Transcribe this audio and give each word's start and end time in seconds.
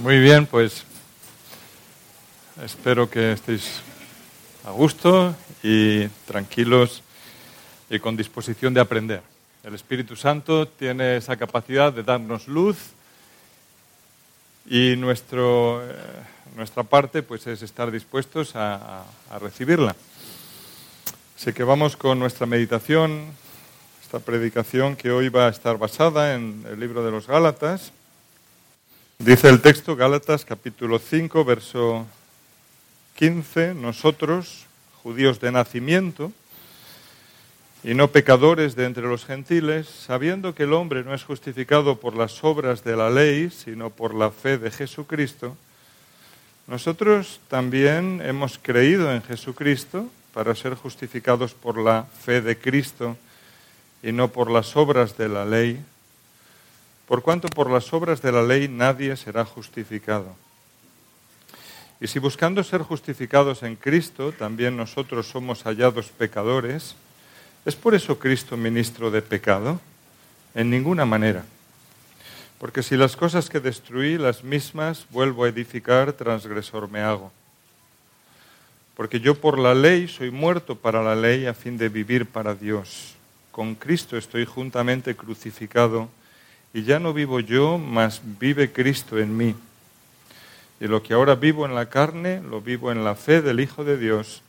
Muy 0.00 0.18
bien, 0.18 0.46
pues 0.46 0.84
espero 2.64 3.10
que 3.10 3.32
estéis 3.32 3.82
a 4.64 4.70
gusto 4.70 5.36
y 5.62 6.08
tranquilos 6.26 7.02
y 7.90 7.98
con 7.98 8.16
disposición 8.16 8.72
de 8.72 8.80
aprender. 8.80 9.20
El 9.62 9.74
Espíritu 9.74 10.16
Santo 10.16 10.66
tiene 10.66 11.18
esa 11.18 11.36
capacidad 11.36 11.92
de 11.92 12.02
darnos 12.02 12.48
luz 12.48 12.78
y 14.64 14.96
nuestro, 14.96 15.82
eh, 15.86 15.94
nuestra 16.56 16.82
parte 16.82 17.22
pues 17.22 17.46
es 17.46 17.60
estar 17.60 17.90
dispuestos 17.90 18.56
a, 18.56 19.04
a 19.28 19.38
recibirla. 19.38 19.94
Así 21.36 21.52
que 21.52 21.62
vamos 21.62 21.98
con 21.98 22.18
nuestra 22.18 22.46
meditación, 22.46 23.26
esta 24.02 24.18
predicación 24.18 24.96
que 24.96 25.10
hoy 25.10 25.28
va 25.28 25.48
a 25.48 25.50
estar 25.50 25.76
basada 25.76 26.36
en 26.36 26.64
el 26.70 26.80
libro 26.80 27.04
de 27.04 27.10
los 27.10 27.26
Gálatas. 27.26 27.92
Dice 29.20 29.50
el 29.50 29.60
texto, 29.60 29.96
Gálatas 29.96 30.46
capítulo 30.46 30.98
5, 30.98 31.44
verso 31.44 32.06
15, 33.16 33.74
nosotros, 33.74 34.64
judíos 35.02 35.40
de 35.40 35.52
nacimiento, 35.52 36.32
y 37.84 37.92
no 37.92 38.08
pecadores 38.08 38.76
de 38.76 38.86
entre 38.86 39.02
los 39.02 39.26
gentiles, 39.26 39.88
sabiendo 39.88 40.54
que 40.54 40.62
el 40.62 40.72
hombre 40.72 41.04
no 41.04 41.12
es 41.12 41.22
justificado 41.24 42.00
por 42.00 42.16
las 42.16 42.42
obras 42.42 42.82
de 42.82 42.96
la 42.96 43.10
ley, 43.10 43.50
sino 43.50 43.90
por 43.90 44.14
la 44.14 44.30
fe 44.30 44.56
de 44.56 44.70
Jesucristo, 44.70 45.54
nosotros 46.66 47.40
también 47.48 48.22
hemos 48.24 48.58
creído 48.58 49.12
en 49.12 49.20
Jesucristo 49.20 50.06
para 50.32 50.54
ser 50.54 50.76
justificados 50.76 51.52
por 51.52 51.76
la 51.76 52.04
fe 52.04 52.40
de 52.40 52.56
Cristo 52.56 53.18
y 54.02 54.12
no 54.12 54.28
por 54.28 54.50
las 54.50 54.78
obras 54.78 55.18
de 55.18 55.28
la 55.28 55.44
ley, 55.44 55.78
por 57.10 57.22
cuanto 57.22 57.48
por 57.48 57.68
las 57.68 57.92
obras 57.92 58.22
de 58.22 58.30
la 58.30 58.40
ley 58.40 58.68
nadie 58.68 59.16
será 59.16 59.44
justificado. 59.44 60.36
Y 62.00 62.06
si 62.06 62.20
buscando 62.20 62.62
ser 62.62 62.82
justificados 62.82 63.64
en 63.64 63.74
Cristo, 63.74 64.30
también 64.30 64.76
nosotros 64.76 65.26
somos 65.26 65.64
hallados 65.64 66.06
pecadores, 66.06 66.94
¿es 67.64 67.74
por 67.74 67.96
eso 67.96 68.20
Cristo 68.20 68.56
ministro 68.56 69.10
de 69.10 69.22
pecado? 69.22 69.80
En 70.54 70.70
ninguna 70.70 71.04
manera. 71.04 71.44
Porque 72.60 72.80
si 72.80 72.96
las 72.96 73.16
cosas 73.16 73.50
que 73.50 73.58
destruí, 73.58 74.16
las 74.16 74.44
mismas 74.44 75.04
vuelvo 75.10 75.42
a 75.42 75.48
edificar, 75.48 76.12
transgresor 76.12 76.88
me 76.88 77.00
hago. 77.00 77.32
Porque 78.96 79.18
yo 79.18 79.34
por 79.34 79.58
la 79.58 79.74
ley 79.74 80.06
soy 80.06 80.30
muerto 80.30 80.76
para 80.76 81.02
la 81.02 81.16
ley 81.16 81.46
a 81.46 81.54
fin 81.54 81.76
de 81.76 81.88
vivir 81.88 82.26
para 82.26 82.54
Dios. 82.54 83.16
Con 83.50 83.74
Cristo 83.74 84.16
estoy 84.16 84.44
juntamente 84.44 85.16
crucificado 85.16 86.08
y 86.72 86.82
ya 86.82 86.98
no 86.98 87.12
vivo 87.12 87.40
yo, 87.40 87.78
mas 87.78 88.20
vive 88.38 88.72
Cristo 88.72 89.18
en 89.18 89.36
mí. 89.36 89.54
Y 90.80 90.86
lo 90.86 91.02
que 91.02 91.14
ahora 91.14 91.34
vivo 91.34 91.66
en 91.66 91.74
la 91.74 91.88
carne, 91.88 92.40
lo 92.42 92.60
vivo 92.60 92.90
en 92.90 93.04
la 93.04 93.14
fe 93.14 93.42
del 93.42 93.60
Hijo 93.60 93.84
de 93.84 93.98
Dios, 93.98 94.42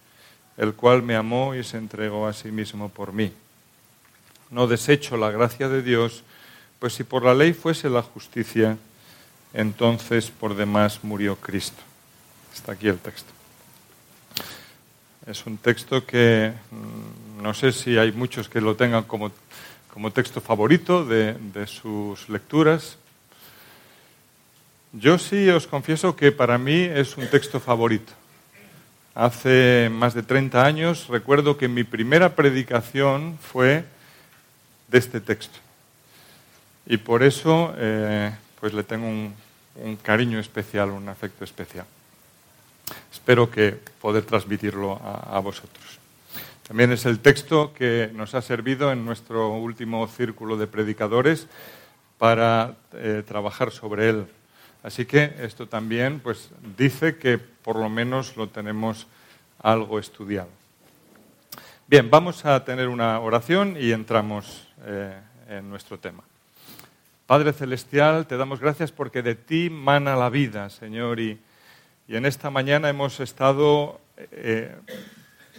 el 0.58 0.74
cual 0.74 1.04
me 1.04 1.16
amó 1.16 1.56
y 1.56 1.64
se 1.64 1.78
entregó 1.78 2.28
a 2.28 2.34
sí 2.34 2.52
mismo 2.52 2.90
por 2.90 3.12
mí. 3.12 3.34
No 4.50 4.68
desecho 4.68 5.18
la 5.18 5.32
gracia 5.32 5.68
de 5.68 5.82
Dios, 5.82 6.24
pues 6.80 6.94
si 6.94 7.04
por 7.04 7.24
la 7.24 7.34
ley 7.34 7.54
fuese 7.54 7.90
la 7.90 8.02
justicia, 8.02 8.78
entonces 9.54 10.30
por 10.30 10.56
demás 10.56 11.04
murió 11.04 11.36
Cristo. 11.36 11.82
Está 12.54 12.74
aquí 12.74 12.88
el 12.88 13.00
texto. 13.00 13.32
Es 15.26 15.46
un 15.46 15.58
texto 15.58 16.06
que 16.06 16.52
mm, 16.72 17.44
no 17.44 17.54
sé 17.54 17.72
si 17.72 17.98
hay 17.98 18.12
muchos 18.12 18.50
que 18.50 18.60
lo 18.60 18.76
tengan 18.76 19.04
como, 19.04 19.32
como 19.94 20.12
texto 20.12 20.42
favorito 20.42 21.06
de, 21.06 21.36
sus 21.68 22.30
lecturas. 22.30 22.98
Yo 24.94 25.18
sí 25.18 25.50
os 25.50 25.68
confieso 25.68 26.16
que 26.16 26.32
para 26.32 26.58
mí 26.58 26.82
es 26.82 27.18
un 27.18 27.28
texto 27.28 27.60
favorito. 27.60 28.14
Hace 29.14 29.90
más 29.92 30.14
de 30.14 30.24
30 30.24 30.66
años 30.66 31.08
recuerdo 31.08 31.58
que 31.58 31.68
mi 31.68 31.84
primera 31.84 32.36
predicación 32.36 33.38
fue 33.40 33.84
de 34.88 34.98
este 34.98 35.20
texto. 35.20 35.60
Y 36.86 36.98
por 36.98 37.24
eso 37.24 37.74
eh, 37.78 38.34
pues 38.60 38.74
le 38.74 38.84
tengo 38.84 39.08
un, 39.08 39.34
cariño 40.04 40.40
especial, 40.40 40.90
un 40.92 41.08
afecto 41.10 41.44
especial. 41.44 41.86
Espero 43.12 43.50
que 43.50 43.72
poder 44.02 44.24
transmitirlo 44.24 45.00
a, 45.02 45.40
vosotros. 45.40 46.01
También 46.72 46.94
es 46.94 47.06
el 47.06 47.20
texto 47.20 47.74
que 47.74 48.10
nos 48.14 48.34
ha 48.34 48.42
servido 48.42 48.94
en 48.94 49.04
nuestro 49.04 49.50
último 49.58 50.08
círculo 50.08 50.56
de 50.56 50.68
predicadores 50.68 51.50
para 52.18 52.76
eh, 52.94 53.24
trabajar 53.28 53.72
sobre 53.72 54.08
él. 54.08 54.26
Así 54.82 55.04
que 55.04 55.36
esto 55.42 55.68
también 55.68 56.22
pues, 56.22 56.50
dice 56.78 57.18
que 57.18 57.38
por 57.38 57.76
lo 57.76 57.90
menos 57.90 58.38
lo 58.38 58.48
tenemos 58.48 59.06
algo 59.62 60.00
estudiado. 60.00 60.48
Bien, 61.88 62.10
vamos 62.10 62.46
a 62.46 62.64
tener 62.64 62.88
una 62.88 63.20
oración 63.20 63.76
y 63.78 63.92
entramos 63.92 64.66
eh, 64.86 65.20
en 65.50 65.70
nuestro 65.70 66.00
tema. 66.00 66.24
Padre 67.28 67.52
Celestial, 67.52 68.28
te 68.28 68.38
damos 68.38 68.62
gracias 68.62 68.94
porque 68.94 69.22
de 69.22 69.36
ti 69.36 69.70
mana 69.70 70.16
la 70.16 70.30
vida, 70.30 70.70
Señor, 70.70 71.20
y 71.20 71.38
y 72.12 72.18
en 72.18 72.26
esta 72.26 72.50
mañana 72.50 72.90
hemos 72.90 73.22
estado 73.22 74.02
eh, 74.18 74.76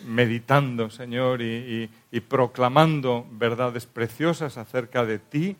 meditando, 0.04 0.90
Señor, 0.90 1.42
y, 1.42 1.90
y, 2.10 2.20
proclamando 2.20 3.26
verdades 3.32 3.86
preciosas 3.86 4.58
acerca 4.58 5.04
de 5.04 5.18
ti 5.18 5.56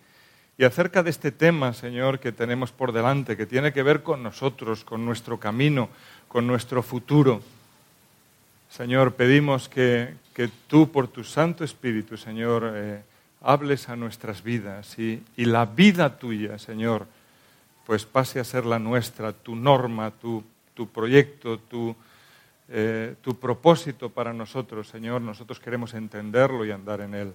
y 0.59 0.65
acerca 0.65 1.03
de 1.03 1.11
este 1.11 1.33
tema, 1.33 1.73
Señor, 1.73 2.21
que 2.21 2.33
tenemos 2.33 2.73
por 2.73 2.93
delante, 2.93 3.37
que 3.37 3.47
tiene 3.47 3.73
que 3.73 3.83
ver 3.83 4.03
con 4.03 4.23
nosotros, 4.23 4.85
con 4.85 5.05
nuestro 5.05 5.39
camino, 5.39 5.89
con 6.29 6.47
nuestro 6.47 6.83
futuro. 6.83 7.43
Señor, 8.71 9.15
pedimos 9.15 9.69
que, 9.69 10.15
que 10.35 10.49
tú, 10.67 10.91
por 10.91 11.09
tu 11.09 11.25
Santo 11.25 11.65
Espíritu, 11.65 12.17
Señor, 12.17 12.73
eh, 12.75 13.03
hables 13.41 13.89
a 13.89 13.97
nuestras 13.97 14.43
vidas 14.43 14.99
y, 14.99 15.23
y, 15.37 15.45
la 15.45 15.67
vida 15.67 16.19
tuya, 16.19 16.59
Señor, 16.59 17.07
pues 17.87 18.07
pase 18.07 18.41
a 18.41 18.45
ser 18.45 18.65
la 18.65 18.79
nuestra, 18.79 19.33
tu 19.33 19.57
norma, 19.57 20.11
tu 20.11 20.45
tu 20.75 20.89
proyecto, 20.89 21.59
tu, 21.59 21.95
eh, 22.75 23.16
tu 23.21 23.38
propósito 23.38 24.09
para 24.09 24.33
nosotros, 24.33 24.88
Señor. 24.88 25.21
Nosotros 25.21 25.60
queremos 25.60 25.93
entenderlo 25.93 26.65
y 26.65 26.71
andar 26.71 27.03
en 27.03 27.15
él. 27.15 27.34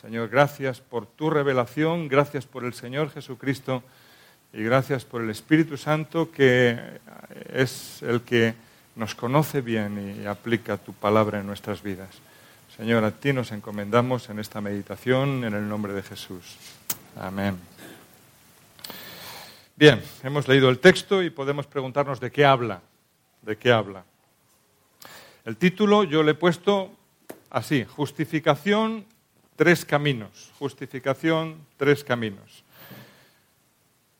Señor, 0.00 0.28
gracias 0.28 0.80
por 0.80 1.06
tu 1.06 1.30
revelación, 1.30 2.06
gracias 2.06 2.46
por 2.46 2.64
el 2.64 2.72
Señor 2.72 3.10
Jesucristo 3.10 3.82
y 4.52 4.62
gracias 4.62 5.04
por 5.04 5.22
el 5.22 5.30
Espíritu 5.30 5.76
Santo 5.76 6.30
que 6.30 6.78
es 7.52 8.02
el 8.02 8.20
que 8.20 8.54
nos 8.94 9.16
conoce 9.16 9.62
bien 9.62 10.20
y 10.22 10.26
aplica 10.26 10.76
tu 10.76 10.92
palabra 10.92 11.40
en 11.40 11.46
nuestras 11.46 11.82
vidas. 11.82 12.10
Señor, 12.76 13.02
a 13.02 13.10
ti 13.10 13.32
nos 13.32 13.50
encomendamos 13.50 14.28
en 14.30 14.38
esta 14.38 14.60
meditación 14.60 15.44
en 15.44 15.54
el 15.54 15.68
nombre 15.68 15.92
de 15.92 16.02
Jesús. 16.02 16.56
Amén. 17.18 17.56
Bien, 19.74 20.00
hemos 20.22 20.46
leído 20.46 20.68
el 20.68 20.78
texto 20.78 21.22
y 21.22 21.30
podemos 21.30 21.66
preguntarnos 21.66 22.20
de 22.20 22.30
qué 22.30 22.44
habla. 22.44 22.80
¿De 23.42 23.56
qué 23.56 23.72
habla? 23.72 24.04
El 25.46 25.56
título 25.56 26.02
yo 26.02 26.24
le 26.24 26.32
he 26.32 26.34
puesto 26.34 26.90
así, 27.50 27.84
justificación, 27.84 29.06
tres 29.54 29.84
caminos. 29.84 30.52
Justificación, 30.58 31.64
tres 31.76 32.02
caminos. 32.02 32.64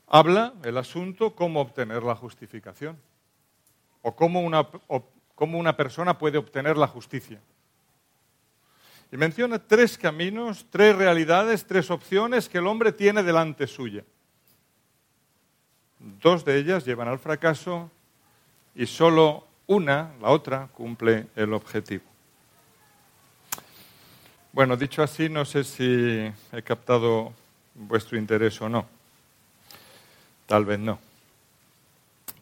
Habla 0.06 0.54
el 0.62 0.76
asunto 0.76 1.34
cómo 1.34 1.60
obtener 1.60 2.04
la 2.04 2.14
justificación 2.14 2.96
o 4.02 4.14
cómo 4.14 4.40
una, 4.40 4.68
cómo 5.34 5.58
una 5.58 5.76
persona 5.76 6.16
puede 6.16 6.38
obtener 6.38 6.76
la 6.76 6.86
justicia. 6.86 7.40
Y 9.10 9.16
menciona 9.16 9.58
tres 9.58 9.98
caminos, 9.98 10.64
tres 10.70 10.94
realidades, 10.94 11.66
tres 11.66 11.90
opciones 11.90 12.48
que 12.48 12.58
el 12.58 12.68
hombre 12.68 12.92
tiene 12.92 13.24
delante 13.24 13.66
suya. 13.66 14.04
Dos 15.98 16.44
de 16.44 16.56
ellas 16.56 16.84
llevan 16.84 17.08
al 17.08 17.18
fracaso 17.18 17.90
y 18.76 18.86
solo 18.86 19.44
una, 19.66 20.12
la 20.20 20.30
otra, 20.30 20.68
cumple 20.72 21.26
el 21.36 21.52
objetivo. 21.52 22.04
Bueno, 24.52 24.76
dicho 24.76 25.02
así, 25.02 25.28
no 25.28 25.44
sé 25.44 25.64
si 25.64 26.32
he 26.52 26.62
captado 26.62 27.32
vuestro 27.74 28.16
interés 28.16 28.60
o 28.60 28.68
no. 28.68 28.86
Tal 30.46 30.64
vez 30.64 30.78
no. 30.78 30.98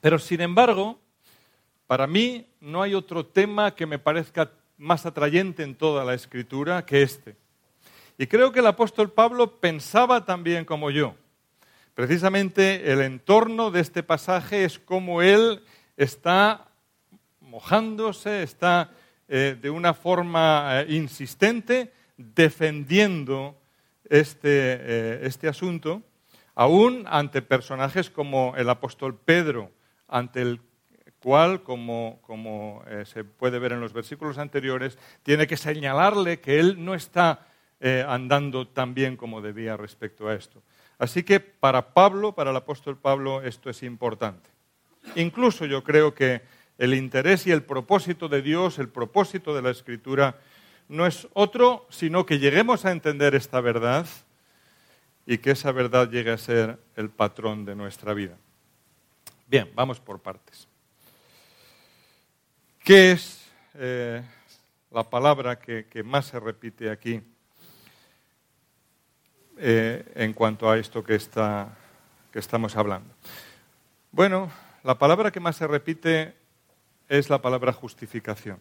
Pero 0.00 0.18
sin 0.18 0.40
embargo, 0.40 0.98
para 1.86 2.06
mí 2.06 2.46
no 2.60 2.82
hay 2.82 2.94
otro 2.94 3.24
tema 3.26 3.74
que 3.74 3.86
me 3.86 3.98
parezca 3.98 4.50
más 4.78 5.06
atrayente 5.06 5.62
en 5.62 5.74
toda 5.74 6.04
la 6.04 6.14
escritura 6.14 6.84
que 6.84 7.02
este. 7.02 7.36
Y 8.16 8.26
creo 8.26 8.52
que 8.52 8.60
el 8.60 8.66
apóstol 8.66 9.10
Pablo 9.10 9.58
pensaba 9.58 10.24
también 10.24 10.64
como 10.64 10.90
yo. 10.90 11.14
Precisamente 11.94 12.92
el 12.92 13.00
entorno 13.00 13.70
de 13.70 13.80
este 13.80 14.02
pasaje 14.02 14.64
es 14.64 14.78
como 14.78 15.22
él 15.22 15.62
está 15.96 16.68
mojándose, 17.54 18.42
está 18.42 18.90
eh, 19.28 19.56
de 19.60 19.70
una 19.70 19.94
forma 19.94 20.80
eh, 20.80 20.86
insistente 20.88 21.92
defendiendo 22.16 23.56
este, 24.10 24.48
eh, 24.50 25.20
este, 25.22 25.46
asunto, 25.46 26.02
Aún 26.56 27.04
ante 27.08 27.42
personajes 27.42 28.10
como 28.10 28.54
el 28.56 28.70
apóstol 28.70 29.18
Pedro, 29.18 29.72
ante 30.06 30.40
el 30.40 30.60
cual, 31.18 31.64
como, 31.64 32.84
eh, 32.86 33.04
se 33.06 33.24
puede 33.24 33.58
ver 33.58 33.72
en 33.72 33.80
los 33.80 33.92
versículos 33.92 34.38
anteriores, 34.38 34.96
tiene 35.24 35.48
que 35.48 35.56
señalarle 35.56 36.38
que 36.40 36.60
él 36.60 36.84
no 36.84 36.94
está 36.94 37.46
andando 38.06 38.66
tan 38.68 38.94
bien 38.94 39.14
como 39.16 39.42
debía 39.42 39.76
respecto 39.76 40.28
a 40.28 40.34
esto. 40.34 40.62
Así 40.96 41.22
que 41.22 41.38
para 41.40 41.92
Pablo, 41.92 42.34
para 42.34 42.50
el 42.50 42.56
apóstol 42.56 42.96
Pablo, 42.96 43.42
esto 43.42 43.68
es 43.68 43.82
importante. 43.82 44.48
Incluso 45.16 45.66
yo 45.66 45.84
creo 45.84 46.14
que 46.14 46.40
el 46.78 46.94
interés 46.94 47.46
y 47.46 47.52
el 47.52 47.62
propósito 47.62 48.28
de 48.28 48.42
Dios, 48.42 48.78
el 48.78 48.88
propósito 48.88 49.54
de 49.54 49.62
la 49.62 49.70
Escritura, 49.70 50.38
no 50.88 51.06
es 51.06 51.28
otro, 51.32 51.86
sino 51.90 52.26
que 52.26 52.38
lleguemos 52.38 52.84
a 52.84 52.92
entender 52.92 53.34
esta 53.34 53.60
verdad 53.60 54.06
y 55.26 55.38
que 55.38 55.52
esa 55.52 55.72
verdad 55.72 56.10
llegue 56.10 56.30
a 56.30 56.38
ser 56.38 56.78
el 56.96 57.10
patrón 57.10 57.64
de 57.64 57.74
nuestra 57.74 58.12
vida. 58.12 58.36
Bien, 59.46 59.70
vamos 59.74 60.00
por 60.00 60.20
partes. 60.20 60.68
¿Qué 62.82 63.12
es 63.12 63.42
eh, 63.74 64.22
la 64.90 65.04
palabra 65.04 65.58
que, 65.58 66.02
más 66.04 66.26
se 66.26 66.38
repite 66.38 66.90
aquí 66.90 67.22
eh, 69.56 70.12
en 70.14 70.32
cuanto 70.34 70.68
a 70.68 70.76
esto 70.76 71.02
que, 71.02 71.14
está, 71.14 71.74
que 72.30 72.38
estamos 72.40 72.76
hablando? 72.76 73.14
Bueno, 74.12 74.50
la 74.82 74.98
palabra 74.98 75.30
que 75.30 75.40
más 75.40 75.56
se 75.56 75.66
repite 75.66 76.43
es 77.08 77.30
la 77.30 77.40
palabra 77.40 77.72
justificación. 77.72 78.58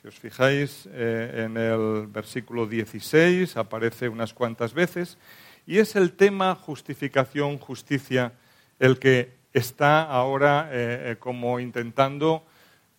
Si 0.00 0.06
os 0.06 0.14
fijáis 0.14 0.88
eh, 0.92 1.44
en 1.44 1.56
el 1.56 2.06
versículo 2.06 2.66
16, 2.66 3.56
aparece 3.56 4.08
unas 4.08 4.32
cuantas 4.32 4.72
veces, 4.72 5.18
y 5.66 5.78
es 5.78 5.96
el 5.96 6.12
tema 6.12 6.54
justificación, 6.54 7.58
justicia, 7.58 8.32
el 8.78 8.98
que 8.98 9.36
está 9.52 10.02
ahora 10.02 10.68
eh, 10.70 11.12
eh, 11.12 11.16
como 11.18 11.58
intentando 11.58 12.46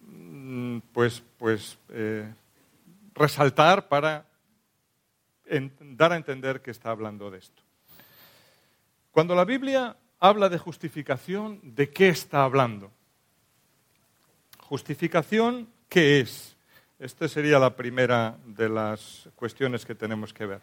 mm, 0.02 0.80
pues, 0.92 1.24
pues 1.38 1.78
resaltar 3.16 3.88
para 3.88 4.26
dar 5.80 6.12
a 6.12 6.18
entender 6.18 6.62
que 6.62 6.72
está 6.72 6.92
hablando 6.92 7.32
de 7.32 7.40
esto. 7.40 7.64
Cuando 9.12 9.36
la 9.36 9.46
Biblia 9.46 9.96
habla 10.20 10.50
de 10.50 10.58
justificación, 10.58 11.60
¿de 11.64 11.90
qué 11.90 12.10
está 12.10 12.44
hablando? 12.44 12.92
Justificación, 14.70 15.68
¿qué 15.90 16.20
es? 16.20 16.56
Esta 17.00 17.28
sería 17.28 17.58
la 17.58 17.76
primera 17.76 18.38
de 18.46 18.70
las 18.70 19.28
cuestiones 19.36 19.84
que 19.84 19.96
tenemos 19.96 20.32
que 20.32 20.46
ver. 20.46 20.62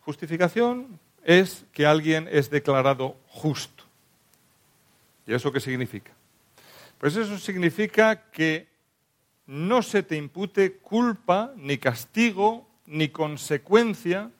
Justificación 0.00 0.98
es 1.22 1.64
que 1.72 1.86
alguien 1.86 2.28
es 2.28 2.50
declarado 2.50 3.16
justo. 3.28 3.84
¿Y 5.24 5.34
eso 5.34 5.52
qué 5.52 5.60
significa? 5.60 6.10
Pues 6.98 7.14
eso 7.14 7.38
significa 7.38 8.28
que 8.32 8.66
no 9.46 9.80
se 9.80 10.02
te 10.02 10.16
impute 10.16 10.78
culpa, 10.78 11.52
ni 11.54 11.78
castigo, 11.78 12.68
ni 12.86 13.10
consecuencia 13.10 14.32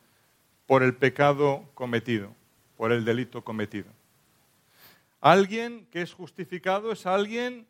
por 0.66 0.82
el 0.82 0.96
pecado 0.96 1.70
cometido, 1.74 2.34
por 2.76 2.90
el 2.90 3.04
delito 3.04 3.44
cometido. 3.44 3.92
Alguien 5.20 5.86
que 5.92 6.02
es 6.02 6.12
justificado 6.12 6.90
es 6.90 7.06
alguien 7.06 7.68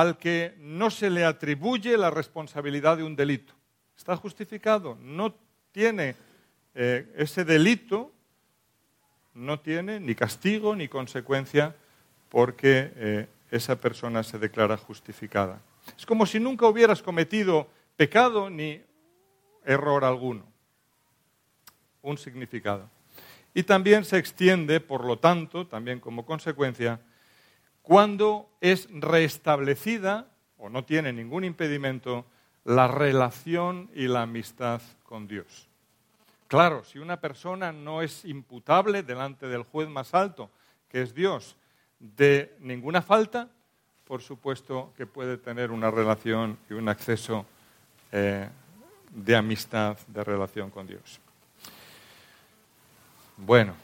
al 0.00 0.18
que 0.18 0.54
no 0.58 0.90
se 0.90 1.10
le 1.10 1.24
atribuye 1.24 1.96
la 1.96 2.10
responsabilidad 2.10 2.96
de 2.96 3.04
un 3.04 3.16
delito. 3.16 3.54
Está 3.96 4.16
justificado, 4.16 4.96
no 5.00 5.34
tiene 5.72 6.14
eh, 6.74 7.12
ese 7.16 7.44
delito, 7.44 8.12
no 9.34 9.60
tiene 9.60 10.00
ni 10.00 10.14
castigo 10.14 10.74
ni 10.76 10.88
consecuencia 10.88 11.74
porque 12.28 12.92
eh, 12.96 13.28
esa 13.50 13.80
persona 13.80 14.22
se 14.22 14.38
declara 14.38 14.76
justificada. 14.76 15.60
Es 15.96 16.06
como 16.06 16.26
si 16.26 16.38
nunca 16.38 16.66
hubieras 16.66 17.02
cometido 17.02 17.68
pecado 17.96 18.50
ni 18.50 18.80
error 19.64 20.04
alguno. 20.04 20.44
Un 22.02 22.18
significado. 22.18 22.88
Y 23.54 23.62
también 23.64 24.04
se 24.04 24.18
extiende, 24.18 24.80
por 24.80 25.04
lo 25.04 25.18
tanto, 25.18 25.66
también 25.66 25.98
como 25.98 26.24
consecuencia, 26.24 27.00
cuando 27.88 28.50
es 28.60 28.86
restablecida, 28.90 30.26
o 30.58 30.68
no 30.68 30.84
tiene 30.84 31.10
ningún 31.10 31.42
impedimento, 31.44 32.26
la 32.66 32.86
relación 32.86 33.90
y 33.94 34.08
la 34.08 34.22
amistad 34.22 34.82
con 35.04 35.26
Dios. 35.26 35.66
Claro, 36.48 36.84
si 36.84 36.98
una 36.98 37.18
persona 37.18 37.72
no 37.72 38.02
es 38.02 38.26
imputable 38.26 39.02
delante 39.02 39.48
del 39.48 39.62
juez 39.62 39.88
más 39.88 40.12
alto, 40.12 40.50
que 40.90 41.00
es 41.00 41.14
Dios, 41.14 41.56
de 41.98 42.54
ninguna 42.60 43.00
falta, 43.00 43.48
por 44.06 44.20
supuesto 44.20 44.92
que 44.94 45.06
puede 45.06 45.38
tener 45.38 45.70
una 45.70 45.90
relación 45.90 46.58
y 46.68 46.74
un 46.74 46.90
acceso 46.90 47.46
eh, 48.12 48.50
de 49.12 49.34
amistad, 49.34 49.96
de 50.08 50.24
relación 50.24 50.68
con 50.68 50.86
Dios. 50.86 51.18
Bueno, 53.38 53.74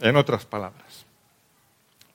en 0.00 0.16
otras 0.16 0.44
palabras, 0.44 1.06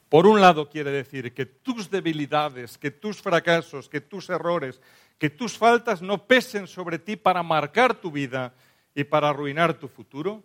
por 0.09 0.25
un 0.25 0.41
lado 0.41 0.69
quiere 0.69 0.89
decir 0.91 1.33
que 1.33 1.45
tus 1.45 1.89
debilidades, 1.89 2.79
que 2.79 2.89
tus 2.89 3.21
fracasos, 3.21 3.87
que 3.87 4.01
tus 4.01 4.29
errores, 4.29 4.81
que 5.19 5.29
tus 5.29 5.57
faltas 5.57 6.01
no 6.01 6.25
pesen 6.25 6.67
sobre 6.67 6.97
ti 6.97 7.15
para 7.15 7.43
marcar 7.43 7.93
tu 7.93 8.11
vida 8.11 8.53
y 8.95 9.03
para 9.03 9.29
arruinar 9.29 9.75
tu 9.75 9.87
futuro, 9.87 10.43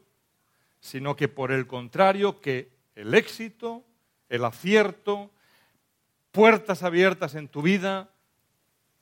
sino 0.81 1.17
que 1.17 1.29
por 1.29 1.51
el 1.51 1.67
contrario, 1.67 2.41
que 2.41 2.71
el 2.95 3.15
éxito, 3.15 3.83
el 4.29 4.45
acierto, 4.45 5.31
puertas 6.31 6.83
abiertas 6.83 7.35
en 7.35 7.49
tu 7.49 7.63
vida, 7.63 8.11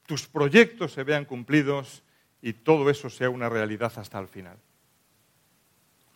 tus 0.06 0.28
proyectos 0.28 0.92
se 0.92 1.02
vean 1.02 1.24
cumplidos 1.24 2.04
y 2.40 2.52
todo 2.52 2.88
eso 2.88 3.10
sea 3.10 3.30
una 3.30 3.48
realidad 3.48 3.92
hasta 3.96 4.18
el 4.20 4.28
final. 4.28 4.58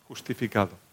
Justificado. 0.07 0.86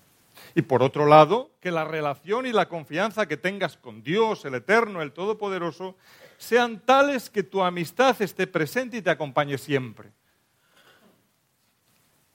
Y 0.55 0.63
por 0.63 0.83
otro 0.83 1.07
lado, 1.07 1.51
que 1.61 1.71
la 1.71 1.85
relación 1.85 2.47
y 2.47 2.53
la 2.53 2.69
confianza 2.69 3.27
que 3.27 3.37
tengas 3.37 3.77
con 3.77 4.03
Dios, 4.03 4.45
el 4.45 4.55
Eterno, 4.55 5.03
el 5.03 5.13
Todopoderoso, 5.13 5.97
sean 6.39 6.81
tales 6.81 7.31
que 7.31 7.43
tu 7.43 7.63
amistad 7.63 8.21
esté 8.21 8.47
presente 8.47 8.99
y 8.99 9.03
te 9.03 9.11
acompañe 9.11 9.59
siempre. 9.59 10.11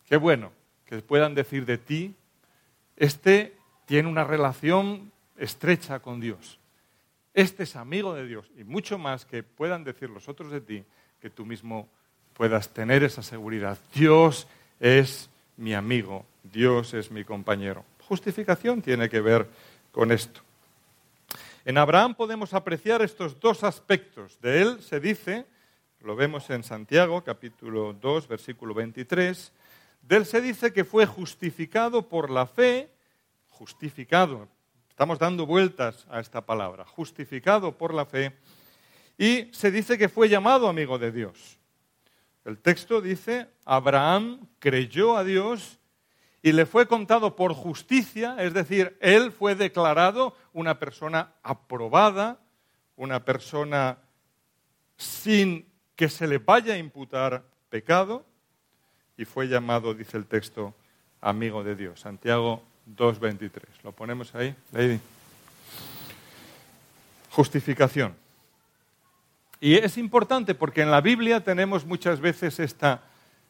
Qué 0.07 0.17
bueno 0.17 0.51
que 0.85 0.97
puedan 1.01 1.35
decir 1.35 1.65
de 1.65 1.77
ti, 1.77 2.15
este 2.97 3.55
tiene 3.85 4.09
una 4.09 4.23
relación 4.23 5.11
estrecha 5.37 5.99
con 5.99 6.19
Dios. 6.19 6.59
Este 7.33 7.63
es 7.63 7.75
amigo 7.75 8.15
de 8.15 8.25
Dios. 8.25 8.49
Y 8.57 8.63
mucho 8.63 8.97
más 8.97 9.25
que 9.25 9.43
puedan 9.43 9.83
decir 9.83 10.09
los 10.09 10.27
otros 10.27 10.51
de 10.51 10.61
ti, 10.61 10.83
que 11.21 11.29
tú 11.29 11.45
mismo 11.45 11.87
puedas 12.33 12.69
tener 12.73 13.03
esa 13.03 13.21
seguridad. 13.21 13.77
Dios 13.93 14.47
es 14.79 15.29
mi 15.57 15.75
amigo, 15.75 16.25
Dios 16.43 16.93
es 16.93 17.11
mi 17.11 17.23
compañero 17.23 17.85
justificación 18.09 18.81
tiene 18.81 19.07
que 19.07 19.21
ver 19.21 19.47
con 19.91 20.11
esto. 20.11 20.41
En 21.63 21.77
Abraham 21.77 22.15
podemos 22.15 22.55
apreciar 22.55 23.03
estos 23.03 23.39
dos 23.39 23.63
aspectos. 23.63 24.41
De 24.41 24.63
él 24.63 24.81
se 24.81 24.99
dice, 24.99 25.45
lo 26.01 26.15
vemos 26.15 26.49
en 26.49 26.63
Santiago 26.63 27.23
capítulo 27.23 27.93
2 27.93 28.27
versículo 28.27 28.73
23, 28.73 29.53
de 30.01 30.15
él 30.15 30.25
se 30.25 30.41
dice 30.41 30.73
que 30.73 30.85
fue 30.85 31.05
justificado 31.05 32.09
por 32.09 32.31
la 32.31 32.47
fe, 32.47 32.89
justificado, 33.49 34.47
estamos 34.89 35.19
dando 35.19 35.45
vueltas 35.45 36.07
a 36.09 36.19
esta 36.19 36.43
palabra, 36.43 36.85
justificado 36.85 37.77
por 37.77 37.93
la 37.93 38.05
fe, 38.07 38.35
y 39.19 39.49
se 39.53 39.69
dice 39.69 39.99
que 39.99 40.09
fue 40.09 40.29
llamado 40.29 40.67
amigo 40.67 40.97
de 40.97 41.11
Dios. 41.11 41.59
El 42.43 42.57
texto 42.57 43.01
dice, 43.01 43.47
Abraham 43.65 44.47
creyó 44.57 45.15
a 45.15 45.23
Dios 45.23 45.78
y 46.41 46.51
le 46.53 46.65
fue 46.65 46.87
contado 46.87 47.35
por 47.35 47.53
justicia, 47.53 48.35
es 48.39 48.53
decir, 48.53 48.97
él 49.01 49.31
fue 49.31 49.55
declarado 49.55 50.35
una 50.53 50.79
persona 50.79 51.33
aprobada, 51.43 52.39
una 52.95 53.25
persona 53.25 53.97
sin 54.97 55.65
que 55.95 56.09
se 56.09 56.27
le 56.27 56.37
vaya 56.37 56.75
a 56.75 56.77
imputar 56.77 57.43
pecado, 57.69 58.25
y 59.17 59.25
fue 59.25 59.49
llamado, 59.49 59.93
dice 59.93 60.15
el 60.15 60.25
texto, 60.25 60.73
amigo 61.19 61.61
de 61.63 61.75
Dios. 61.75 61.99
Santiago 61.99 62.63
2.23. 62.95 63.51
¿Lo 63.83 63.91
ponemos 63.91 64.33
ahí, 64.33 64.55
Lady? 64.71 64.99
Justificación. 67.31 68.15
Y 69.59 69.75
es 69.75 69.97
importante 69.97 70.55
porque 70.55 70.81
en 70.81 70.91
la 70.91 71.01
Biblia 71.01 71.43
tenemos 71.43 71.85
muchas 71.85 72.21
veces 72.21 72.59
esta, 72.59 73.01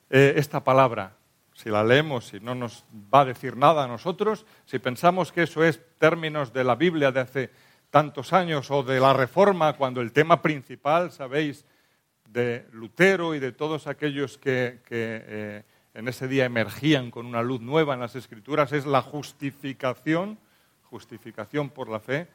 eh, 0.10 0.34
esta 0.38 0.64
palabra, 0.64 1.14
si 1.60 1.70
la 1.70 1.84
leemos 1.84 2.34
y 2.34 2.40
no 2.40 2.56
nos 2.56 2.86
va 3.14 3.22
a 3.22 3.26
decir 3.26 3.58
nada 3.58 3.84
a 3.84 3.88
nosotros, 3.88 4.46
si 4.64 4.80
pensamos 4.80 5.34
que 5.34 5.44
eso 5.44 5.62
es 5.62 5.82
términos 5.98 6.54
de 6.54 6.64
la 6.64 6.76
Biblia 6.76 7.12
de 7.12 7.20
hace 7.20 7.50
tantos 7.90 8.32
años 8.32 8.72
o 8.72 8.82
de 8.82 8.98
la 8.98 9.12
Reforma, 9.12 9.74
cuando 9.74 10.00
el 10.00 10.14
tema 10.14 10.42
principal, 10.42 11.12
sabéis, 11.12 11.66
de 12.30 12.66
Lutero 12.72 13.36
y 13.36 13.40
de 13.40 13.52
todos 13.52 13.88
aquellos 13.88 14.38
que, 14.38 14.80
eh, 14.90 15.64
en 15.96 16.08
ese 16.08 16.30
día 16.30 16.46
emergían 16.46 17.12
con 17.12 17.26
una 17.26 17.44
luz 17.44 17.60
nueva 17.60 17.94
en 17.94 18.00
las 18.00 18.16
escrituras, 18.16 18.72
es 18.72 18.86
la 18.86 19.02
justificación, 19.02 20.40
justificación 20.84 21.72
por 21.72 21.90
la 21.90 22.00
fe, 22.00 22.30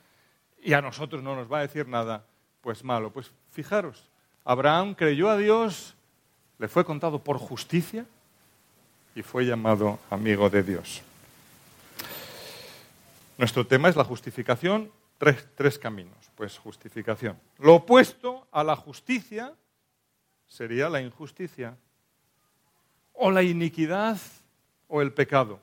y 0.62 0.74
a 0.74 0.82
nosotros 0.82 1.22
no 1.22 1.34
nos 1.34 1.50
va 1.50 1.60
a 1.60 1.62
decir 1.62 1.88
nada, 1.88 2.26
pues 2.60 2.84
malo. 2.84 3.10
Pues 3.10 3.32
fijaros, 3.52 4.10
Abraham 4.44 4.94
creyó 4.94 5.30
a 5.30 5.38
Dios, 5.38 5.96
le 6.58 6.68
fue 6.68 6.84
contado 6.84 7.24
por 7.24 7.38
justicia 7.38 8.04
y 9.14 9.22
fue 9.22 9.46
llamado 9.46 9.98
amigo 10.10 10.50
de 10.50 10.62
Dios. 10.62 11.02
Nuestro 13.38 13.66
tema 13.66 13.88
es 13.88 13.96
la 13.96 14.04
justificación, 14.04 14.90
tres, 15.18 15.46
tres 15.56 15.78
caminos. 15.78 16.16
Pues 16.34 16.58
justificación. 16.58 17.38
Lo 17.58 17.76
opuesto 17.76 18.48
a 18.50 18.64
la 18.64 18.74
justicia 18.74 19.54
sería 20.48 20.88
la 20.88 21.00
injusticia, 21.00 21.76
o 23.12 23.30
la 23.30 23.42
iniquidad 23.42 24.18
o 24.88 25.00
el 25.00 25.12
pecado. 25.12 25.60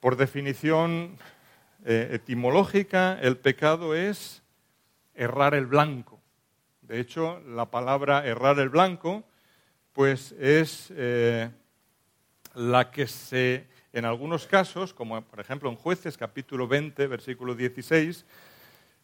Por 0.00 0.16
definición 0.16 1.18
eh, 1.84 2.10
etimológica, 2.12 3.18
el 3.20 3.36
pecado 3.36 3.94
es 3.94 4.42
errar 5.14 5.54
el 5.54 5.66
blanco. 5.66 6.20
De 6.82 7.00
hecho, 7.00 7.40
la 7.40 7.66
palabra 7.66 8.24
errar 8.26 8.58
el 8.60 8.68
blanco, 8.68 9.24
pues 9.92 10.32
es 10.32 10.92
eh, 10.94 11.50
la 12.58 12.90
que 12.90 13.06
se, 13.06 13.68
en 13.92 14.04
algunos 14.04 14.46
casos, 14.48 14.92
como 14.92 15.22
por 15.22 15.38
ejemplo 15.38 15.70
en 15.70 15.76
Jueces 15.76 16.18
capítulo 16.18 16.66
20, 16.66 17.06
versículo 17.06 17.54
16, 17.54 18.26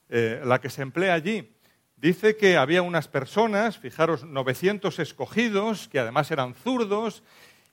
eh, 0.09 0.43
la 0.45 0.61
que 0.61 0.71
se 0.71 0.83
emplea 0.83 1.15
allí. 1.15 1.55
Dice 1.97 2.37
que 2.37 2.57
había 2.57 2.83
unas 2.83 3.07
personas, 3.07 3.79
fijaros, 3.79 4.25
900 4.25 4.99
escogidos, 4.99 5.87
que 5.87 6.01
además 6.01 6.33
eran 6.33 6.55
zurdos, 6.55 7.23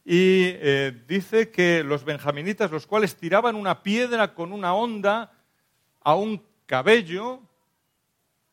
y 0.05 0.53
eh, 0.53 1.03
dice 1.07 1.50
que 1.50 1.83
los 1.83 2.05
benjaminitas, 2.05 2.69
los 2.69 2.85
cuales 2.85 3.15
tiraban 3.15 3.55
una 3.55 3.81
piedra 3.81 4.35
con 4.35 4.53
una 4.53 4.75
onda 4.75 5.31
a 6.01 6.13
un 6.13 6.43
cabello, 6.67 7.41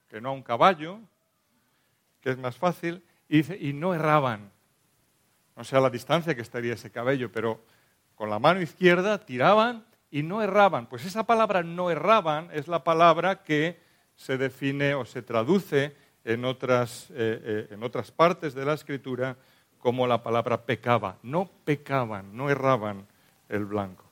que 0.08 0.22
no 0.22 0.30
a 0.30 0.32
un 0.32 0.42
caballo, 0.42 0.98
que 2.22 2.30
es 2.30 2.38
más 2.38 2.56
fácil, 2.56 3.04
y, 3.28 3.36
dice, 3.38 3.58
y 3.60 3.74
no 3.74 3.94
erraban. 3.94 4.50
No 5.58 5.64
sé 5.64 5.76
a 5.76 5.80
la 5.80 5.90
distancia 5.90 6.36
que 6.36 6.42
estaría 6.42 6.74
ese 6.74 6.92
cabello, 6.92 7.32
pero 7.32 7.60
con 8.14 8.30
la 8.30 8.38
mano 8.38 8.62
izquierda 8.62 9.18
tiraban 9.18 9.84
y 10.08 10.22
no 10.22 10.40
erraban. 10.40 10.86
Pues 10.86 11.04
esa 11.04 11.24
palabra 11.26 11.64
no 11.64 11.90
erraban 11.90 12.48
es 12.52 12.68
la 12.68 12.84
palabra 12.84 13.42
que 13.42 13.80
se 14.14 14.38
define 14.38 14.94
o 14.94 15.04
se 15.04 15.20
traduce 15.20 15.96
en 16.24 16.44
otras, 16.44 17.10
eh, 17.10 17.40
eh, 17.42 17.68
en 17.72 17.82
otras 17.82 18.12
partes 18.12 18.54
de 18.54 18.64
la 18.64 18.74
escritura 18.74 19.36
como 19.78 20.06
la 20.06 20.22
palabra 20.22 20.64
pecaba. 20.64 21.18
No 21.24 21.50
pecaban, 21.64 22.36
no 22.36 22.50
erraban 22.50 23.08
el 23.48 23.64
blanco. 23.64 24.04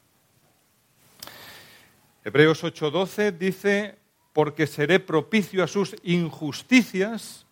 Hebreos 2.25 2.65
8:12 2.65 3.31
dice, 3.39 3.97
porque 4.33 4.67
seré 4.67 4.99
propicio 4.99 5.63
a 5.63 5.69
sus 5.69 5.95
injusticias 6.03 7.46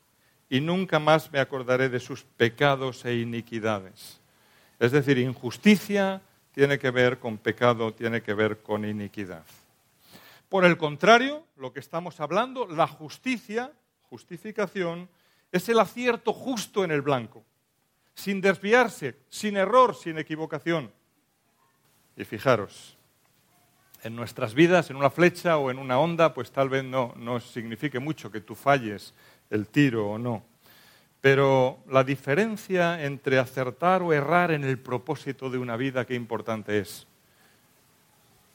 y 0.54 0.61
nunca 0.61 1.00
más 1.00 1.32
me 1.32 1.40
acordaré 1.40 1.88
de 1.88 1.99
sus 1.99 2.23
pecados 2.23 3.04
e 3.04 3.16
iniquidades. 3.16 4.20
Es 4.78 4.92
decir, 4.92 5.18
injusticia 5.18 6.23
tiene 6.52 6.78
que 6.78 6.92
ver 6.92 7.18
con 7.18 7.38
pecado, 7.38 7.92
tiene 7.92 8.23
que 8.23 8.34
ver 8.34 8.62
con 8.62 8.84
iniquidad. 8.84 9.44
Por 10.49 10.64
el 10.64 10.76
contrario, 10.76 11.44
lo 11.56 11.73
que 11.73 11.80
estamos 11.80 12.20
hablando, 12.20 12.68
la 12.68 12.87
justicia, 12.87 13.73
justificación, 14.08 15.08
es 15.50 15.68
el 15.68 15.80
acierto 15.80 16.32
justo 16.32 16.84
en 16.84 16.92
el 16.92 17.02
blanco, 17.02 17.42
sin 18.14 18.40
desviarse, 18.40 19.16
sin 19.28 19.56
error, 19.56 19.96
sin 19.96 20.18
equivocación. 20.18 20.92
Y 22.16 22.23
fijaros, 22.23 22.96
en 24.04 24.14
nuestras 24.14 24.54
vidas, 24.54 24.88
en 24.88 24.94
una 24.94 25.11
flecha 25.11 25.56
o 25.56 25.73
en 25.73 25.78
una 25.78 25.99
onda, 25.99 26.32
pues 26.32 26.52
tal 26.52 26.68
vez 26.68 26.84
no, 26.84 27.12
no 27.16 27.40
signifique 27.40 27.99
mucho 27.99 28.30
que 28.30 28.40
tú 28.40 28.54
falles 28.54 29.14
el 29.54 29.68
tiro 29.68 30.11
o 30.11 30.18
no. 30.18 30.42
Pero 31.20 31.78
la 31.88 32.04
diferencia 32.04 33.02
entre 33.04 33.38
acertar 33.38 34.02
o 34.02 34.12
errar 34.12 34.50
en 34.50 34.64
el 34.64 34.78
propósito 34.78 35.49
de 35.49 35.58
una 35.58 35.76
vida, 35.76 36.04
qué 36.04 36.14
importante 36.14 36.78
es. 36.78 37.06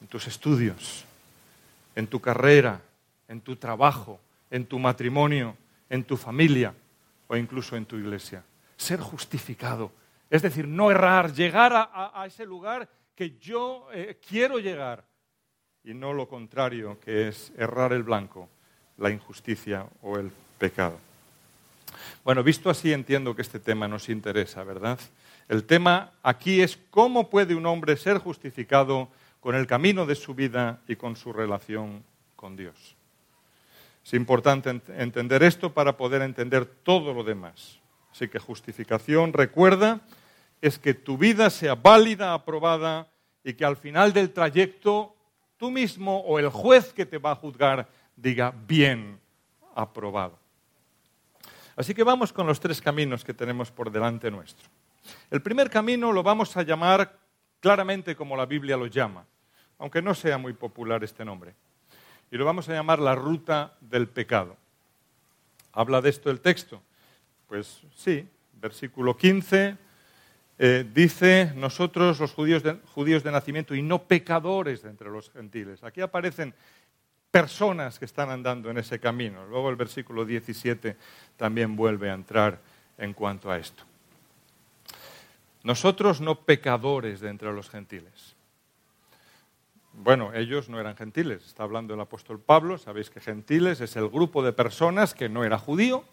En 0.00 0.06
tus 0.06 0.26
estudios, 0.26 1.04
en 1.96 2.06
tu 2.06 2.20
carrera, 2.20 2.80
en 3.28 3.40
tu 3.40 3.56
trabajo, 3.56 4.20
en 4.50 4.66
tu 4.66 4.78
matrimonio, 4.78 5.56
en 5.88 6.04
tu 6.04 6.16
familia 6.16 6.74
o 7.26 7.36
incluso 7.36 7.76
en 7.76 7.86
tu 7.86 7.96
iglesia. 7.96 8.44
Ser 8.76 9.00
justificado, 9.00 9.90
es 10.28 10.42
decir, 10.42 10.68
no 10.68 10.90
errar, 10.90 11.32
llegar 11.32 11.72
a, 11.74 12.24
ese 12.26 12.46
lugar 12.46 12.88
que 13.14 13.36
yo 13.38 13.88
eh, 13.92 14.18
quiero 14.26 14.58
llegar 14.58 15.04
y 15.82 15.92
no 15.92 16.12
lo 16.12 16.28
contrario, 16.28 17.00
que 17.00 17.28
es 17.28 17.52
errar 17.56 17.92
el 17.92 18.02
blanco, 18.02 18.48
la 18.96 19.10
injusticia 19.10 19.86
o 20.02 20.18
el 20.18 20.30
pecado. 20.60 21.00
Bueno, 22.22 22.44
visto 22.44 22.70
así 22.70 22.92
entiendo 22.92 23.34
que 23.34 23.42
este 23.42 23.58
tema 23.58 23.88
nos 23.88 24.08
interesa, 24.08 24.62
¿verdad? 24.62 25.00
El 25.48 25.64
tema 25.64 26.12
aquí 26.22 26.60
es 26.60 26.78
cómo 26.90 27.28
puede 27.30 27.56
un 27.56 27.66
hombre 27.66 27.96
ser 27.96 28.18
justificado 28.18 29.08
con 29.40 29.56
el 29.56 29.66
camino 29.66 30.06
de 30.06 30.14
su 30.14 30.34
vida 30.34 30.80
y 30.86 30.96
con 30.96 31.16
su 31.16 31.32
relación 31.32 32.04
con 32.36 32.56
Dios. 32.56 32.94
Es 34.04 34.14
importante 34.14 34.80
entender 34.96 35.42
esto 35.42 35.72
para 35.72 35.96
poder 35.96 36.22
entender 36.22 36.66
todo 36.66 37.12
lo 37.14 37.24
demás. 37.24 37.78
Así 38.12 38.28
que 38.28 38.38
justificación, 38.38 39.32
recuerda, 39.32 40.00
es 40.60 40.78
que 40.78 40.94
tu 40.94 41.16
vida 41.16 41.48
sea 41.48 41.74
válida, 41.74 42.34
aprobada 42.34 43.08
y 43.42 43.54
que 43.54 43.64
al 43.64 43.76
final 43.76 44.12
del 44.12 44.30
trayecto 44.30 45.14
tú 45.56 45.70
mismo 45.70 46.20
o 46.20 46.38
el 46.38 46.48
juez 46.50 46.92
que 46.92 47.06
te 47.06 47.18
va 47.18 47.32
a 47.32 47.36
juzgar 47.36 47.88
diga 48.14 48.52
bien, 48.66 49.18
aprobado. 49.74 50.39
Así 51.80 51.94
que 51.94 52.04
vamos 52.04 52.30
con 52.30 52.46
los 52.46 52.60
tres 52.60 52.78
caminos 52.78 53.24
que 53.24 53.32
tenemos 53.32 53.70
por 53.70 53.90
delante 53.90 54.30
nuestro. 54.30 54.68
El 55.30 55.40
primer 55.40 55.70
camino 55.70 56.12
lo 56.12 56.22
vamos 56.22 56.54
a 56.58 56.62
llamar 56.62 57.18
claramente 57.58 58.14
como 58.14 58.36
la 58.36 58.44
Biblia 58.44 58.76
lo 58.76 58.86
llama, 58.86 59.24
aunque 59.78 60.02
no 60.02 60.14
sea 60.14 60.36
muy 60.36 60.52
popular 60.52 61.02
este 61.02 61.24
nombre. 61.24 61.54
Y 62.30 62.36
lo 62.36 62.44
vamos 62.44 62.68
a 62.68 62.74
llamar 62.74 62.98
la 62.98 63.14
ruta 63.14 63.78
del 63.80 64.08
pecado. 64.08 64.58
¿Habla 65.72 66.02
de 66.02 66.10
esto 66.10 66.30
el 66.30 66.42
texto? 66.42 66.82
Pues 67.46 67.80
sí, 67.96 68.28
versículo 68.60 69.16
15 69.16 69.78
eh, 70.58 70.86
dice, 70.92 71.54
nosotros 71.56 72.20
los 72.20 72.34
judíos 72.34 72.62
de, 72.62 72.74
judíos 72.92 73.22
de 73.22 73.32
nacimiento 73.32 73.74
y 73.74 73.80
no 73.80 74.02
pecadores 74.02 74.82
de 74.82 74.90
entre 74.90 75.08
los 75.08 75.30
gentiles. 75.30 75.82
Aquí 75.82 76.02
aparecen 76.02 76.52
personas 77.30 77.98
que 77.98 78.04
están 78.04 78.30
andando 78.30 78.70
en 78.70 78.78
ese 78.78 78.98
camino. 78.98 79.46
Luego 79.46 79.70
el 79.70 79.76
versículo 79.76 80.24
17 80.24 80.96
también 81.36 81.76
vuelve 81.76 82.10
a 82.10 82.14
entrar 82.14 82.60
en 82.98 83.12
cuanto 83.14 83.50
a 83.50 83.58
esto. 83.58 83.84
Nosotros 85.62 86.20
no 86.20 86.40
pecadores 86.40 87.20
de 87.20 87.28
entre 87.28 87.52
los 87.52 87.68
gentiles. 87.68 88.34
Bueno, 89.92 90.32
ellos 90.34 90.68
no 90.68 90.80
eran 90.80 90.96
gentiles, 90.96 91.44
está 91.44 91.64
hablando 91.64 91.94
el 91.94 92.00
apóstol 92.00 92.40
Pablo, 92.40 92.78
sabéis 92.78 93.10
que 93.10 93.20
gentiles 93.20 93.80
es 93.80 93.96
el 93.96 94.08
grupo 94.08 94.42
de 94.42 94.52
personas 94.52 95.14
que 95.14 95.28
no 95.28 95.44
era 95.44 95.58
judío 95.58 96.04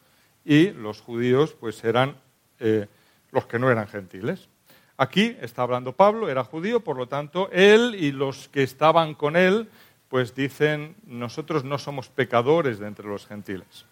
y 0.43 0.71
los 0.71 0.99
judíos 0.99 1.55
pues 1.57 1.83
eran 1.83 2.17
eh, 2.59 2.87
los 3.31 3.45
que 3.45 3.59
no 3.59 3.71
eran 3.71 3.87
gentiles. 3.87 4.49
Aquí 4.97 5.37
está 5.41 5.61
hablando 5.61 5.93
Pablo, 5.93 6.27
era 6.27 6.43
judío, 6.43 6.79
por 6.79 6.97
lo 6.97 7.07
tanto, 7.07 7.49
él 7.51 7.95
y 7.97 8.11
los 8.11 8.47
que 8.49 8.63
estaban 8.63 9.13
con 9.13 9.35
él 9.35 9.69
pues 10.09 10.35
dicen, 10.35 10.95
nosotros 11.05 11.63
no 11.63 11.77
somos 11.77 12.09
pecadores 12.09 12.79
de 12.79 12.87
entre 12.87 13.07
los 13.07 13.25
gentiles. 13.25 13.85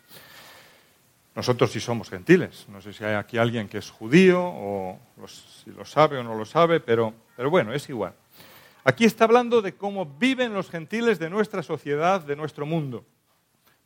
Nosotros 1.35 1.71
sí 1.71 1.81
somos 1.81 2.09
gentiles. 2.09 2.65
No 2.69 2.81
sé 2.81 2.93
si 2.93 3.03
hay 3.03 3.15
aquí 3.15 3.37
alguien 3.37 3.67
que 3.67 3.77
es 3.77 3.89
judío 3.89 4.41
o 4.41 4.99
si 5.27 5.71
lo 5.71 5.83
sabe 5.83 6.17
o 6.17 6.23
no 6.23 6.33
lo 6.35 6.45
sabe, 6.45 6.79
pero, 6.79 7.13
pero 7.35 7.49
bueno, 7.49 7.73
es 7.73 7.89
igual. 7.89 8.13
Aquí 8.85 9.03
está 9.03 9.25
hablando 9.25 9.61
de 9.61 9.75
cómo 9.75 10.05
viven 10.05 10.53
los 10.53 10.69
gentiles 10.69 11.19
de 11.19 11.29
nuestra 11.29 11.63
sociedad, 11.63 12.21
de 12.21 12.35
nuestro 12.35 12.65
mundo, 12.65 13.03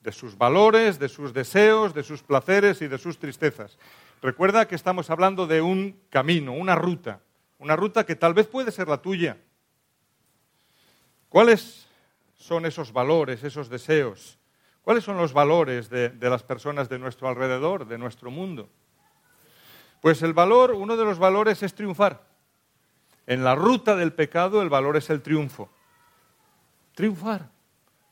de 0.03 0.11
sus 0.11 0.37
valores, 0.37 0.99
de 0.99 1.09
sus 1.09 1.33
deseos, 1.33 1.93
de 1.95 2.03
sus 2.03 2.21
placeres 2.21 2.81
y 2.83 2.87
de 2.87 2.99
sus 2.99 3.17
tristezas. 3.17 3.79
Recuerda 4.21 4.67
que 4.67 4.75
estamos 4.75 5.09
hablando 5.09 5.47
de 5.47 5.61
un 5.61 5.97
camino, 6.09 6.51
una 6.51 6.75
ruta, 6.75 7.21
una 7.57 7.75
ruta 7.75 8.05
que 8.05 8.15
tal 8.15 8.33
vez 8.35 8.47
puede 8.47 8.71
ser 8.71 8.87
la 8.87 9.01
tuya. 9.01 9.37
¿Cuáles 11.29 11.88
son 12.39 12.65
esos 12.65 12.91
valores, 12.91 13.43
esos 13.43 13.69
deseos? 13.69 14.39
¿Cuáles 14.81 15.03
son 15.03 15.17
los 15.17 15.33
valores 15.33 15.89
de, 15.89 16.15
las 16.19 16.41
personas 16.41 16.89
de 16.89 16.97
nuestro 16.97 17.27
alrededor, 17.27 17.85
de 17.87 17.97
nuestro 17.97 18.31
mundo? 18.31 18.69
Pues 20.01 20.23
el 20.23 20.33
valor, 20.33 20.71
uno 20.71 20.97
de 20.97 21.05
los 21.05 21.19
valores 21.19 21.61
es 21.61 21.75
triunfar. 21.75 22.23
En 23.27 23.43
la 23.43 23.53
ruta 23.53 23.95
del 23.95 24.13
pecado 24.13 24.61
el 24.61 24.69
valor 24.69 24.97
es 24.97 25.09
el 25.09 25.21
triunfo. 25.21 25.69
Triunfar. 26.95 27.51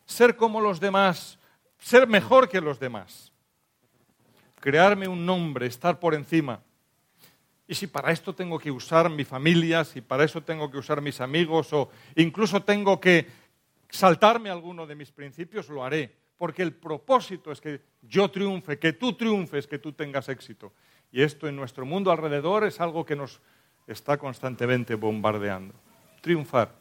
Ser 0.05 0.35
como 0.35 0.61
los 0.61 0.79
demás. 0.79 1.39
Ser 1.79 2.05
mejor 2.05 2.49
que 2.49 2.61
los 2.61 2.79
demás. 2.79 3.31
Crearme 4.59 5.07
un 5.07 5.25
nombre, 5.25 5.65
estar 5.65 5.99
por 5.99 6.13
encima. 6.13 6.61
Y 7.67 7.75
si 7.75 7.87
para 7.87 8.11
esto 8.11 8.35
tengo 8.35 8.59
que 8.59 8.71
usar 8.71 9.09
mi 9.09 9.25
familia, 9.25 9.83
si 9.83 10.01
para 10.01 10.23
eso 10.23 10.41
tengo 10.41 10.69
que 10.69 10.77
usar 10.77 11.01
mis 11.01 11.19
amigos 11.21 11.73
o 11.73 11.89
incluso 12.15 12.61
tengo 12.63 12.99
que 12.99 13.27
saltarme 13.89 14.49
alguno 14.49 14.85
de 14.85 14.95
mis 14.95 15.11
principios, 15.11 15.69
lo 15.69 15.83
haré. 15.83 16.13
Porque 16.37 16.61
el 16.61 16.73
propósito 16.73 17.51
es 17.51 17.59
que 17.59 17.81
yo 18.03 18.29
triunfe, 18.29 18.77
que 18.77 18.93
tú 18.93 19.13
triunfes, 19.13 19.65
que 19.65 19.79
tú 19.79 19.93
tengas 19.93 20.29
éxito. 20.29 20.71
Y 21.11 21.21
esto 21.21 21.47
en 21.47 21.55
nuestro 21.55 21.85
mundo 21.85 22.11
alrededor 22.11 22.63
es 22.63 22.79
algo 22.79 23.05
que 23.05 23.15
nos 23.15 23.39
está 23.87 24.17
constantemente 24.17 24.95
bombardeando. 24.95 25.73
Triunfar. 26.21 26.75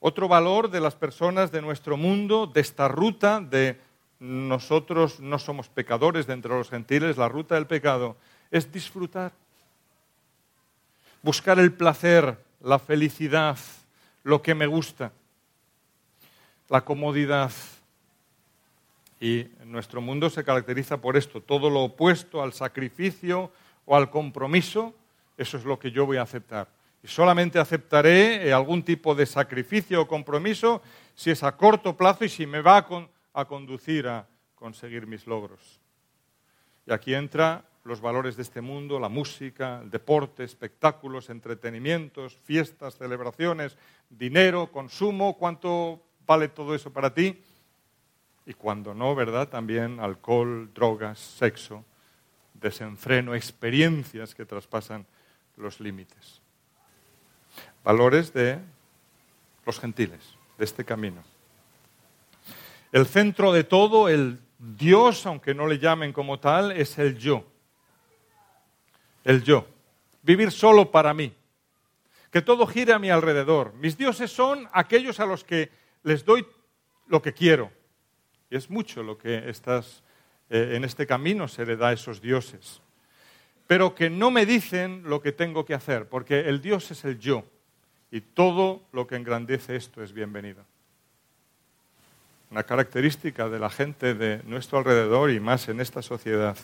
Otro 0.00 0.26
valor 0.26 0.70
de 0.70 0.80
las 0.80 0.96
personas 0.96 1.52
de 1.52 1.62
nuestro 1.62 1.96
mundo, 1.96 2.48
de 2.48 2.60
esta 2.60 2.88
ruta 2.88 3.40
de 3.40 3.78
nosotros 4.18 5.20
no 5.20 5.38
somos 5.38 5.68
pecadores 5.68 6.26
de 6.26 6.32
entre 6.32 6.52
los 6.52 6.70
gentiles, 6.70 7.16
la 7.16 7.28
ruta 7.28 7.54
del 7.54 7.66
pecado, 7.66 8.16
es 8.50 8.72
disfrutar. 8.72 9.32
Buscar 11.22 11.60
el 11.60 11.72
placer, 11.72 12.36
la 12.60 12.80
felicidad, 12.80 13.56
lo 14.24 14.42
que 14.42 14.54
me 14.54 14.66
gusta, 14.66 15.12
la 16.72 16.80
comodidad. 16.80 17.52
Y 19.20 19.46
nuestro 19.66 20.00
mundo 20.00 20.30
se 20.30 20.42
caracteriza 20.42 21.02
por 21.02 21.18
esto, 21.18 21.42
todo 21.42 21.68
lo 21.68 21.82
opuesto 21.82 22.42
al 22.42 22.54
sacrificio 22.54 23.52
o 23.84 23.94
al 23.94 24.08
compromiso, 24.08 24.94
eso 25.36 25.58
es 25.58 25.66
lo 25.66 25.78
que 25.78 25.90
yo 25.90 26.06
voy 26.06 26.16
a 26.16 26.22
aceptar. 26.22 26.68
Y 27.02 27.08
solamente 27.08 27.58
aceptaré 27.58 28.48
eh, 28.48 28.54
algún 28.54 28.82
tipo 28.82 29.14
de 29.14 29.26
sacrificio 29.26 30.00
o 30.00 30.08
compromiso 30.08 30.80
si 31.14 31.30
es 31.30 31.42
a 31.42 31.54
corto 31.58 31.94
plazo 31.94 32.24
y 32.24 32.30
si 32.30 32.46
me 32.46 32.62
va 32.62 32.86
a 33.34 33.44
conducir 33.44 34.08
a 34.08 34.26
conseguir 34.54 35.06
mis 35.06 35.26
logros. 35.26 35.78
Y 36.86 36.92
aquí 36.92 37.12
entra 37.12 37.66
los 37.84 38.00
valores 38.00 38.34
de 38.36 38.42
este 38.42 38.62
mundo, 38.62 38.98
la 38.98 39.10
música, 39.10 39.80
el 39.82 39.90
deporte, 39.90 40.42
espectáculos, 40.42 41.28
entretenimientos, 41.28 42.34
fiestas, 42.44 42.96
celebraciones, 42.96 43.76
dinero, 44.08 44.72
consumo, 44.72 45.36
cuánto 45.36 46.00
vale 46.26 46.48
todo 46.48 46.74
eso 46.74 46.92
para 46.92 47.12
ti. 47.12 47.42
Y 48.44 48.54
cuando 48.54 48.94
no, 48.94 49.14
¿verdad? 49.14 49.48
También 49.48 50.00
alcohol, 50.00 50.70
drogas, 50.74 51.18
sexo, 51.18 51.84
desenfreno, 52.54 53.34
experiencias 53.34 54.34
que 54.34 54.44
traspasan 54.44 55.06
los 55.56 55.80
límites. 55.80 56.40
Valores 57.84 58.32
de 58.32 58.58
los 59.64 59.78
gentiles, 59.78 60.36
de 60.58 60.64
este 60.64 60.84
camino. 60.84 61.22
El 62.90 63.06
centro 63.06 63.52
de 63.52 63.64
todo, 63.64 64.08
el 64.08 64.40
Dios, 64.58 65.26
aunque 65.26 65.54
no 65.54 65.66
le 65.66 65.78
llamen 65.78 66.12
como 66.12 66.38
tal, 66.38 66.72
es 66.72 66.98
el 66.98 67.18
yo. 67.18 67.44
El 69.24 69.42
yo. 69.42 69.66
Vivir 70.22 70.50
solo 70.52 70.90
para 70.90 71.14
mí. 71.14 71.34
Que 72.30 72.42
todo 72.42 72.66
gire 72.66 72.92
a 72.92 72.98
mi 72.98 73.10
alrededor. 73.10 73.74
Mis 73.74 73.96
dioses 73.96 74.30
son 74.30 74.68
aquellos 74.72 75.20
a 75.20 75.26
los 75.26 75.44
que 75.44 75.70
les 76.02 76.24
doy 76.24 76.46
lo 77.08 77.22
que 77.22 77.32
quiero. 77.32 77.70
Y 78.50 78.56
es 78.56 78.70
mucho 78.70 79.02
lo 79.02 79.18
que 79.18 79.48
estás, 79.48 80.02
eh, 80.50 80.72
en 80.74 80.84
este 80.84 81.06
camino 81.06 81.48
se 81.48 81.64
le 81.64 81.76
da 81.76 81.88
a 81.88 81.92
esos 81.92 82.20
dioses. 82.20 82.80
Pero 83.66 83.94
que 83.94 84.10
no 84.10 84.30
me 84.30 84.44
dicen 84.44 85.02
lo 85.04 85.22
que 85.22 85.32
tengo 85.32 85.64
que 85.64 85.74
hacer, 85.74 86.08
porque 86.08 86.40
el 86.48 86.60
Dios 86.60 86.90
es 86.90 87.04
el 87.04 87.18
yo. 87.18 87.44
Y 88.10 88.20
todo 88.20 88.82
lo 88.92 89.06
que 89.06 89.16
engrandece 89.16 89.76
esto 89.76 90.02
es 90.02 90.12
bienvenido 90.12 90.64
una 92.52 92.64
característica 92.64 93.48
de 93.48 93.58
la 93.58 93.70
gente 93.70 94.12
de 94.12 94.42
nuestro 94.44 94.76
alrededor 94.76 95.30
y 95.30 95.40
más 95.40 95.70
en 95.70 95.80
esta 95.80 96.02
sociedad 96.02 96.54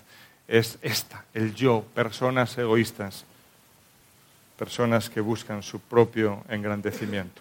es 0.47 0.79
esta, 0.83 1.25
el 1.33 1.55
yo, 1.55 1.83
personas 1.95 2.57
egoístas, 2.59 3.25
personas 4.59 5.09
que 5.09 5.23
buscan 5.23 5.63
su 5.63 5.81
propio 5.81 6.45
engrandecimiento. 6.51 7.41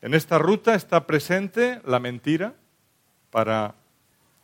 En 0.00 0.14
esta 0.14 0.38
ruta 0.38 0.74
está 0.74 1.06
presente 1.06 1.80
la 1.84 1.98
mentira 1.98 2.54
para 3.30 3.74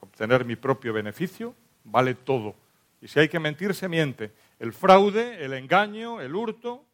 obtener 0.00 0.44
mi 0.44 0.56
propio 0.56 0.92
beneficio, 0.92 1.54
vale 1.84 2.14
todo. 2.14 2.54
Y 3.00 3.08
si 3.08 3.20
hay 3.20 3.28
que 3.28 3.38
mentir, 3.38 3.74
se 3.74 3.88
miente. 3.88 4.32
El 4.58 4.72
fraude, 4.72 5.44
el 5.44 5.52
engaño, 5.52 6.20
el 6.20 6.34
hurto, 6.34 6.84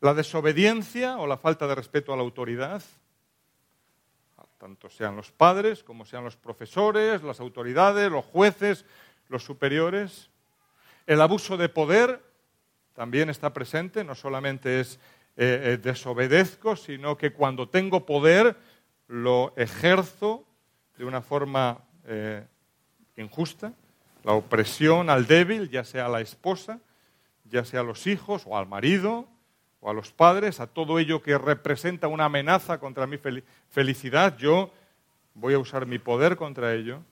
la 0.00 0.14
desobediencia 0.14 1.16
o 1.18 1.26
la 1.26 1.38
falta 1.38 1.66
de 1.66 1.74
respeto 1.74 2.12
a 2.12 2.16
la 2.16 2.22
autoridad, 2.22 2.82
tanto 4.64 4.88
sean 4.88 5.14
los 5.14 5.30
padres 5.30 5.84
como 5.84 6.06
sean 6.06 6.24
los 6.24 6.36
profesores, 6.36 7.22
las 7.22 7.38
autoridades, 7.38 8.10
los 8.10 8.24
jueces, 8.24 8.86
los 9.28 9.44
superiores. 9.44 10.30
El 11.06 11.20
abuso 11.20 11.58
de 11.58 11.68
poder 11.68 12.22
también 12.94 13.28
está 13.28 13.52
presente, 13.52 14.04
no 14.04 14.14
solamente 14.14 14.80
es 14.80 14.98
eh, 15.36 15.60
eh, 15.64 15.76
desobedezco, 15.78 16.76
sino 16.76 17.16
que 17.16 17.32
cuando 17.32 17.68
tengo 17.68 18.06
poder 18.06 18.56
lo 19.08 19.52
ejerzo 19.56 20.44
de 20.96 21.04
una 21.04 21.22
forma 21.22 21.78
eh, 22.06 22.46
injusta, 23.16 23.72
la 24.22 24.32
opresión 24.32 25.10
al 25.10 25.26
débil, 25.26 25.70
ya 25.70 25.84
sea 25.84 26.06
a 26.06 26.08
la 26.08 26.20
esposa, 26.20 26.80
ya 27.44 27.64
sea 27.64 27.80
a 27.80 27.84
los 27.84 28.06
hijos 28.06 28.44
o 28.46 28.56
al 28.56 28.66
marido, 28.66 29.26
o 29.80 29.90
a 29.90 29.92
los 29.92 30.12
padres, 30.12 30.60
a 30.60 30.66
todo 30.66 30.98
ello 30.98 31.20
que 31.20 31.36
representa 31.36 32.08
una 32.08 32.24
amenaza 32.24 32.78
contra 32.78 33.06
mi 33.06 33.18
felicidad, 33.68 34.36
yo 34.38 34.70
voy 35.34 35.54
a 35.54 35.58
usar 35.58 35.84
mi 35.84 35.98
poder 35.98 36.36
contra 36.36 36.74
ello. 36.74 37.02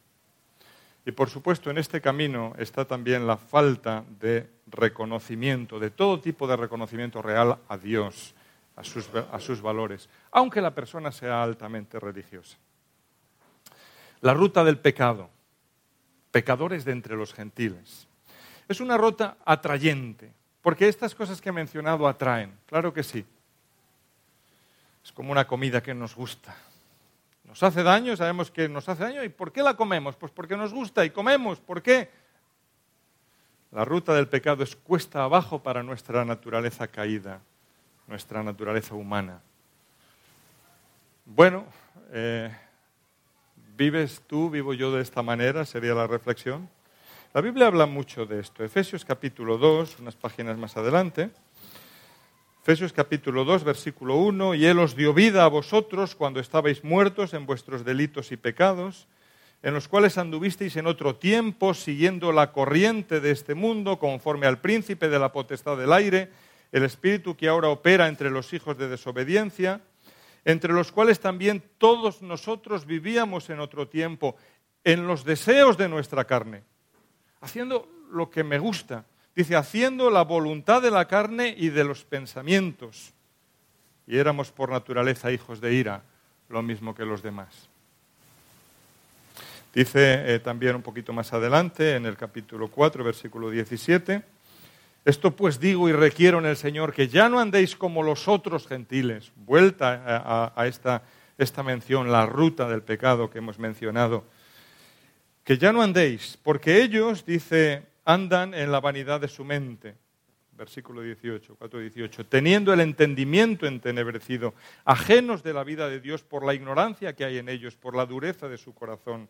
Y 1.04 1.12
por 1.12 1.28
supuesto, 1.28 1.70
en 1.70 1.78
este 1.78 2.00
camino 2.00 2.54
está 2.58 2.84
también 2.84 3.26
la 3.26 3.36
falta 3.36 4.04
de 4.20 4.48
reconocimiento, 4.68 5.80
de 5.80 5.90
todo 5.90 6.20
tipo 6.20 6.46
de 6.46 6.56
reconocimiento 6.56 7.20
real 7.20 7.58
a 7.68 7.76
Dios, 7.76 8.34
a 8.76 8.84
sus, 8.84 9.10
a 9.14 9.40
sus 9.40 9.60
valores, 9.60 10.08
aunque 10.30 10.60
la 10.60 10.74
persona 10.74 11.10
sea 11.10 11.42
altamente 11.42 11.98
religiosa. 11.98 12.56
La 14.20 14.32
ruta 14.32 14.62
del 14.62 14.78
pecado, 14.78 15.28
pecadores 16.30 16.84
de 16.84 16.92
entre 16.92 17.16
los 17.16 17.34
gentiles. 17.34 18.06
Es 18.68 18.80
una 18.80 18.96
ruta 18.96 19.36
atrayente, 19.44 20.32
porque 20.62 20.86
estas 20.86 21.14
cosas 21.14 21.40
que 21.40 21.48
he 21.48 21.52
mencionado 21.52 22.06
atraen, 22.06 22.56
claro 22.66 22.94
que 22.94 23.02
sí. 23.02 23.24
Es 25.04 25.10
como 25.10 25.32
una 25.32 25.46
comida 25.48 25.82
que 25.82 25.94
nos 25.94 26.14
gusta. 26.14 26.56
Nos 27.52 27.62
hace 27.64 27.82
daño, 27.82 28.16
sabemos 28.16 28.50
que 28.50 28.66
nos 28.66 28.88
hace 28.88 29.02
daño. 29.02 29.22
¿Y 29.22 29.28
por 29.28 29.52
qué 29.52 29.62
la 29.62 29.76
comemos? 29.76 30.16
Pues 30.16 30.32
porque 30.32 30.56
nos 30.56 30.72
gusta 30.72 31.04
y 31.04 31.10
comemos. 31.10 31.60
¿Por 31.60 31.82
qué? 31.82 32.08
La 33.72 33.84
ruta 33.84 34.14
del 34.14 34.26
pecado 34.26 34.62
es 34.62 34.74
cuesta 34.74 35.22
abajo 35.22 35.62
para 35.62 35.82
nuestra 35.82 36.24
naturaleza 36.24 36.88
caída, 36.88 37.42
nuestra 38.06 38.42
naturaleza 38.42 38.94
humana. 38.94 39.42
Bueno, 41.26 41.66
eh, 42.12 42.50
¿vives 43.76 44.22
tú, 44.26 44.48
vivo 44.48 44.72
yo 44.72 44.90
de 44.90 45.02
esta 45.02 45.22
manera? 45.22 45.66
Sería 45.66 45.92
la 45.92 46.06
reflexión. 46.06 46.70
La 47.34 47.42
Biblia 47.42 47.66
habla 47.66 47.84
mucho 47.84 48.24
de 48.24 48.40
esto. 48.40 48.64
Efesios 48.64 49.04
capítulo 49.04 49.58
2, 49.58 49.98
unas 50.00 50.16
páginas 50.16 50.56
más 50.56 50.74
adelante. 50.78 51.28
Efesios 52.62 52.92
capítulo 52.92 53.44
2, 53.44 53.64
versículo 53.64 54.16
1, 54.16 54.54
y 54.54 54.66
Él 54.66 54.78
os 54.78 54.94
dio 54.94 55.12
vida 55.12 55.44
a 55.44 55.48
vosotros 55.48 56.14
cuando 56.14 56.38
estabais 56.38 56.84
muertos 56.84 57.34
en 57.34 57.44
vuestros 57.44 57.84
delitos 57.84 58.30
y 58.30 58.36
pecados, 58.36 59.08
en 59.62 59.74
los 59.74 59.88
cuales 59.88 60.16
anduvisteis 60.16 60.76
en 60.76 60.86
otro 60.86 61.16
tiempo, 61.16 61.74
siguiendo 61.74 62.30
la 62.30 62.52
corriente 62.52 63.20
de 63.20 63.32
este 63.32 63.56
mundo, 63.56 63.98
conforme 63.98 64.46
al 64.46 64.60
príncipe 64.60 65.08
de 65.08 65.18
la 65.18 65.32
potestad 65.32 65.76
del 65.76 65.92
aire, 65.92 66.30
el 66.70 66.84
espíritu 66.84 67.36
que 67.36 67.48
ahora 67.48 67.68
opera 67.68 68.06
entre 68.06 68.30
los 68.30 68.52
hijos 68.52 68.78
de 68.78 68.88
desobediencia, 68.88 69.80
entre 70.44 70.72
los 70.72 70.92
cuales 70.92 71.18
también 71.18 71.64
todos 71.78 72.22
nosotros 72.22 72.86
vivíamos 72.86 73.50
en 73.50 73.58
otro 73.58 73.88
tiempo, 73.88 74.36
en 74.84 75.08
los 75.08 75.24
deseos 75.24 75.76
de 75.76 75.88
nuestra 75.88 76.24
carne 76.24 76.62
haciendo 77.42 77.88
lo 78.10 78.30
que 78.30 78.42
me 78.42 78.58
gusta. 78.58 79.04
Dice, 79.34 79.56
haciendo 79.56 80.10
la 80.10 80.22
voluntad 80.22 80.82
de 80.82 80.90
la 80.90 81.06
carne 81.06 81.54
y 81.56 81.70
de 81.70 81.84
los 81.84 82.04
pensamientos. 82.04 83.12
Y 84.06 84.18
éramos 84.18 84.50
por 84.50 84.70
naturaleza 84.70 85.32
hijos 85.32 85.60
de 85.60 85.72
ira, 85.74 86.02
lo 86.48 86.62
mismo 86.62 86.94
que 86.94 87.04
los 87.04 87.22
demás. 87.22 87.68
Dice 89.74 90.34
eh, 90.34 90.38
también 90.38 90.76
un 90.76 90.82
poquito 90.82 91.14
más 91.14 91.32
adelante, 91.32 91.96
en 91.96 92.04
el 92.04 92.16
capítulo 92.16 92.68
4, 92.68 93.04
versículo 93.04 93.48
17, 93.48 94.22
esto 95.04 95.30
pues 95.30 95.58
digo 95.58 95.88
y 95.88 95.92
requiero 95.92 96.38
en 96.38 96.46
el 96.46 96.56
Señor 96.56 96.92
que 96.92 97.08
ya 97.08 97.28
no 97.28 97.40
andéis 97.40 97.74
como 97.74 98.02
los 98.02 98.28
otros 98.28 98.66
gentiles. 98.66 99.32
Vuelta 99.34 100.52
a, 100.54 100.66
esta, 100.66 101.02
esta 101.38 101.62
mención, 101.62 102.12
la 102.12 102.26
ruta 102.26 102.68
del 102.68 102.82
pecado 102.82 103.30
que 103.30 103.38
hemos 103.38 103.58
mencionado 103.58 104.24
que 105.44 105.58
ya 105.58 105.72
no 105.72 105.82
andéis, 105.82 106.38
porque 106.42 106.82
ellos, 106.82 107.26
dice, 107.26 107.82
andan 108.04 108.54
en 108.54 108.72
la 108.72 108.80
vanidad 108.80 109.20
de 109.20 109.28
su 109.28 109.44
mente. 109.44 109.94
Versículo 110.52 111.02
18, 111.02 111.56
4, 111.56 111.80
18. 111.80 112.26
Teniendo 112.26 112.72
el 112.72 112.80
entendimiento 112.80 113.66
entenebrecido, 113.66 114.54
ajenos 114.84 115.42
de 115.42 115.54
la 115.54 115.64
vida 115.64 115.88
de 115.88 116.00
Dios 116.00 116.22
por 116.22 116.44
la 116.44 116.54
ignorancia 116.54 117.14
que 117.14 117.24
hay 117.24 117.38
en 117.38 117.48
ellos, 117.48 117.74
por 117.76 117.96
la 117.96 118.06
dureza 118.06 118.48
de 118.48 118.58
su 118.58 118.74
corazón, 118.74 119.28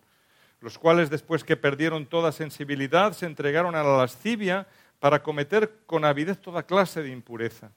los 0.60 0.78
cuales 0.78 1.10
después 1.10 1.44
que 1.44 1.56
perdieron 1.56 2.06
toda 2.06 2.32
sensibilidad 2.32 3.12
se 3.12 3.26
entregaron 3.26 3.74
a 3.74 3.82
la 3.82 3.96
lascivia 3.96 4.66
para 5.00 5.22
cometer 5.22 5.78
con 5.86 6.04
avidez 6.04 6.38
toda 6.40 6.64
clase 6.64 7.02
de 7.02 7.10
impureza. 7.10 7.70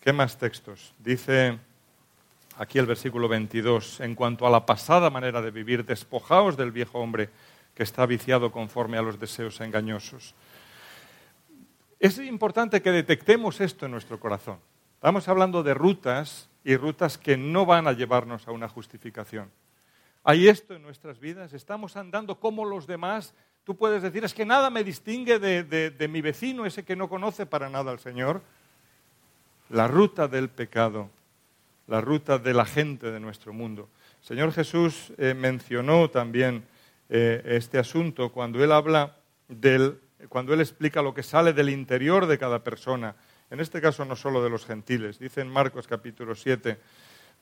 ¿Qué 0.00 0.12
más 0.12 0.36
textos? 0.36 0.92
Dice 0.98 1.58
aquí 2.58 2.78
el 2.78 2.84
versículo 2.84 3.26
22, 3.26 4.00
en 4.00 4.14
cuanto 4.14 4.46
a 4.46 4.50
la 4.50 4.66
pasada 4.66 5.08
manera 5.08 5.40
de 5.40 5.50
vivir, 5.50 5.84
despojaos 5.84 6.56
del 6.56 6.72
viejo 6.72 6.98
hombre 6.98 7.30
que 7.74 7.82
está 7.82 8.06
viciado 8.06 8.52
conforme 8.52 8.98
a 8.98 9.02
los 9.02 9.18
deseos 9.18 9.60
engañosos. 9.60 10.34
Es 11.98 12.18
importante 12.18 12.82
que 12.82 12.90
detectemos 12.90 13.60
esto 13.60 13.86
en 13.86 13.92
nuestro 13.92 14.20
corazón. 14.20 14.58
Estamos 14.94 15.28
hablando 15.28 15.62
de 15.62 15.74
rutas 15.74 16.48
y 16.64 16.76
rutas 16.76 17.18
que 17.18 17.36
no 17.36 17.66
van 17.66 17.86
a 17.86 17.92
llevarnos 17.92 18.46
a 18.48 18.52
una 18.52 18.68
justificación. 18.68 19.50
¿Hay 20.22 20.48
esto 20.48 20.74
en 20.74 20.82
nuestras 20.82 21.20
vidas? 21.20 21.52
¿Estamos 21.52 21.96
andando 21.96 22.40
como 22.40 22.64
los 22.64 22.86
demás? 22.86 23.34
Tú 23.64 23.76
puedes 23.76 24.02
decir, 24.02 24.24
es 24.24 24.32
que 24.32 24.46
nada 24.46 24.70
me 24.70 24.84
distingue 24.84 25.38
de, 25.38 25.64
de 25.64 26.08
mi 26.08 26.20
vecino, 26.20 26.64
ese 26.64 26.84
que 26.84 26.96
no 26.96 27.08
conoce 27.08 27.46
para 27.46 27.68
nada 27.68 27.90
al 27.90 27.98
Señor. 27.98 28.42
La 29.68 29.88
ruta 29.88 30.28
del 30.28 30.48
pecado 30.48 31.10
la 31.86 32.00
ruta 32.00 32.38
de 32.38 32.54
la 32.54 32.64
gente 32.64 33.10
de 33.10 33.20
nuestro 33.20 33.52
mundo. 33.52 33.88
El 34.20 34.26
Señor 34.26 34.52
Jesús 34.52 35.12
eh, 35.18 35.34
mencionó 35.34 36.08
también 36.08 36.64
eh, 37.08 37.42
este 37.46 37.78
asunto 37.78 38.32
cuando 38.32 38.62
él 38.62 38.72
habla 38.72 39.16
del, 39.48 40.00
cuando 40.28 40.54
él 40.54 40.60
explica 40.60 41.02
lo 41.02 41.14
que 41.14 41.22
sale 41.22 41.52
del 41.52 41.68
interior 41.68 42.26
de 42.26 42.38
cada 42.38 42.64
persona. 42.64 43.16
En 43.50 43.60
este 43.60 43.80
caso 43.80 44.04
no 44.04 44.16
solo 44.16 44.42
de 44.42 44.50
los 44.50 44.64
gentiles. 44.64 45.18
Dice 45.18 45.40
en 45.40 45.48
Marcos 45.48 45.86
capítulo 45.86 46.34
7, 46.34 46.78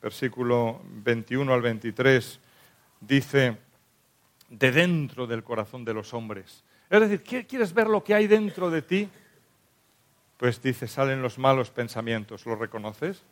versículo 0.02 0.80
21 0.84 1.52
al 1.54 1.62
23, 1.62 2.40
dice, 3.00 3.56
de 4.50 4.72
dentro 4.72 5.26
del 5.26 5.42
corazón 5.42 5.84
de 5.84 5.94
los 5.94 6.12
hombres. 6.12 6.64
Es 6.90 7.00
decir, 7.00 7.22
¿quieres 7.46 7.72
ver 7.72 7.88
lo 7.88 8.04
que 8.04 8.14
hay 8.14 8.26
dentro 8.26 8.70
de 8.70 8.82
ti? 8.82 9.08
Pues 10.36 10.60
dice, 10.60 10.86
salen 10.88 11.22
los 11.22 11.38
malos 11.38 11.70
pensamientos. 11.70 12.44
¿Lo 12.44 12.56
reconoces? 12.56 13.22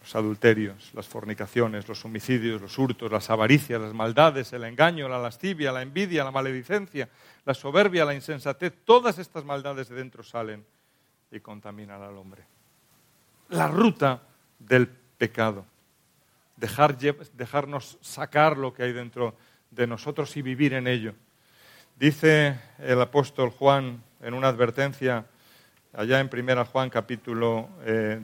Los 0.00 0.14
adulterios, 0.14 0.90
las 0.94 1.06
fornicaciones, 1.06 1.88
los 1.88 2.04
homicidios, 2.04 2.60
los 2.60 2.78
hurtos, 2.78 3.10
las 3.10 3.30
avaricias, 3.30 3.80
las 3.80 3.92
maldades, 3.92 4.52
el 4.52 4.64
engaño, 4.64 5.08
la 5.08 5.18
lascivia, 5.18 5.72
la 5.72 5.82
envidia, 5.82 6.24
la 6.24 6.30
maledicencia, 6.30 7.08
la 7.44 7.54
soberbia, 7.54 8.04
la 8.04 8.14
insensatez, 8.14 8.74
todas 8.84 9.18
estas 9.18 9.44
maldades 9.44 9.88
de 9.88 9.96
dentro 9.96 10.22
salen 10.22 10.64
y 11.30 11.40
contaminan 11.40 12.02
al 12.02 12.16
hombre. 12.16 12.44
La 13.50 13.68
ruta 13.68 14.22
del 14.58 14.88
pecado. 14.88 15.64
dejarnos 16.56 17.98
sacar 18.00 18.56
lo 18.56 18.72
que 18.72 18.84
hay 18.84 18.92
dentro 18.92 19.34
de 19.70 19.86
nosotros 19.86 20.36
y 20.36 20.42
vivir 20.42 20.74
en 20.74 20.86
ello. 20.86 21.14
Dice 21.96 22.58
el 22.78 23.00
apóstol 23.00 23.50
Juan 23.50 24.02
en 24.20 24.34
una 24.34 24.48
advertencia 24.48 25.26
allá 25.92 26.20
en 26.20 26.30
1 26.32 26.64
Juan 26.66 26.90
capítulo 26.90 27.68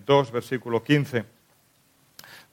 2, 0.07 0.29
eh, 0.29 0.33
versículo 0.33 0.83
15 0.83 1.34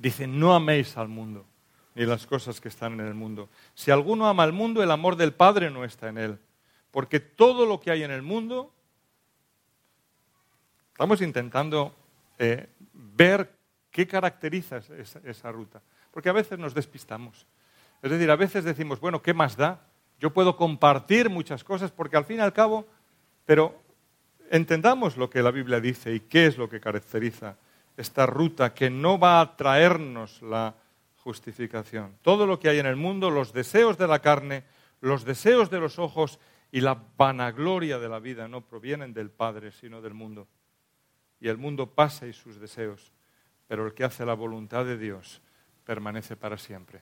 Dice, 0.02 0.26
no 0.26 0.56
améis 0.56 0.98
al 0.98 1.10
mundo, 1.10 1.46
ni 1.94 2.08
las 2.08 2.26
cosas 2.26 2.60
que 2.60 2.70
están 2.70 3.00
en 3.00 3.06
el 3.06 3.14
mundo. 3.14 3.50
Si 3.76 3.92
alguno 3.92 4.28
ama 4.28 4.42
al 4.42 4.52
mundo, 4.52 4.82
el 4.82 4.90
amor 4.90 5.16
del 5.16 5.32
Padre 5.32 5.70
no 5.70 5.86
está 5.86 6.10
en 6.10 6.18
él. 6.18 6.40
Porque 6.90 7.20
todo 7.20 7.68
lo 7.68 7.80
que 7.80 7.92
hay 7.92 8.02
en 8.02 8.10
el 8.10 8.24
mundo, 8.24 8.74
estamos 10.92 11.22
intentando 11.22 11.96
eh, 12.40 12.68
ver 12.94 13.54
qué 13.92 14.08
caracteriza 14.08 14.78
esa, 14.78 15.20
esa 15.24 15.52
ruta. 15.52 15.84
Porque 16.10 16.30
a 16.30 16.34
veces 16.34 16.58
nos 16.58 16.74
despistamos. 16.74 17.46
Es 18.02 18.10
decir, 18.10 18.32
a 18.32 18.36
veces 18.36 18.64
decimos, 18.64 19.00
bueno, 19.00 19.22
¿qué 19.22 19.36
más 19.36 19.56
da? 19.56 19.86
Yo 20.20 20.34
puedo 20.34 20.58
compartir 20.58 21.30
muchas 21.30 21.64
cosas 21.64 21.92
porque 21.92 22.18
al 22.18 22.26
fin 22.26 22.38
y 22.38 22.42
al 22.42 22.54
cabo, 22.54 22.88
pero 23.46 23.80
entendamos 24.50 25.16
lo 25.16 25.30
que 25.30 25.44
la 25.44 25.52
Biblia 25.52 25.80
dice 25.80 26.12
y 26.16 26.22
qué 26.22 26.48
es 26.48 26.58
lo 26.58 26.68
que 26.68 26.80
caracteriza 26.80 27.56
esta 27.98 28.26
ruta 28.26 28.74
que 28.74 28.90
no 28.90 29.20
va 29.20 29.42
a 29.42 29.56
traernos 29.56 30.42
la 30.42 30.76
justificación. 31.18 32.16
Todo 32.22 32.46
lo 32.48 32.60
que 32.60 32.70
hay 32.70 32.80
en 32.80 32.86
el 32.86 32.96
mundo, 32.96 33.30
los 33.30 33.54
deseos 33.54 33.98
de 33.98 34.08
la 34.08 34.20
carne, 34.20 34.64
los 35.02 35.24
deseos 35.24 35.70
de 35.70 35.80
los 35.80 36.00
ojos 36.00 36.40
y 36.72 36.82
la 36.82 36.98
vanagloria 37.18 38.00
de 38.00 38.10
la 38.10 38.20
vida 38.20 38.48
no 38.48 38.62
provienen 38.62 39.14
del 39.14 39.30
Padre, 39.30 39.72
sino 39.72 40.02
del 40.02 40.14
mundo. 40.14 40.48
Y 41.40 41.48
el 41.48 41.58
mundo 41.58 41.88
pasa 41.88 42.28
y 42.28 42.34
sus 42.34 42.60
deseos, 42.60 43.12
pero 43.68 43.86
el 43.86 43.94
que 43.94 44.04
hace 44.04 44.26
la 44.26 44.34
voluntad 44.34 44.86
de 44.86 44.98
Dios 44.98 45.42
permanece 45.86 46.36
para 46.36 46.58
siempre. 46.58 47.02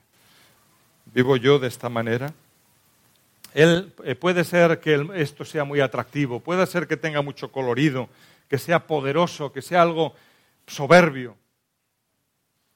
¿Vivo 1.06 1.36
yo 1.36 1.58
de 1.58 1.68
esta 1.68 1.88
manera? 1.88 2.32
Él, 3.54 3.92
eh, 4.04 4.14
puede 4.14 4.44
ser 4.44 4.80
que 4.80 5.08
esto 5.14 5.44
sea 5.44 5.64
muy 5.64 5.80
atractivo, 5.80 6.40
puede 6.40 6.66
ser 6.66 6.86
que 6.86 6.96
tenga 6.96 7.20
mucho 7.20 7.50
colorido, 7.50 8.08
que 8.48 8.58
sea 8.58 8.86
poderoso, 8.86 9.52
que 9.52 9.62
sea 9.62 9.82
algo 9.82 10.14
soberbio. 10.70 11.36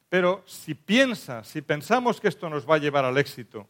Pero 0.08 0.42
si 0.46 0.74
piensa, 0.74 1.42
si 1.44 1.62
pensamos 1.62 2.20
que 2.20 2.28
esto 2.28 2.50
nos 2.50 2.68
va 2.68 2.76
a 2.76 2.78
llevar 2.78 3.04
al 3.04 3.18
éxito, 3.18 3.68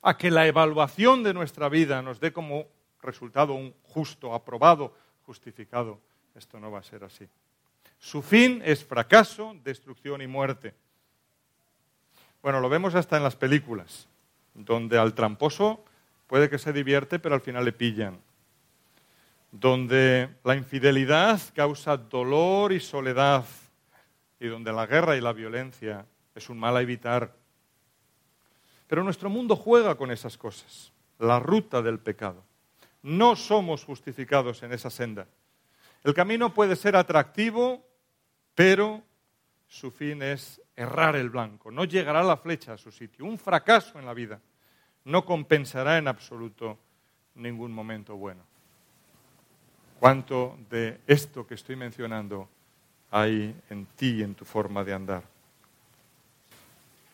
a 0.00 0.16
que 0.16 0.30
la 0.30 0.46
evaluación 0.46 1.22
de 1.22 1.34
nuestra 1.34 1.68
vida 1.68 2.02
nos 2.02 2.18
dé 2.18 2.32
como 2.32 2.66
resultado 3.00 3.54
un 3.54 3.74
justo, 3.82 4.34
aprobado, 4.34 4.94
justificado, 5.26 6.00
esto 6.34 6.58
no 6.58 6.70
va 6.70 6.80
a 6.80 6.82
ser 6.82 7.04
así. 7.04 7.28
Su 7.98 8.22
fin 8.22 8.62
es 8.64 8.84
fracaso, 8.84 9.54
destrucción 9.62 10.22
y 10.22 10.26
muerte. 10.26 10.74
Bueno, 12.42 12.60
lo 12.60 12.68
vemos 12.68 12.94
hasta 12.96 13.16
en 13.16 13.22
las 13.22 13.36
películas, 13.36 14.08
donde 14.54 14.98
al 14.98 15.14
tramposo 15.14 15.84
puede 16.26 16.50
que 16.50 16.58
se 16.58 16.72
divierte, 16.72 17.20
pero 17.20 17.36
al 17.36 17.40
final 17.40 17.64
le 17.64 17.72
pillan 17.72 18.18
donde 19.52 20.30
la 20.44 20.56
infidelidad 20.56 21.38
causa 21.54 21.98
dolor 21.98 22.72
y 22.72 22.80
soledad 22.80 23.44
y 24.40 24.48
donde 24.48 24.72
la 24.72 24.86
guerra 24.86 25.14
y 25.14 25.20
la 25.20 25.34
violencia 25.34 26.06
es 26.34 26.48
un 26.48 26.58
mal 26.58 26.76
a 26.76 26.80
evitar. 26.80 27.36
Pero 28.88 29.04
nuestro 29.04 29.28
mundo 29.28 29.54
juega 29.54 29.94
con 29.94 30.10
esas 30.10 30.38
cosas, 30.38 30.90
la 31.18 31.38
ruta 31.38 31.82
del 31.82 32.00
pecado. 32.00 32.42
No 33.02 33.36
somos 33.36 33.84
justificados 33.84 34.62
en 34.62 34.72
esa 34.72 34.88
senda. 34.88 35.28
El 36.02 36.14
camino 36.14 36.54
puede 36.54 36.74
ser 36.74 36.96
atractivo, 36.96 37.86
pero 38.54 39.02
su 39.68 39.90
fin 39.90 40.22
es 40.22 40.62
errar 40.76 41.14
el 41.14 41.28
blanco. 41.28 41.70
No 41.70 41.84
llegará 41.84 42.22
la 42.22 42.38
flecha 42.38 42.72
a 42.72 42.78
su 42.78 42.90
sitio. 42.90 43.26
Un 43.26 43.38
fracaso 43.38 43.98
en 43.98 44.06
la 44.06 44.14
vida 44.14 44.40
no 45.04 45.26
compensará 45.26 45.98
en 45.98 46.08
absoluto 46.08 46.78
ningún 47.34 47.72
momento 47.72 48.16
bueno 48.16 48.51
cuánto 50.02 50.58
de 50.68 50.98
esto 51.06 51.46
que 51.46 51.54
estoy 51.54 51.76
mencionando 51.76 52.48
hay 53.12 53.54
en 53.70 53.86
ti 53.94 54.16
y 54.16 54.22
en 54.24 54.34
tu 54.34 54.44
forma 54.44 54.82
de 54.82 54.92
andar. 54.92 55.22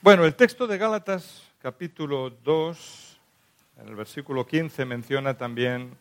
Bueno, 0.01 0.25
el 0.25 0.35
texto 0.35 0.67
de 0.67 0.79
Gálatas 0.79 1.43
capítulo 1.61 2.31
2, 2.31 3.21
en 3.83 3.89
el 3.89 3.95
versículo 3.95 4.47
15, 4.47 4.87
menciona 4.87 5.37
también 5.37 5.99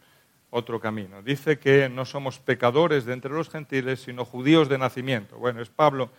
otro 0.49 0.79
camino. 0.79 1.21
Dice 1.21 1.59
que 1.59 1.89
no 1.89 2.05
somos 2.05 2.39
pecadores 2.39 3.03
de 3.03 3.11
entre 3.11 3.33
los 3.33 3.49
gentiles, 3.49 3.99
sino 3.99 4.23
judíos 4.23 4.69
de 4.69 4.77
nacimiento. 4.77 5.35
Bueno, 5.35 5.61
es 5.61 5.67
Pablo 5.67 6.09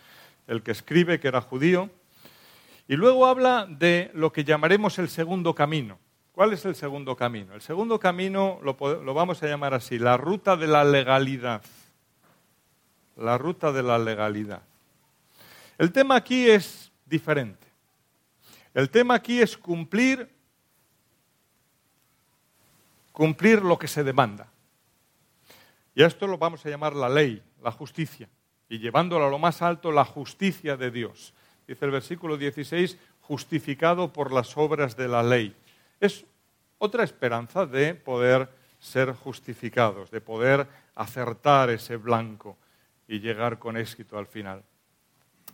el 0.45 0.61
que 0.61 0.69
escribe 0.69 1.19
que 1.19 1.29
era 1.29 1.41
judío. 1.41 1.89
Y 2.87 2.95
luego 2.95 3.25
habla 3.25 3.65
de 3.67 4.11
lo 4.13 4.31
que 4.31 4.43
llamaremos 4.43 4.99
el 4.99 5.09
segundo 5.09 5.55
camino. 5.55 5.97
¿Cuál 6.39 6.53
es 6.53 6.63
el 6.63 6.73
segundo 6.73 7.17
camino? 7.17 7.53
El 7.53 7.59
segundo 7.59 7.99
camino 7.99 8.61
lo, 8.63 8.73
vamos 9.13 9.43
a 9.43 9.47
llamar 9.47 9.73
así, 9.73 9.99
la 9.99 10.15
ruta 10.15 10.55
de 10.55 10.67
la 10.67 10.85
legalidad. 10.85 11.61
La 13.17 13.37
ruta 13.37 13.73
de 13.73 13.83
la 13.83 13.99
legalidad. 13.99 14.61
El 15.77 15.91
tema 15.91 16.15
aquí 16.15 16.49
es 16.49 16.93
diferente. 17.05 17.67
El 18.73 18.89
tema 18.89 19.15
aquí 19.15 19.41
es 19.41 19.57
cumplir, 19.57 20.29
cumplir 23.11 23.61
lo 23.61 23.77
que 23.77 23.89
se 23.89 24.05
demanda. 24.05 24.47
Y 25.93 26.03
a 26.03 26.07
esto 26.07 26.25
lo 26.25 26.37
vamos 26.37 26.65
a 26.65 26.69
llamar 26.69 26.95
la 26.95 27.09
ley, 27.09 27.43
la 27.61 27.73
justicia. 27.73 28.29
Y 28.69 28.79
llevándolo 28.79 29.25
a 29.25 29.29
lo 29.29 29.39
más 29.39 29.61
alto, 29.61 29.91
la 29.91 30.05
justicia 30.05 30.77
de 30.77 30.89
Dios. 30.89 31.33
Dice 31.67 31.83
el 31.83 31.91
versículo 31.91 32.37
16, 32.37 32.97
justificado 33.23 34.13
por 34.13 34.31
las 34.31 34.55
obras 34.55 34.95
de 34.95 35.09
la 35.09 35.21
ley. 35.21 35.53
Es 35.99 36.25
otra 36.79 37.03
esperanza 37.03 37.65
de 37.65 37.93
poder 37.93 38.49
ser 38.79 39.13
justificados, 39.13 40.09
de 40.09 40.21
poder 40.21 40.67
acertar 40.95 41.69
ese 41.69 41.97
blanco 41.97 42.57
y 43.07 43.19
llegar 43.19 43.59
con 43.59 43.77
éxito 43.77 44.17
al 44.17 44.25
final. 44.25 44.63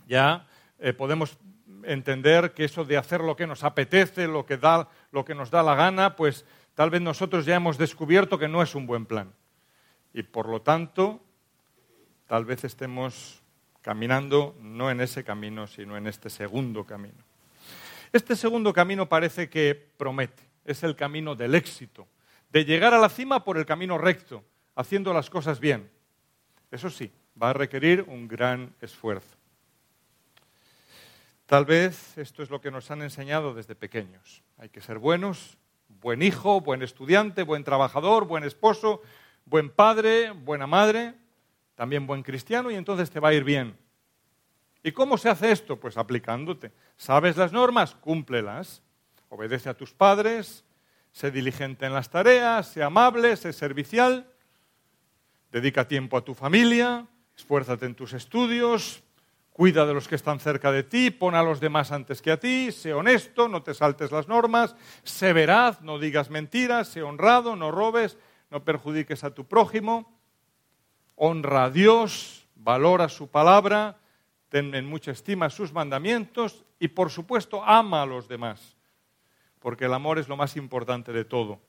Ya 0.07 0.47
eh, 0.79 0.93
podemos 0.93 1.38
entender 1.83 2.53
que 2.53 2.65
eso 2.65 2.85
de 2.85 2.97
hacer 2.97 3.21
lo 3.21 3.35
que 3.35 3.47
nos 3.47 3.63
apetece, 3.63 4.27
lo 4.27 4.45
que, 4.45 4.57
da, 4.57 4.88
lo 5.11 5.25
que 5.25 5.35
nos 5.35 5.51
da 5.51 5.63
la 5.63 5.75
gana, 5.75 6.15
pues 6.15 6.45
tal 6.73 6.89
vez 6.89 7.01
nosotros 7.01 7.45
ya 7.45 7.55
hemos 7.55 7.77
descubierto 7.77 8.38
que 8.38 8.47
no 8.47 8.61
es 8.61 8.75
un 8.75 8.85
buen 8.85 9.05
plan. 9.05 9.33
Y 10.13 10.23
por 10.23 10.47
lo 10.47 10.61
tanto, 10.61 11.21
tal 12.27 12.45
vez 12.45 12.63
estemos 12.63 13.41
caminando 13.81 14.55
no 14.61 14.89
en 14.89 15.01
ese 15.01 15.23
camino, 15.23 15.67
sino 15.67 15.97
en 15.97 16.07
este 16.07 16.29
segundo 16.29 16.85
camino. 16.85 17.23
Este 18.11 18.35
segundo 18.35 18.73
camino 18.73 19.07
parece 19.07 19.49
que 19.49 19.75
promete. 19.75 20.44
Es 20.65 20.84
el 20.84 20.95
camino 20.95 21.36
del 21.36 21.56
éxito, 21.56 22.08
de 22.49 22.65
llegar 22.65 22.93
a 22.93 22.99
la 22.99 23.10
cima 23.10 23.43
por 23.43 23.58
el 23.58 23.65
camino 23.65 23.97
recto, 23.97 24.43
haciendo 24.75 25.13
las 25.13 25.30
cosas 25.30 25.60
bien. 25.60 25.89
Eso 26.71 26.89
sí, 26.89 27.12
va 27.41 27.51
a 27.51 27.54
requerir 27.54 28.01
un 28.08 28.28
gran 28.28 28.75
esfuerzo. 28.82 29.38
Tal 31.45 31.65
vez 31.65 32.17
esto 32.17 32.41
es 32.41 32.49
lo 32.49 32.60
que 32.60 32.71
nos 32.71 32.89
han 32.89 33.04
enseñado 33.04 33.54
desde 33.54 33.75
pequeños. 33.75 34.41
Hay 34.58 34.69
que 34.69 34.82
ser 34.82 34.97
buenos, 34.97 35.58
buen 35.88 36.23
hijo, 36.23 36.60
buen 36.62 36.82
estudiante, 36.82 37.43
buen 37.43 37.63
trabajador, 37.63 38.25
buen 38.25 38.43
esposo, 38.43 39.01
buen 39.45 39.69
padre, 39.69 40.32
buena 40.32 40.65
madre, 40.65 41.13
también 41.75 42.08
buen 42.08 42.23
cristiano 42.23 42.71
y 42.71 42.75
entonces 42.75 43.12
te 43.12 43.19
va 43.19 43.30
a 43.30 43.34
ir 43.34 43.43
bien. 43.43 43.78
¿Y 44.82 44.91
cómo 44.91 45.17
se 45.17 45.30
hace 45.30 45.51
esto? 45.51 45.80
Pues 45.80 45.97
aplicándote. 45.97 46.71
¿Sabes 46.97 47.38
las 47.38 47.51
normas? 47.51 47.95
Cúmplelas. 47.95 48.82
Obedece 49.29 49.69
a 49.69 49.73
tus 49.73 49.93
padres, 49.93 50.63
sé 51.11 51.31
diligente 51.31 51.85
en 51.85 51.93
las 51.93 52.09
tareas, 52.09 52.67
sé 52.67 52.83
amable, 52.83 53.35
sé 53.38 53.53
servicial, 53.53 54.29
dedica 55.51 55.88
tiempo 55.88 56.17
a 56.17 56.25
tu 56.25 56.33
familia, 56.33 57.07
esfuérzate 57.38 57.85
en 57.85 57.95
tus 57.95 58.13
estudios, 58.13 59.03
cuida 59.55 59.85
de 59.85 59.93
los 59.93 60.09
que 60.09 60.15
están 60.15 60.41
cerca 60.41 60.69
de 60.71 60.83
ti, 60.83 61.11
pon 61.11 61.33
a 61.33 61.41
los 61.41 61.61
demás 61.61 61.93
antes 61.93 62.21
que 62.21 62.31
a 62.31 62.39
ti, 62.39 62.73
sé 62.73 62.93
honesto, 62.93 63.47
no 63.47 63.63
te 63.63 63.73
saltes 63.73 64.11
las 64.11 64.27
normas, 64.27 64.75
sé 65.03 65.31
veraz, 65.31 65.81
no 65.81 65.97
digas 65.97 66.29
mentiras, 66.29 66.89
sé 66.89 67.03
honrado, 67.03 67.55
no 67.55 67.71
robes, 67.71 68.17
no 68.51 68.65
perjudiques 68.65 69.23
a 69.23 69.33
tu 69.33 69.47
prójimo, 69.47 70.19
honra 71.15 71.65
a 71.65 71.69
Dios, 71.69 72.47
valora 72.55 73.07
su 73.07 73.29
palabra, 73.29 73.97
ten 74.49 74.75
en 74.75 74.85
mucha 74.85 75.11
estima 75.11 75.49
sus 75.49 75.71
mandamientos 75.71 76.65
y 76.77 76.89
por 76.89 77.09
supuesto 77.09 77.63
ama 77.63 78.01
a 78.01 78.05
los 78.05 78.27
demás, 78.27 78.74
porque 79.65 79.86
el 79.86 79.93
amor 79.95 80.19
es 80.19 80.28
lo 80.28 80.38
más 80.38 80.58
importante 80.58 81.12
de 81.12 81.25
todo. 81.25 81.60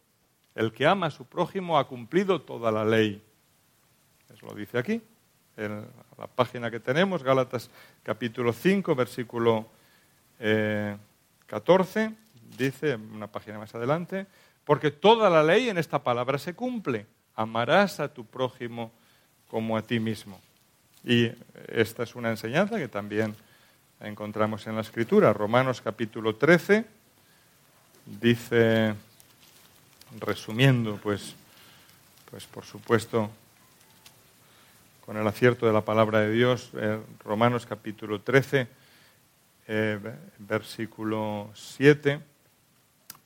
El 0.54 0.70
que 0.70 0.87
ama 0.87 1.06
a 1.06 1.11
su 1.11 1.24
prójimo 1.24 1.78
ha 1.78 1.88
cumplido 1.88 2.42
toda 2.42 2.70
la 2.70 2.85
ley. 2.85 3.22
Eso 4.30 4.44
lo 4.44 4.54
dice 4.54 4.76
aquí, 4.76 5.00
en 5.56 5.87
la 6.18 6.26
página 6.26 6.70
que 6.70 6.78
tenemos, 6.78 7.22
Gálatas 7.22 7.70
capítulo 8.02 8.52
5, 8.52 8.94
versículo 8.94 9.70
14, 11.46 12.04
eh, 12.04 12.14
dice, 12.59 12.96
una 12.96 13.28
página 13.28 13.59
más 13.61 13.74
adelante, 13.74 14.26
porque 14.62 14.90
toda 14.90 15.30
la 15.30 15.42
ley 15.42 15.70
en 15.70 15.78
esta 15.78 16.04
palabra 16.04 16.37
se 16.37 16.52
cumple. 16.52 17.06
Amarás 17.35 17.98
a 17.98 18.12
tu 18.12 18.26
prójimo 18.26 18.92
como 19.48 19.74
a 19.74 19.80
ti 19.80 20.00
mismo. 20.00 20.38
Y 21.02 21.30
esta 21.68 22.02
es 22.02 22.14
una 22.14 22.28
enseñanza 22.28 22.76
que 22.76 22.88
también 22.88 23.35
encontramos 24.00 24.66
en 24.66 24.74
la 24.74 24.82
Escritura. 24.82 25.32
Romanos 25.32 25.80
capítulo 25.80 26.37
13 26.37 26.95
dice, 28.06 28.94
resumiendo, 30.18 30.98
pues, 31.02 31.34
pues 32.30 32.46
por 32.46 32.64
supuesto, 32.64 33.30
con 35.04 35.16
el 35.16 35.26
acierto 35.26 35.66
de 35.66 35.72
la 35.72 35.84
palabra 35.84 36.20
de 36.20 36.32
Dios, 36.32 36.70
eh, 36.74 36.98
Romanos 37.24 37.66
capítulo 37.66 38.20
13, 38.20 38.68
eh, 39.68 39.98
versículo 40.38 41.50
7 41.54 42.20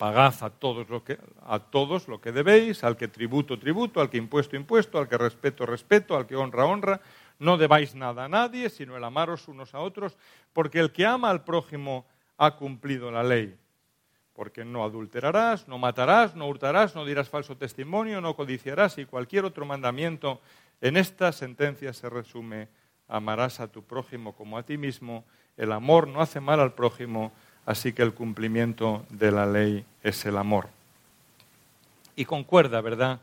pagad 0.01 0.33
a 0.41 0.49
todos, 0.49 0.89
lo 0.89 1.05
que, 1.05 1.19
a 1.45 1.59
todos 1.59 2.09
lo 2.09 2.23
que 2.23 2.33
debéis, 2.33 2.85
al 2.85 2.97
que 2.97 3.07
tributo, 3.07 3.59
tributo, 3.59 4.01
al 4.01 4.09
que 4.09 4.17
impuesto, 4.17 4.57
impuesto, 4.57 4.99
al 4.99 5.07
que 5.07 5.19
respeto, 5.19 5.67
respeto, 5.67 6.17
al 6.17 6.27
que 6.27 6.37
honra, 6.37 6.65
honra. 6.65 7.03
No 7.39 7.59
debáis 7.59 7.95
nada 7.95 8.25
a 8.25 8.29
nadie, 8.29 8.71
sino 8.71 8.97
el 8.97 9.05
amaros 9.05 9.47
unos 9.47 9.75
a 9.75 9.81
otros, 9.81 10.17
porque 10.55 10.81
el 10.81 10.91
que 10.91 11.05
ama 11.05 11.29
al 11.29 11.45
prójimo 11.45 12.07
ha 12.39 12.57
cumplido 12.57 13.11
la 13.11 13.23
ley. 13.23 13.55
Porque 14.41 14.65
no 14.65 14.85
adulterarás, 14.85 15.69
no 15.69 15.77
matarás, 15.77 16.35
no 16.35 16.49
hurtarás, 16.49 16.95
no 16.95 17.05
dirás 17.05 17.29
falso 17.29 17.59
testimonio, 17.59 18.23
no 18.23 18.35
codiciarás 18.35 18.97
y 18.97 19.05
cualquier 19.05 19.45
otro 19.45 19.67
mandamiento. 19.67 20.41
En 20.81 20.97
esta 20.97 21.31
sentencia 21.31 21.93
se 21.93 22.09
resume, 22.09 22.69
amarás 23.07 23.61
a 23.61 23.69
tu 23.69 23.83
prójimo 23.83 24.35
como 24.35 24.57
a 24.57 24.63
ti 24.63 24.79
mismo. 24.79 25.27
El 25.59 25.73
amor 25.73 26.09
no 26.09 26.23
hace 26.23 26.41
mal 26.41 26.59
al 26.59 26.73
prójimo, 26.73 27.33
así 27.67 27.93
que 27.93 28.01
el 28.01 28.15
cumplimiento 28.15 29.05
de 29.11 29.31
la 29.31 29.45
ley 29.45 29.85
es 30.03 30.25
el 30.25 30.39
amor. 30.39 30.71
Y 32.17 32.25
concuerda, 32.25 32.81
¿verdad?, 32.81 33.21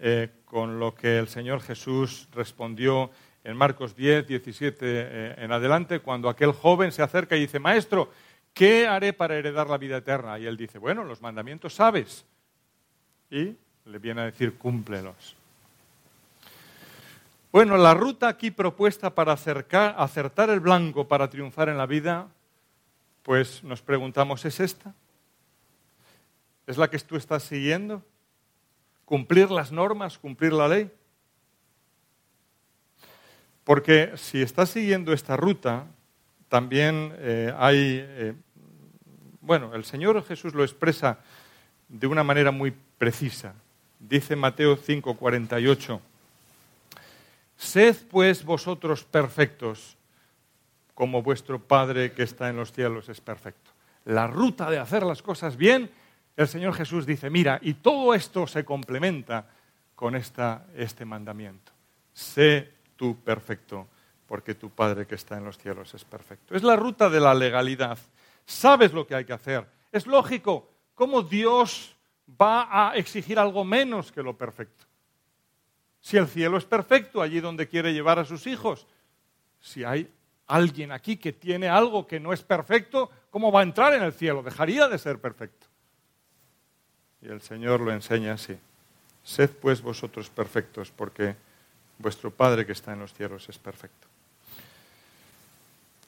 eh, 0.00 0.28
con 0.44 0.78
lo 0.78 0.94
que 0.94 1.16
el 1.18 1.28
Señor 1.28 1.62
Jesús 1.62 2.28
respondió 2.34 3.10
en 3.42 3.56
Marcos 3.56 3.96
10, 3.96 4.26
17 4.26 4.76
eh, 4.82 5.34
en 5.38 5.50
adelante, 5.50 6.00
cuando 6.00 6.28
aquel 6.28 6.52
joven 6.52 6.92
se 6.92 7.00
acerca 7.00 7.36
y 7.36 7.40
dice, 7.40 7.58
Maestro, 7.58 8.10
¿qué 8.54 8.86
haré 8.86 9.12
para 9.12 9.36
heredar 9.36 9.68
la 9.68 9.78
vida 9.78 9.98
eterna? 9.98 10.38
Y 10.38 10.46
él 10.46 10.56
dice, 10.56 10.78
bueno, 10.78 11.04
los 11.04 11.20
mandamientos 11.22 11.74
sabes. 11.74 12.24
Y 13.30 13.56
le 13.86 13.98
viene 13.98 14.22
a 14.22 14.24
decir, 14.26 14.56
cúmplelos. 14.58 15.36
Bueno, 17.50 17.76
la 17.76 17.94
ruta 17.94 18.28
aquí 18.28 18.50
propuesta 18.50 19.14
para 19.14 19.32
acercar, 19.32 19.94
acertar 19.98 20.50
el 20.50 20.60
blanco 20.60 21.06
para 21.06 21.28
triunfar 21.28 21.68
en 21.68 21.76
la 21.76 21.86
vida 21.86 22.28
pues 23.22 23.62
nos 23.62 23.80
preguntamos, 23.80 24.44
¿es 24.44 24.58
esta? 24.58 24.94
¿Es 26.66 26.76
la 26.76 26.90
que 26.90 26.98
tú 26.98 27.16
estás 27.16 27.44
siguiendo? 27.44 28.02
¿Cumplir 29.04 29.50
las 29.50 29.70
normas, 29.70 30.18
cumplir 30.18 30.52
la 30.52 30.68
ley? 30.68 30.90
Porque 33.64 34.12
si 34.16 34.42
estás 34.42 34.70
siguiendo 34.70 35.12
esta 35.12 35.36
ruta, 35.36 35.86
también 36.52 37.14
eh, 37.16 37.50
hay, 37.56 38.04
eh, 38.06 38.34
bueno, 39.40 39.74
el 39.74 39.86
Señor 39.86 40.22
Jesús 40.22 40.52
lo 40.52 40.62
expresa 40.62 41.20
de 41.88 42.06
una 42.06 42.22
manera 42.22 42.50
muy 42.50 42.74
precisa. 42.98 43.54
Dice 43.98 44.36
Mateo 44.36 44.76
5:48, 44.76 45.98
Sed 47.56 47.96
pues 48.10 48.44
vosotros 48.44 49.02
perfectos, 49.02 49.96
como 50.92 51.22
vuestro 51.22 51.58
Padre 51.58 52.12
que 52.12 52.24
está 52.24 52.50
en 52.50 52.56
los 52.56 52.70
cielos 52.70 53.08
es 53.08 53.22
perfecto. 53.22 53.70
La 54.04 54.26
ruta 54.26 54.70
de 54.70 54.78
hacer 54.78 55.04
las 55.04 55.22
cosas 55.22 55.56
bien, 55.56 55.90
el 56.36 56.48
Señor 56.48 56.74
Jesús 56.74 57.06
dice, 57.06 57.30
mira, 57.30 57.60
y 57.62 57.72
todo 57.72 58.12
esto 58.12 58.46
se 58.46 58.62
complementa 58.62 59.46
con 59.94 60.14
esta, 60.14 60.66
este 60.76 61.06
mandamiento. 61.06 61.72
Sé 62.12 62.72
tú 62.96 63.16
perfecto, 63.24 63.86
porque 64.32 64.54
tu 64.54 64.70
Padre 64.70 65.06
que 65.06 65.16
está 65.16 65.36
en 65.36 65.44
los 65.44 65.58
cielos 65.58 65.92
es 65.92 66.06
perfecto. 66.06 66.56
Es 66.56 66.62
la 66.62 66.74
ruta 66.74 67.10
de 67.10 67.20
la 67.20 67.34
legalidad. 67.34 67.98
Sabes 68.46 68.94
lo 68.94 69.06
que 69.06 69.14
hay 69.14 69.26
que 69.26 69.34
hacer. 69.34 69.66
Es 69.92 70.06
lógico. 70.06 70.70
¿Cómo 70.94 71.20
Dios 71.20 71.94
va 72.40 72.66
a 72.70 72.96
exigir 72.96 73.38
algo 73.38 73.62
menos 73.62 74.10
que 74.10 74.22
lo 74.22 74.34
perfecto? 74.34 74.86
Si 76.00 76.16
el 76.16 76.26
cielo 76.28 76.56
es 76.56 76.64
perfecto, 76.64 77.20
allí 77.20 77.40
donde 77.40 77.68
quiere 77.68 77.92
llevar 77.92 78.18
a 78.18 78.24
sus 78.24 78.46
hijos, 78.46 78.86
si 79.60 79.84
hay 79.84 80.10
alguien 80.46 80.92
aquí 80.92 81.18
que 81.18 81.34
tiene 81.34 81.68
algo 81.68 82.06
que 82.06 82.18
no 82.18 82.32
es 82.32 82.42
perfecto, 82.42 83.10
¿cómo 83.28 83.52
va 83.52 83.60
a 83.60 83.64
entrar 83.64 83.92
en 83.92 84.02
el 84.02 84.14
cielo? 84.14 84.42
Dejaría 84.42 84.88
de 84.88 84.98
ser 84.98 85.20
perfecto. 85.20 85.66
Y 87.20 87.28
el 87.28 87.42
Señor 87.42 87.82
lo 87.82 87.92
enseña 87.92 88.32
así. 88.32 88.58
Sed 89.22 89.50
pues 89.50 89.82
vosotros 89.82 90.30
perfectos, 90.30 90.90
porque 90.90 91.36
vuestro 91.98 92.30
Padre 92.30 92.64
que 92.64 92.72
está 92.72 92.94
en 92.94 93.00
los 93.00 93.12
cielos 93.12 93.46
es 93.50 93.58
perfecto. 93.58 94.08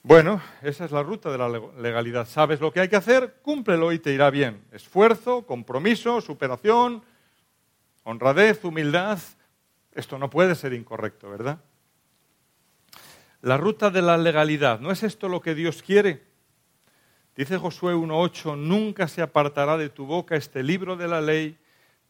Bueno, 0.07 0.39
esa 0.61 0.85
es 0.85 0.91
la 0.91 1.01
ruta 1.01 1.31
de 1.31 1.39
la 1.39 1.49
legalidad. 1.49 2.27
Sabes 2.27 2.61
lo 2.61 2.71
que 2.71 2.79
hay 2.79 2.87
que 2.89 2.95
hacer, 2.95 3.37
cúmplelo 3.41 3.91
y 3.91 3.97
te 3.97 4.13
irá 4.13 4.29
bien. 4.29 4.63
Esfuerzo, 4.71 5.47
compromiso, 5.47 6.21
superación, 6.21 7.03
honradez, 8.03 8.63
humildad. 8.63 9.17
Esto 9.93 10.19
no 10.19 10.29
puede 10.29 10.53
ser 10.53 10.73
incorrecto, 10.73 11.27
¿verdad? 11.31 11.57
La 13.41 13.57
ruta 13.57 13.89
de 13.89 14.03
la 14.03 14.15
legalidad, 14.15 14.79
¿no 14.79 14.91
es 14.91 15.01
esto 15.01 15.27
lo 15.27 15.41
que 15.41 15.55
Dios 15.55 15.81
quiere? 15.81 16.21
Dice 17.35 17.57
Josué 17.57 17.95
1.8, 17.95 18.55
nunca 18.59 19.07
se 19.07 19.23
apartará 19.23 19.75
de 19.75 19.89
tu 19.89 20.05
boca 20.05 20.35
este 20.35 20.61
libro 20.61 20.95
de 20.95 21.07
la 21.07 21.19
ley 21.19 21.57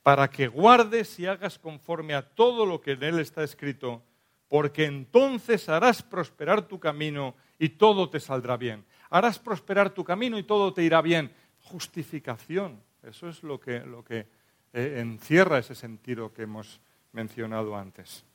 para 0.03 0.29
que 0.29 0.49
guardes 0.49 1.17
y 1.17 1.27
hagas 1.27 1.58
conforme 1.58 2.13
a 2.13 2.27
todo 2.27 2.65
lo 2.65 2.81
que 2.81 2.91
en 2.91 3.03
él 3.03 3.19
está 3.19 3.41
escrito, 3.41 4.03
porque 4.49 4.84
entonces 4.84 5.69
harás 5.69 6.03
prosperar 6.03 6.67
tu 6.67 6.77
camino 6.77 7.36
y 7.60 7.70
todo 7.70 8.10
te 8.10 8.20
saldrá 8.20 8.58
bien. 8.58 8.86
Harás 9.10 9.39
prosperar 9.39 9.89
tu 9.91 10.04
camino 10.04 10.38
y 10.38 10.44
todo 10.44 10.74
te 10.74 10.84
irá 10.84 11.02
bien. 11.02 11.32
Justificación, 11.62 12.82
eso 13.04 13.30
es 13.30 13.44
lo 13.44 13.60
que, 13.60 13.80
lo 13.80 14.04
que 14.04 14.28
eh, 14.74 14.98
encierra 15.00 15.60
ese 15.60 15.76
sentido 15.76 16.34
que 16.34 16.44
hemos 16.44 16.80
mencionado 17.12 17.76
antes. 17.76 18.26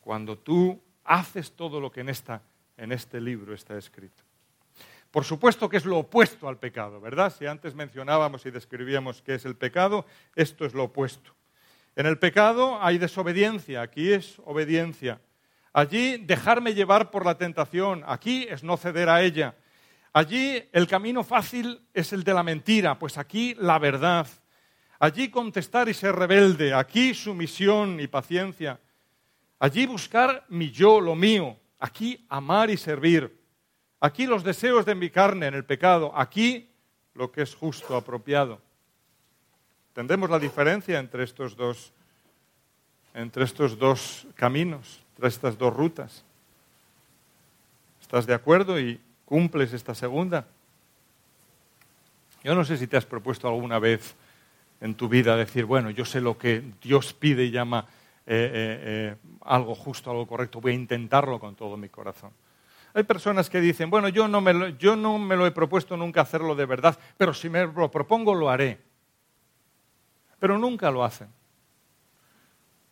Cuando 0.00 0.38
tú 0.38 0.80
haces 1.04 1.52
todo 1.52 1.80
lo 1.80 1.90
que 1.90 2.00
en, 2.00 2.08
esta, 2.08 2.42
en 2.76 2.92
este 2.92 3.20
libro 3.20 3.54
está 3.54 3.78
escrito. 3.78 4.24
Por 5.10 5.24
supuesto 5.24 5.68
que 5.68 5.76
es 5.76 5.84
lo 5.84 5.98
opuesto 5.98 6.48
al 6.48 6.58
pecado, 6.58 7.00
¿verdad? 7.00 7.32
Si 7.32 7.46
antes 7.46 7.74
mencionábamos 7.74 8.44
y 8.46 8.50
describíamos 8.50 9.22
qué 9.22 9.36
es 9.36 9.44
el 9.44 9.54
pecado, 9.54 10.06
esto 10.34 10.66
es 10.66 10.74
lo 10.74 10.84
opuesto. 10.84 11.32
En 11.94 12.06
el 12.06 12.18
pecado 12.18 12.82
hay 12.82 12.98
desobediencia, 12.98 13.82
aquí 13.82 14.12
es 14.12 14.40
obediencia. 14.44 15.20
Allí 15.74 16.18
dejarme 16.18 16.72
llevar 16.72 17.10
por 17.10 17.26
la 17.26 17.36
tentación, 17.36 18.04
aquí 18.06 18.46
es 18.48 18.62
no 18.62 18.76
ceder 18.76 19.08
a 19.08 19.22
ella. 19.22 19.56
Allí 20.12 20.62
el 20.70 20.86
camino 20.86 21.24
fácil 21.24 21.82
es 21.92 22.12
el 22.12 22.22
de 22.22 22.32
la 22.32 22.44
mentira, 22.44 22.96
pues 22.96 23.18
aquí 23.18 23.56
la 23.58 23.80
verdad. 23.80 24.28
Allí 25.00 25.30
contestar 25.30 25.88
y 25.88 25.94
ser 25.94 26.14
rebelde, 26.14 26.72
aquí 26.72 27.12
sumisión 27.12 27.98
y 27.98 28.06
paciencia. 28.06 28.78
Allí 29.58 29.84
buscar 29.84 30.44
mi 30.48 30.70
yo, 30.70 31.00
lo 31.00 31.16
mío, 31.16 31.56
aquí 31.80 32.24
amar 32.28 32.70
y 32.70 32.76
servir. 32.76 33.36
Aquí 33.98 34.28
los 34.28 34.44
deseos 34.44 34.86
de 34.86 34.94
mi 34.94 35.10
carne 35.10 35.48
en 35.48 35.54
el 35.54 35.64
pecado, 35.64 36.12
aquí 36.14 36.70
lo 37.14 37.32
que 37.32 37.42
es 37.42 37.52
justo, 37.52 37.96
apropiado. 37.96 38.62
¿Entendemos 39.88 40.30
la 40.30 40.38
diferencia 40.38 41.00
entre 41.00 41.24
estos 41.24 41.56
dos, 41.56 41.92
entre 43.12 43.42
estos 43.42 43.76
dos 43.76 44.28
caminos, 44.36 45.03
entre 45.14 45.28
estas 45.28 45.56
dos 45.56 45.74
rutas? 45.74 46.24
¿Estás 48.00 48.26
de 48.26 48.34
acuerdo 48.34 48.78
y 48.78 49.00
cumples 49.24 49.72
esta 49.72 49.94
segunda? 49.94 50.46
Yo 52.42 52.54
no 52.54 52.64
sé 52.64 52.76
si 52.76 52.86
te 52.86 52.96
has 52.96 53.06
propuesto 53.06 53.48
alguna 53.48 53.78
vez 53.78 54.14
en 54.80 54.94
tu 54.94 55.08
vida 55.08 55.36
decir, 55.36 55.64
bueno, 55.64 55.90
yo 55.90 56.04
sé 56.04 56.20
lo 56.20 56.36
que 56.36 56.62
Dios 56.82 57.14
pide 57.14 57.44
y 57.44 57.50
llama 57.50 57.86
eh, 58.26 58.50
eh, 58.52 58.80
eh, 58.84 59.16
algo 59.42 59.74
justo, 59.74 60.10
algo 60.10 60.26
correcto, 60.26 60.60
voy 60.60 60.72
a 60.72 60.74
intentarlo 60.74 61.38
con 61.38 61.54
todo 61.54 61.76
mi 61.76 61.88
corazón. 61.88 62.30
Hay 62.92 63.04
personas 63.04 63.48
que 63.48 63.60
dicen, 63.60 63.90
bueno, 63.90 64.08
yo 64.08 64.28
no, 64.28 64.40
me 64.40 64.52
lo, 64.52 64.68
yo 64.68 64.94
no 64.94 65.18
me 65.18 65.36
lo 65.36 65.46
he 65.46 65.50
propuesto 65.50 65.96
nunca 65.96 66.20
hacerlo 66.20 66.54
de 66.54 66.66
verdad, 66.66 66.98
pero 67.16 67.32
si 67.32 67.48
me 67.48 67.66
lo 67.66 67.90
propongo 67.90 68.34
lo 68.34 68.50
haré. 68.50 68.78
Pero 70.38 70.58
nunca 70.58 70.90
lo 70.90 71.02
hacen. 71.02 71.28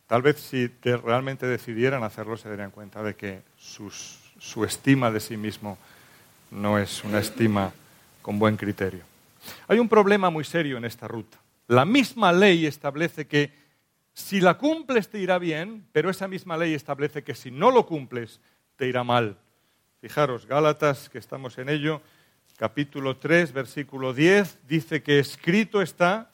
Tal 0.06 0.22
vez 0.22 0.40
si 0.40 0.66
realmente 0.82 1.46
decidieran 1.46 2.02
hacerlo 2.04 2.36
se 2.36 2.48
darían 2.48 2.70
cuenta 2.70 3.02
de 3.02 3.14
que 3.14 3.42
su 3.56 4.64
estima 4.64 5.10
de 5.10 5.20
sí 5.20 5.36
mismo 5.36 5.78
no 6.50 6.78
es 6.78 7.02
una 7.04 7.18
estima 7.18 7.72
con 8.20 8.38
buen 8.38 8.56
criterio. 8.56 9.04
Hay 9.66 9.78
un 9.78 9.88
problema 9.88 10.30
muy 10.30 10.44
serio 10.44 10.76
en 10.76 10.84
esta 10.84 11.08
ruta. 11.08 11.38
La 11.68 11.84
misma 11.84 12.32
ley 12.32 12.66
establece 12.66 13.26
que 13.26 13.52
si 14.12 14.40
la 14.40 14.58
cumples 14.58 15.08
te 15.08 15.18
irá 15.18 15.38
bien, 15.38 15.86
pero 15.92 16.10
esa 16.10 16.28
misma 16.28 16.56
ley 16.56 16.74
establece 16.74 17.24
que 17.24 17.34
si 17.34 17.50
no 17.50 17.70
lo 17.70 17.86
cumples 17.86 18.40
te 18.76 18.86
irá 18.86 19.02
mal. 19.04 19.38
Fijaros, 20.00 20.46
Gálatas, 20.46 21.08
que 21.08 21.18
estamos 21.18 21.56
en 21.58 21.70
ello, 21.70 22.02
capítulo 22.58 23.16
3, 23.16 23.52
versículo 23.52 24.12
10, 24.12 24.58
dice 24.68 25.02
que 25.02 25.18
escrito 25.18 25.80
está, 25.80 26.31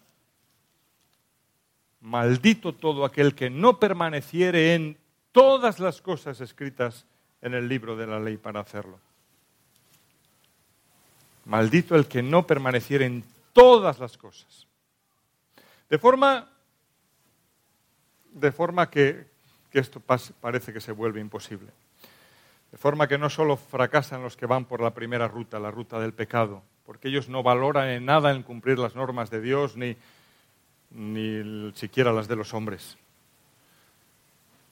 maldito 2.00 2.74
todo 2.74 3.04
aquel 3.04 3.34
que 3.34 3.50
no 3.50 3.78
permaneciere 3.78 4.74
en 4.74 4.96
todas 5.32 5.78
las 5.78 6.00
cosas 6.00 6.40
escritas 6.40 7.06
en 7.42 7.54
el 7.54 7.68
libro 7.68 7.96
de 7.96 8.06
la 8.06 8.20
ley 8.20 8.37
para 8.37 8.61
hacerlo. 8.61 8.98
Maldito 11.44 11.96
el 11.96 12.06
que 12.06 12.22
no 12.22 12.46
permaneciere 12.46 13.06
en 13.06 13.24
todas 13.52 13.98
las 13.98 14.18
cosas. 14.18 14.66
De 15.88 15.98
forma, 15.98 16.48
de 18.32 18.52
forma 18.52 18.90
que, 18.90 19.26
esto 19.72 20.00
parece 20.40 20.72
que 20.72 20.80
se 20.80 20.92
vuelve 20.92 21.20
imposible. 21.20 21.70
De 22.70 22.76
forma 22.76 23.08
que 23.08 23.16
no 23.16 23.30
solo 23.30 23.56
fracasan 23.56 24.22
los 24.22 24.37
que 24.37 24.44
van 24.44 24.66
por 24.66 24.82
la 24.82 24.92
primera 24.92 25.26
ruta, 25.26 25.58
la 25.58 25.70
ruta 25.70 25.98
del 25.98 26.12
pecado, 26.12 26.62
porque 26.84 27.08
ellos 27.08 27.28
no 27.28 27.42
valoran 27.42 27.88
en 27.88 28.04
nada 28.04 28.32
en 28.32 28.42
cumplir 28.42 28.78
las 28.78 28.94
normas 28.94 29.30
de 29.30 29.40
Dios 29.40 29.76
ni, 29.76 29.96
ni 30.90 31.72
siquiera 31.74 32.12
las 32.12 32.29
de 32.29 32.37
los 32.37 32.55
hombres, 32.55 32.96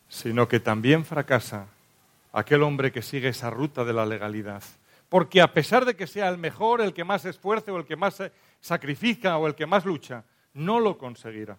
sino 0.09 0.49
que 0.49 0.61
también 0.61 1.05
fracasa 1.05 1.67
aquel 2.33 2.63
hombre 2.63 2.93
que 2.93 3.03
sigue 3.03 3.29
esa 3.29 3.51
ruta 3.51 3.85
de 3.85 3.93
la 3.93 4.07
legalidad. 4.07 4.63
Porque 5.09 5.41
a 5.41 5.53
pesar 5.53 5.85
de 5.85 5.95
que 5.95 6.07
sea 6.07 6.29
el 6.29 6.39
mejor, 6.39 6.81
el 6.81 6.93
que 6.93 7.05
más 7.05 7.25
esfuerce 7.25 7.71
o 7.71 7.79
el 7.79 7.87
que 7.87 7.97
más 7.97 8.23
sacrifica 8.61 9.39
o 9.39 9.47
el 9.47 9.55
que 9.55 9.67
más 9.67 9.85
lucha, 9.85 10.25
no 10.55 10.81
lo 10.81 10.99
conseguirá. 10.99 11.59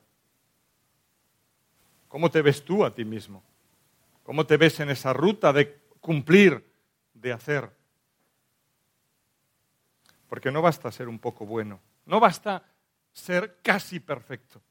¿Cómo 2.08 2.30
te 2.30 2.42
ves 2.42 2.64
tú 2.64 2.86
a 2.86 2.94
ti 2.94 3.06
mismo? 3.06 3.44
¿Cómo 4.24 4.46
te 4.46 4.58
ves 4.58 4.80
en 4.80 4.90
esa 4.90 5.14
ruta 5.14 5.54
de 5.54 5.78
cumplir, 6.02 6.66
de 7.14 7.32
hacer? 7.32 7.70
Porque 10.30 10.52
no 10.52 10.62
basta 10.62 10.92
ser 10.92 11.08
un 11.08 11.20
poco 11.20 11.46
bueno, 11.46 11.80
no 12.06 12.20
basta 12.20 12.64
ser 13.18 13.58
casi 13.62 14.00
perfecto. 14.00 14.62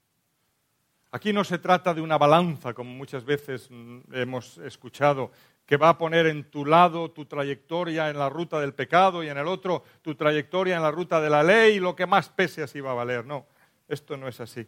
Aquí 1.11 1.33
no 1.33 1.45
se 1.45 1.59
trata 1.59 1.95
de 1.95 2.01
una 2.01 2.19
balanza, 2.19 2.75
como 2.75 2.91
muchas 2.91 3.25
veces 3.25 3.69
hemos 4.13 4.59
escuchado, 4.59 5.31
que 5.65 5.77
va 5.77 5.91
a 5.91 5.99
poner 5.99 6.27
en 6.27 6.45
tu 6.45 6.65
lado 6.65 7.11
tu 7.11 7.25
trayectoria 7.25 8.09
en 8.09 8.19
la 8.19 8.29
ruta 8.29 8.61
del 8.61 8.75
pecado 8.75 9.25
y 9.25 9.29
en 9.29 9.39
el 9.39 9.49
otro 9.49 9.83
tu 10.03 10.15
trayectoria 10.15 10.77
en 10.77 10.83
la 10.83 10.91
ruta 10.91 11.21
de 11.21 11.31
la 11.31 11.43
ley 11.43 11.77
y 11.77 11.81
lo 11.81 11.97
que 11.97 12.07
más 12.07 12.29
pese 12.29 12.63
así 12.63 12.81
va 12.81 12.93
a 12.93 12.95
valer. 12.95 13.27
No, 13.27 13.47
esto 13.89 14.17
no 14.17 14.29
es 14.29 14.41
así. 14.41 14.67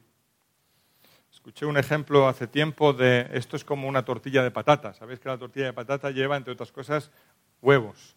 Escuché 1.30 1.66
un 1.66 1.76
ejemplo 1.76 2.26
hace 2.26 2.48
tiempo 2.48 2.92
de 2.92 3.28
esto 3.32 3.56
es 3.56 3.64
como 3.64 3.86
una 3.86 4.04
tortilla 4.04 4.42
de 4.42 4.50
patata. 4.50 4.92
Sabéis 4.94 5.20
que 5.20 5.28
la 5.28 5.38
tortilla 5.38 5.66
de 5.66 5.72
patata 5.72 6.10
lleva, 6.10 6.36
entre 6.36 6.52
otras 6.52 6.72
cosas, 6.72 7.12
huevos. 7.62 8.16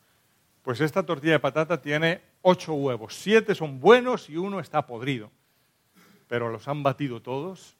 Pues 0.63 0.81
esta 0.81 1.03
tortilla 1.05 1.33
de 1.33 1.39
patata 1.39 1.81
tiene 1.81 2.21
ocho 2.41 2.73
huevos. 2.73 3.15
Siete 3.15 3.53
son 3.53 3.79
buenos 3.79 4.29
y 4.29 4.37
uno 4.37 4.59
está 4.59 4.87
podrido. 4.87 5.29
Pero 6.31 6.47
los 6.47 6.65
han 6.69 6.81
batido 6.81 7.21
todos, 7.21 7.75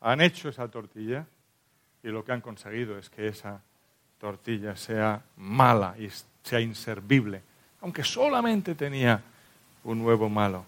han 0.00 0.22
hecho 0.22 0.48
esa 0.48 0.66
tortilla 0.68 1.26
y 2.02 2.08
lo 2.08 2.24
que 2.24 2.32
han 2.32 2.40
conseguido 2.40 2.96
es 2.96 3.10
que 3.10 3.28
esa 3.28 3.60
tortilla 4.18 4.74
sea 4.74 5.22
mala 5.36 5.94
y 5.98 6.08
sea 6.42 6.60
inservible. 6.60 7.42
Aunque 7.82 8.02
solamente 8.02 8.74
tenía 8.74 9.22
un 9.84 10.00
huevo 10.00 10.30
malo 10.30 10.64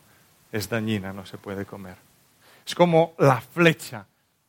es 0.52 0.68
dañina, 0.68 1.14
no 1.14 1.24
se 1.24 1.38
puede 1.38 1.64
comer. 1.64 1.96
Es 2.66 2.74
como 2.74 3.14
la 3.16 3.40
flecha, 3.40 4.04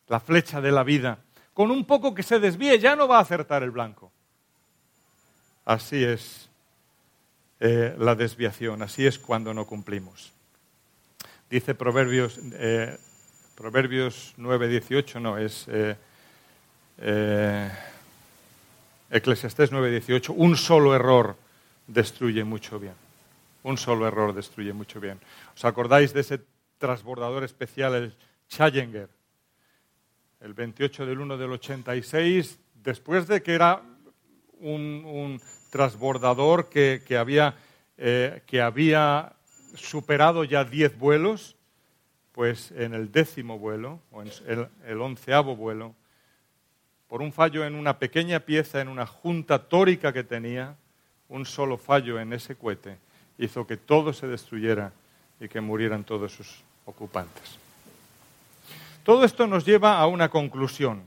la 0.09 0.19
flecha 0.19 0.59
de 0.59 0.73
la 0.73 0.83
vida. 0.83 1.19
Con 1.53 1.71
un 1.71 1.85
poco 1.85 2.13
que 2.13 2.21
se 2.21 2.37
desvíe 2.37 2.79
ya 2.79 2.97
no 2.97 3.07
va 3.07 3.19
a 3.19 3.21
acertar 3.21 3.63
el 3.63 3.71
blanco. 3.71 4.11
Así 5.63 6.03
es 6.03 6.49
eh, 7.61 7.95
la 7.97 8.13
desviación, 8.13 8.81
así 8.81 9.07
es 9.07 9.17
cuando 9.17 9.53
no 9.53 9.65
cumplimos. 9.65 10.32
Dice 11.53 11.75
Proverbios, 11.75 12.39
eh, 12.53 12.97
Proverbios 13.53 14.33
9, 14.37 14.67
18, 14.69 15.19
no, 15.19 15.37
es 15.37 15.67
eh, 15.69 15.95
eh 16.97 17.71
Eclesiastés 19.11 19.71
9, 19.71 19.91
18, 19.91 20.33
un 20.33 20.57
solo 20.57 20.95
error 20.95 21.35
destruye 21.85 22.43
mucho 22.43 22.79
bien. 22.79 22.95
Un 23.61 23.77
solo 23.77 24.07
error 24.07 24.33
destruye 24.33 24.73
mucho 24.73 24.99
bien. 24.99 25.19
¿Os 25.55 25.63
acordáis 25.63 26.11
de 26.11 26.21
ese 26.21 26.41
transbordador 26.79 27.43
especial, 27.43 27.93
el 27.93 28.15
Challenger? 28.49 29.09
El 30.41 30.55
28 30.55 31.05
del 31.05 31.19
1 31.19 31.37
del 31.37 31.51
86, 31.51 32.57
después 32.83 33.27
de 33.27 33.43
que 33.43 33.53
era 33.53 33.83
un, 34.59 35.39
transbordador 35.69 36.69
que, 36.69 37.15
había, 37.15 37.53
eh, 37.95 38.41
que 38.47 38.59
había 38.59 39.33
superado 39.75 40.43
ya 40.43 40.63
10 40.63 40.97
vuelos, 40.97 41.55
pues 42.31 42.71
en 42.71 42.93
el 42.93 43.11
décimo 43.11 43.59
vuelo, 43.59 43.99
o 44.11 44.21
en 44.21 44.31
el, 44.47 44.67
el 44.85 45.01
onceavo 45.01 45.55
vuelo, 45.55 45.95
por 47.07 47.21
un 47.21 47.31
fallo 47.31 47.65
en 47.65 47.75
una 47.75 47.99
pequeña 47.99 48.39
pieza, 48.39 48.81
en 48.81 48.87
una 48.87 49.05
junta 49.05 49.67
tórica 49.67 50.11
que 50.13 50.23
tenía, 50.23 50.75
un 51.29 51.45
solo 51.45 51.77
fallo 51.77 52.19
en 52.19 52.33
ese 52.33 52.55
cohete, 52.55 52.97
hizo 53.37 53.65
que 53.65 53.77
todo 53.77 54.13
se 54.13 54.27
destruyera 54.27 54.93
y 55.39 55.47
que 55.47 55.61
murieran 55.61 56.03
todos 56.03 56.31
sus 56.31 56.63
ocupantes. 56.85 57.57
Todo 59.03 59.25
esto 59.25 59.47
nos 59.47 59.65
lleva 59.65 59.99
a 59.99 60.07
una 60.07 60.29
conclusión. 60.29 61.03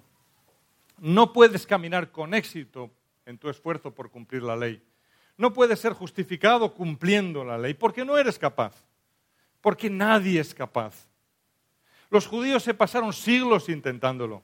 No 0.99 1.33
puedes 1.33 1.67
caminar 1.67 2.11
con 2.11 2.35
éxito 2.35 2.91
en 3.25 3.39
tu 3.39 3.49
esfuerzo 3.49 3.91
por 3.91 4.11
cumplir 4.11 4.43
la 4.43 4.57
ley. 4.57 4.83
No 5.37 5.53
puedes 5.53 5.81
ser 5.81 5.92
justificado 5.92 6.72
cumpliendo 6.72 7.44
la 7.44 7.59
ley 7.59 7.75
porque 7.75 8.05
no 8.05 8.16
eres 8.16 8.38
capaz. 8.38 8.75
Porque 9.61 9.90
nadie 9.90 10.40
es 10.40 10.55
capaz. 10.55 11.07
Los 12.11 12.26
judíos 12.26 12.62
se 12.62 12.74
pasaron 12.74 13.12
siglos 13.12 13.68
intentándolo 13.68 14.43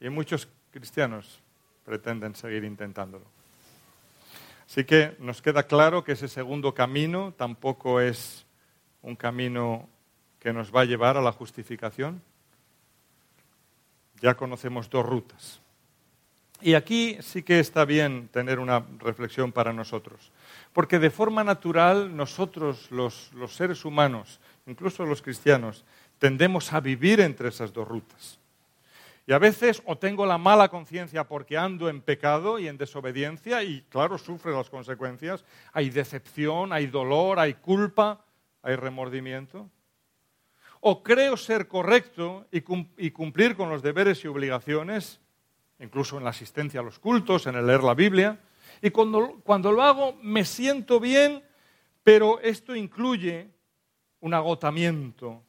y 0.00 0.08
muchos 0.08 0.48
cristianos 0.70 1.40
pretenden 1.84 2.34
seguir 2.34 2.64
intentándolo. 2.64 3.24
Así 4.66 4.84
que 4.84 5.16
nos 5.18 5.42
queda 5.42 5.64
claro 5.64 6.04
que 6.04 6.12
ese 6.12 6.28
segundo 6.28 6.72
camino 6.72 7.34
tampoco 7.36 8.00
es 8.00 8.46
un 9.02 9.16
camino 9.16 9.88
que 10.38 10.52
nos 10.52 10.74
va 10.74 10.82
a 10.82 10.84
llevar 10.84 11.16
a 11.16 11.20
la 11.20 11.32
justificación. 11.32 12.22
Ya 14.20 14.34
conocemos 14.34 14.88
dos 14.88 15.04
rutas. 15.04 15.60
Y 16.62 16.74
aquí 16.74 17.18
sí 17.20 17.42
que 17.42 17.58
está 17.58 17.84
bien 17.84 18.28
tener 18.28 18.60
una 18.60 18.86
reflexión 18.98 19.50
para 19.50 19.72
nosotros, 19.72 20.30
porque 20.72 21.00
de 21.00 21.10
forma 21.10 21.42
natural 21.42 22.16
nosotros, 22.16 22.90
los, 22.92 23.32
los 23.32 23.56
seres 23.56 23.84
humanos, 23.84 24.38
incluso 24.66 25.04
los 25.04 25.22
cristianos, 25.22 25.84
tendemos 26.18 26.72
a 26.72 26.80
vivir 26.80 27.20
entre 27.20 27.48
esas 27.48 27.72
dos 27.72 27.88
rutas. 27.88 28.38
Y 29.26 29.32
a 29.32 29.38
veces 29.38 29.82
o 29.86 29.98
tengo 29.98 30.24
la 30.24 30.38
mala 30.38 30.68
conciencia 30.68 31.24
porque 31.24 31.58
ando 31.58 31.88
en 31.88 32.00
pecado 32.00 32.58
y 32.58 32.68
en 32.68 32.78
desobediencia 32.78 33.62
y 33.62 33.82
claro, 33.88 34.18
sufre 34.18 34.52
las 34.52 34.70
consecuencias. 34.70 35.44
Hay 35.72 35.90
decepción, 35.90 36.72
hay 36.72 36.86
dolor, 36.86 37.38
hay 37.38 37.54
culpa, 37.54 38.24
hay 38.62 38.76
remordimiento. 38.76 39.68
O 40.80 41.02
creo 41.02 41.36
ser 41.36 41.68
correcto 41.68 42.46
y 42.50 43.10
cumplir 43.10 43.56
con 43.56 43.68
los 43.68 43.82
deberes 43.82 44.24
y 44.24 44.28
obligaciones, 44.28 45.20
incluso 45.82 46.16
en 46.16 46.24
la 46.24 46.30
asistencia 46.30 46.80
a 46.80 46.82
los 46.82 46.98
cultos, 46.98 47.46
en 47.46 47.56
el 47.56 47.66
leer 47.66 47.82
la 47.82 47.94
Biblia. 47.94 48.38
Y 48.80 48.90
cuando, 48.90 49.40
cuando 49.44 49.72
lo 49.72 49.82
hago 49.82 50.16
me 50.22 50.44
siento 50.44 51.00
bien, 51.00 51.42
pero 52.02 52.40
esto 52.40 52.74
incluye 52.74 53.48
un 54.20 54.34
agotamiento, 54.34 55.42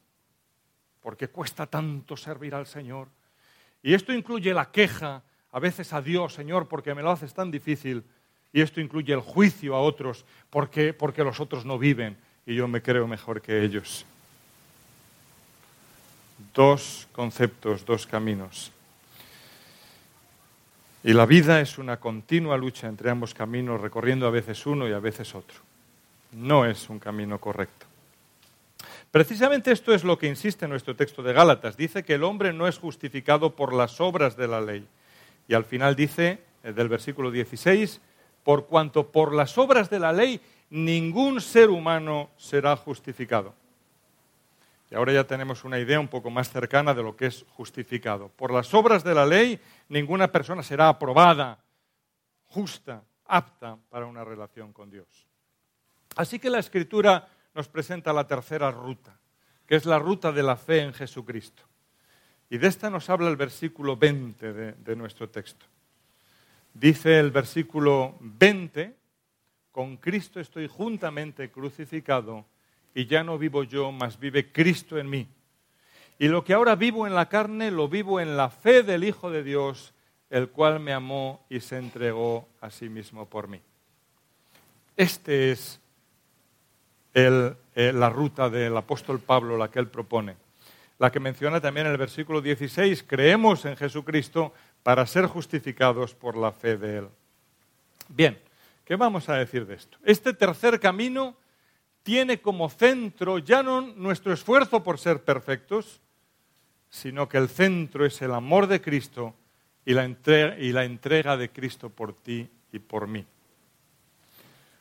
porque 1.00 1.28
cuesta 1.28 1.66
tanto 1.66 2.16
servir 2.16 2.54
al 2.54 2.66
Señor. 2.66 3.08
Y 3.82 3.94
esto 3.94 4.12
incluye 4.12 4.52
la 4.52 4.70
queja 4.70 5.22
a 5.52 5.60
veces 5.60 5.92
a 5.92 6.02
Dios, 6.02 6.34
Señor, 6.34 6.66
porque 6.68 6.94
me 6.94 7.02
lo 7.02 7.10
haces 7.10 7.32
tan 7.32 7.50
difícil. 7.50 8.02
Y 8.52 8.60
esto 8.60 8.80
incluye 8.80 9.12
el 9.12 9.20
juicio 9.20 9.76
a 9.76 9.80
otros, 9.80 10.24
porque, 10.50 10.92
porque 10.92 11.22
los 11.22 11.38
otros 11.40 11.64
no 11.64 11.78
viven 11.78 12.16
y 12.46 12.54
yo 12.54 12.66
me 12.66 12.82
creo 12.82 13.06
mejor 13.06 13.40
que 13.40 13.62
ellos. 13.62 14.04
Dos 16.52 17.08
conceptos, 17.12 17.84
dos 17.84 18.06
caminos. 18.06 18.73
Y 21.04 21.12
la 21.12 21.26
vida 21.26 21.60
es 21.60 21.76
una 21.76 22.00
continua 22.00 22.56
lucha 22.56 22.88
entre 22.88 23.10
ambos 23.10 23.34
caminos, 23.34 23.78
recorriendo 23.78 24.26
a 24.26 24.30
veces 24.30 24.64
uno 24.64 24.88
y 24.88 24.92
a 24.92 25.00
veces 25.00 25.34
otro. 25.34 25.58
No 26.32 26.64
es 26.64 26.88
un 26.88 26.98
camino 26.98 27.38
correcto. 27.38 27.84
Precisamente 29.10 29.70
esto 29.70 29.92
es 29.92 30.02
lo 30.02 30.18
que 30.18 30.28
insiste 30.28 30.66
nuestro 30.66 30.96
texto 30.96 31.22
de 31.22 31.34
Gálatas. 31.34 31.76
Dice 31.76 32.04
que 32.04 32.14
el 32.14 32.24
hombre 32.24 32.54
no 32.54 32.66
es 32.66 32.78
justificado 32.78 33.54
por 33.54 33.74
las 33.74 34.00
obras 34.00 34.34
de 34.38 34.48
la 34.48 34.62
ley. 34.62 34.88
Y 35.46 35.52
al 35.52 35.66
final 35.66 35.94
dice, 35.94 36.40
eh, 36.62 36.72
del 36.72 36.88
versículo 36.88 37.30
16, 37.30 38.00
por 38.42 38.66
cuanto 38.66 39.08
por 39.12 39.34
las 39.34 39.58
obras 39.58 39.90
de 39.90 40.00
la 40.00 40.12
ley 40.12 40.40
ningún 40.70 41.42
ser 41.42 41.68
humano 41.68 42.30
será 42.38 42.76
justificado. 42.76 43.54
Ahora 44.94 45.12
ya 45.12 45.24
tenemos 45.24 45.64
una 45.64 45.78
idea 45.78 46.00
un 46.00 46.08
poco 46.08 46.30
más 46.30 46.50
cercana 46.50 46.94
de 46.94 47.02
lo 47.02 47.16
que 47.16 47.26
es 47.26 47.44
justificado. 47.50 48.28
Por 48.28 48.52
las 48.52 48.72
obras 48.74 49.02
de 49.04 49.14
la 49.14 49.26
ley 49.26 49.60
ninguna 49.88 50.30
persona 50.30 50.62
será 50.62 50.88
aprobada, 50.88 51.58
justa, 52.46 53.02
apta 53.26 53.76
para 53.90 54.06
una 54.06 54.24
relación 54.24 54.72
con 54.72 54.90
Dios. 54.90 55.26
Así 56.16 56.38
que 56.38 56.50
la 56.50 56.58
escritura 56.58 57.28
nos 57.54 57.68
presenta 57.68 58.12
la 58.12 58.26
tercera 58.26 58.70
ruta, 58.70 59.18
que 59.66 59.76
es 59.76 59.86
la 59.86 59.98
ruta 59.98 60.32
de 60.32 60.42
la 60.42 60.56
fe 60.56 60.80
en 60.80 60.92
Jesucristo. 60.92 61.62
Y 62.50 62.58
de 62.58 62.68
esta 62.68 62.90
nos 62.90 63.10
habla 63.10 63.28
el 63.30 63.36
versículo 63.36 63.96
20 63.96 64.52
de, 64.52 64.96
nuestro 64.96 65.28
texto. 65.28 65.66
Dice 66.72 67.18
el 67.18 67.30
versículo 67.30 68.16
20, 68.20 68.94
con 69.72 69.96
Cristo 69.96 70.40
estoy 70.40 70.68
juntamente 70.68 71.50
crucificado 71.50 72.44
y 72.94 73.06
ya 73.06 73.24
no 73.24 73.38
vivo 73.38 73.64
yo, 73.64 73.90
mas 73.92 74.18
vive 74.18 74.52
Cristo 74.52 74.98
en 74.98 75.10
mí. 75.10 75.28
Y 76.18 76.28
lo 76.28 76.44
que 76.44 76.54
ahora 76.54 76.76
vivo 76.76 77.06
en 77.06 77.14
la 77.14 77.28
carne, 77.28 77.70
lo 77.70 77.88
vivo 77.88 78.20
en 78.20 78.36
la 78.36 78.48
fe 78.50 78.82
del 78.82 79.04
Hijo 79.04 79.30
de 79.30 79.42
Dios, 79.42 79.92
el 80.30 80.48
cual 80.48 80.80
me 80.80 80.92
amó 80.92 81.44
y 81.50 81.60
se 81.60 81.76
entregó 81.76 82.48
a 82.60 82.70
sí 82.70 82.88
mismo 82.88 83.26
por 83.26 83.48
mí. 83.48 83.60
Este 84.96 85.50
es 85.50 85.80
eh, 87.14 87.54
la 87.74 88.10
ruta 88.10 88.48
del 88.48 88.76
apóstol 88.76 89.20
Pablo, 89.20 89.56
la 89.56 89.70
que 89.70 89.80
él 89.80 89.88
propone. 89.88 90.36
La 90.98 91.10
que 91.10 91.18
menciona 91.18 91.60
también 91.60 91.86
en 91.86 91.92
el 91.92 91.98
versículo 91.98 92.40
16, 92.40 93.04
creemos 93.04 93.64
en 93.64 93.76
Jesucristo 93.76 94.52
para 94.84 95.06
ser 95.06 95.26
justificados 95.26 96.14
por 96.14 96.36
la 96.36 96.52
fe 96.52 96.76
de 96.76 96.98
Él. 96.98 97.08
Bien, 98.08 98.38
¿qué 98.84 98.94
vamos 98.94 99.28
a 99.28 99.34
decir 99.34 99.66
de 99.66 99.74
esto? 99.74 99.98
Este 100.04 100.32
tercer 100.34 100.78
camino 100.78 101.36
tiene 102.04 102.40
como 102.40 102.68
centro 102.68 103.38
ya 103.38 103.62
no 103.62 103.80
nuestro 103.80 104.32
esfuerzo 104.32 104.84
por 104.84 105.00
ser 105.00 105.24
perfectos, 105.24 106.00
sino 106.90 107.28
que 107.28 107.38
el 107.38 107.48
centro 107.48 108.06
es 108.06 108.22
el 108.22 108.32
amor 108.32 108.68
de 108.68 108.80
Cristo 108.80 109.34
y 109.84 109.94
la 109.94 110.04
entrega, 110.04 110.56
y 110.58 110.70
la 110.70 110.84
entrega 110.84 111.36
de 111.36 111.50
Cristo 111.50 111.88
por 111.88 112.12
ti 112.12 112.48
y 112.70 112.78
por 112.78 113.08
mí. 113.08 113.26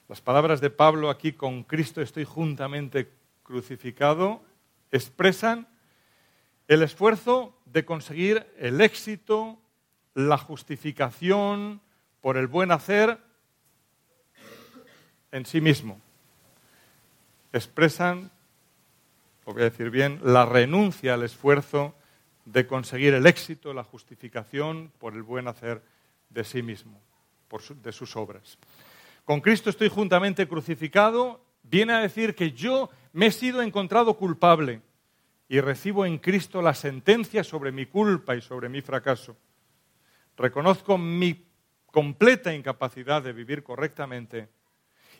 Las 0.10 0.20
palabras 0.22 0.60
de 0.60 0.70
Pablo 0.70 1.10
aquí, 1.10 1.32
con 1.32 1.64
Cristo 1.64 2.02
estoy 2.02 2.26
juntamente 2.26 3.10
crucificado, 3.42 4.44
expresan 4.92 5.66
el 6.68 6.84
esfuerzo 6.84 7.58
de 7.66 7.86
conseguir 7.86 8.46
el 8.60 8.82
éxito, 8.82 9.58
la 10.14 10.38
justificación 10.38 11.82
por 12.22 12.36
el 12.36 12.48
buen 12.48 12.72
hacer 12.72 13.18
en 15.32 15.46
sí 15.46 15.62
mismo. 15.62 16.03
Expresan, 17.54 18.30
voy 19.46 19.62
a 19.62 19.66
decir 19.66 19.90
bien, 19.90 20.20
la 20.24 20.46
renuncia 20.46 21.14
al 21.14 21.24
esfuerzo 21.24 21.96
de 22.44 22.68
conseguir 22.68 23.14
el 23.14 23.26
éxito, 23.26 23.74
la 23.74 23.86
justificación 23.86 24.92
por 25.00 25.14
el 25.14 25.24
buen 25.24 25.48
hacer 25.48 25.82
de 26.30 26.44
sí 26.44 26.62
mismo, 26.62 27.00
por 27.48 27.64
de 27.64 27.92
sus 27.94 28.18
obras 28.18 28.58
con 29.26 29.40
Cristo 29.40 29.70
estoy 29.70 29.90
juntamente 29.90 30.48
crucificado, 30.48 31.40
viene 31.64 31.94
a 31.94 32.00
decir 32.00 32.36
que 32.36 32.52
yo 32.52 32.90
me 33.14 33.28
he 33.28 33.32
sido 33.32 33.62
encontrado 33.62 34.16
culpable 34.16 34.82
y 35.48 35.62
recibo 35.62 36.06
en 36.06 36.18
Cristo 36.18 36.62
la 36.62 36.74
sentencia 36.74 37.44
sobre 37.44 37.72
mi 37.72 37.86
culpa 37.86 38.36
y 38.36 38.42
sobre 38.42 38.70
mi 38.70 38.82
fracaso. 38.82 39.38
Reconozco 40.36 40.98
mi 40.98 41.46
completa 41.86 42.54
incapacidad 42.54 43.22
de 43.22 43.34
vivir 43.34 43.64
correctamente 43.64 44.50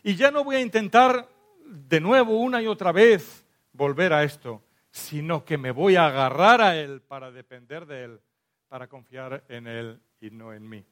y 0.02 0.16
ya 0.16 0.30
no 0.30 0.44
voy 0.44 0.56
a 0.56 0.60
intentar 0.60 1.28
de 1.64 2.00
nuevo 2.00 2.38
una 2.38 2.62
y 2.62 2.66
otra 2.66 2.92
vez 2.92 3.44
volver 3.72 4.12
a 4.12 4.24
esto, 4.24 4.62
sino 4.90 5.44
que 5.44 5.58
me 5.58 5.70
voy 5.70 5.96
a 5.96 6.06
agarrar 6.06 6.60
a 6.60 6.76
Él 6.76 7.00
para 7.00 7.30
depender 7.30 7.86
de 7.86 8.04
Él, 8.04 8.20
para 8.68 8.86
confiar 8.86 9.44
en 9.48 9.66
Él 9.66 10.00
y 10.20 10.30
no 10.30 10.52
en 10.52 10.68
mí. 10.68 10.84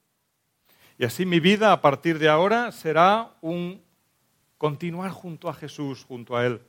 Y 0.99 1.05
así 1.05 1.25
mi 1.25 1.41
vida 1.41 1.73
a 1.73 1.81
partir 1.81 2.19
de 2.19 2.29
ahora 2.29 2.73
será 2.73 3.33
un 3.41 3.83
continuar 4.59 5.11
junto 5.11 5.49
a 5.49 5.55
Jesús, 5.55 6.05
junto 6.05 6.37
a 6.37 6.47
Él. 6.47 6.61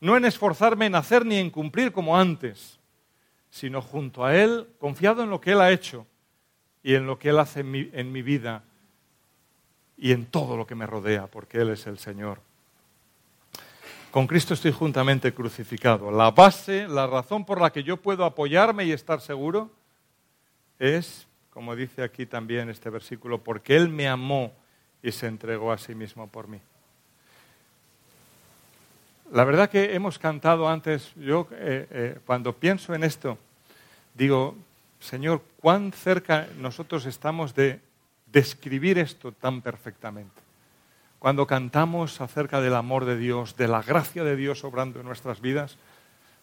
No 0.00 0.16
en 0.16 0.24
esforzarme 0.24 0.86
en 0.86 0.94
hacer 0.94 1.24
ni 1.24 1.36
en 1.36 1.50
cumplir 1.50 1.92
como 1.92 2.18
antes, 2.18 2.78
sino 3.50 3.80
junto 3.80 4.24
a 4.24 4.36
Él, 4.36 4.68
confiado 4.78 5.22
en 5.22 5.30
lo 5.30 5.40
que 5.40 5.52
Él 5.52 5.60
ha 5.60 5.70
hecho 5.70 6.06
y 6.82 6.94
en 6.94 7.06
lo 7.06 7.18
que 7.18 7.30
Él 7.30 7.38
hace 7.38 7.60
en 7.60 7.70
mi, 7.70 7.90
en 7.92 8.12
mi 8.12 8.22
vida 8.22 8.64
y 9.96 10.12
en 10.12 10.26
todo 10.26 10.56
lo 10.56 10.66
que 10.66 10.74
me 10.74 10.86
rodea, 10.86 11.26
porque 11.26 11.58
Él 11.58 11.70
es 11.70 11.86
el 11.86 11.98
Señor. 11.98 12.40
Con 14.14 14.28
Cristo 14.28 14.54
estoy 14.54 14.70
juntamente 14.70 15.34
crucificado. 15.34 16.08
La 16.12 16.30
base, 16.30 16.86
la 16.86 17.04
razón 17.04 17.44
por 17.44 17.60
la 17.60 17.72
que 17.72 17.82
yo 17.82 17.96
puedo 17.96 18.24
apoyarme 18.24 18.84
y 18.84 18.92
estar 18.92 19.20
seguro 19.20 19.72
es 20.78 21.26
como 21.50 21.74
dice 21.74 22.00
aquí 22.04 22.24
también 22.24 22.70
este 22.70 22.90
versículo, 22.90 23.42
porque 23.42 23.74
Él 23.74 23.88
me 23.88 24.06
amó 24.06 24.52
y 25.02 25.10
se 25.10 25.26
entregó 25.26 25.72
a 25.72 25.78
sí 25.78 25.96
mismo 25.96 26.28
por 26.28 26.46
mí. 26.46 26.60
La 29.32 29.42
verdad 29.42 29.68
que 29.68 29.96
hemos 29.96 30.16
cantado 30.20 30.68
antes, 30.68 31.12
yo 31.16 31.48
eh, 31.50 31.88
eh, 31.90 32.18
cuando 32.24 32.52
pienso 32.52 32.94
en 32.94 33.02
esto, 33.02 33.36
digo, 34.14 34.54
Señor, 35.00 35.42
cuán 35.60 35.92
cerca 35.92 36.46
nosotros 36.60 37.04
estamos 37.06 37.52
de 37.52 37.80
describir 38.26 38.96
esto 38.96 39.32
tan 39.32 39.60
perfectamente. 39.60 40.43
Cuando 41.24 41.46
cantamos 41.46 42.20
acerca 42.20 42.60
del 42.60 42.74
amor 42.74 43.06
de 43.06 43.16
Dios, 43.16 43.56
de 43.56 43.66
la 43.66 43.80
gracia 43.80 44.24
de 44.24 44.36
Dios 44.36 44.62
obrando 44.62 45.00
en 45.00 45.06
nuestras 45.06 45.40
vidas, 45.40 45.78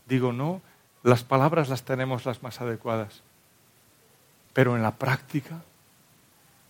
digo, 0.08 0.34
no, 0.34 0.60
las 1.04 1.24
palabras 1.24 1.70
las 1.70 1.84
tenemos 1.84 2.26
las 2.26 2.42
más 2.42 2.62
adecuadas. 2.62 3.22
Pero 4.54 4.76
en 4.76 4.82
la 4.82 4.96
práctica, 4.96 5.62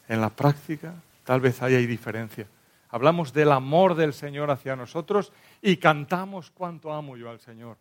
en 0.09 0.19
la 0.19 0.29
práctica, 0.29 0.93
tal 1.23 1.39
vez 1.39 1.61
haya 1.61 1.77
diferencia. 1.77 2.47
Hablamos 2.89 3.31
del 3.31 3.53
amor 3.53 3.95
del 3.95 4.13
Señor 4.13 4.51
hacia 4.51 4.75
nosotros 4.75 5.31
y 5.61 5.77
cantamos 5.77 6.51
cuánto 6.51 6.91
amo 6.91 7.15
yo 7.15 7.29
al 7.29 7.39
Señor. 7.39 7.77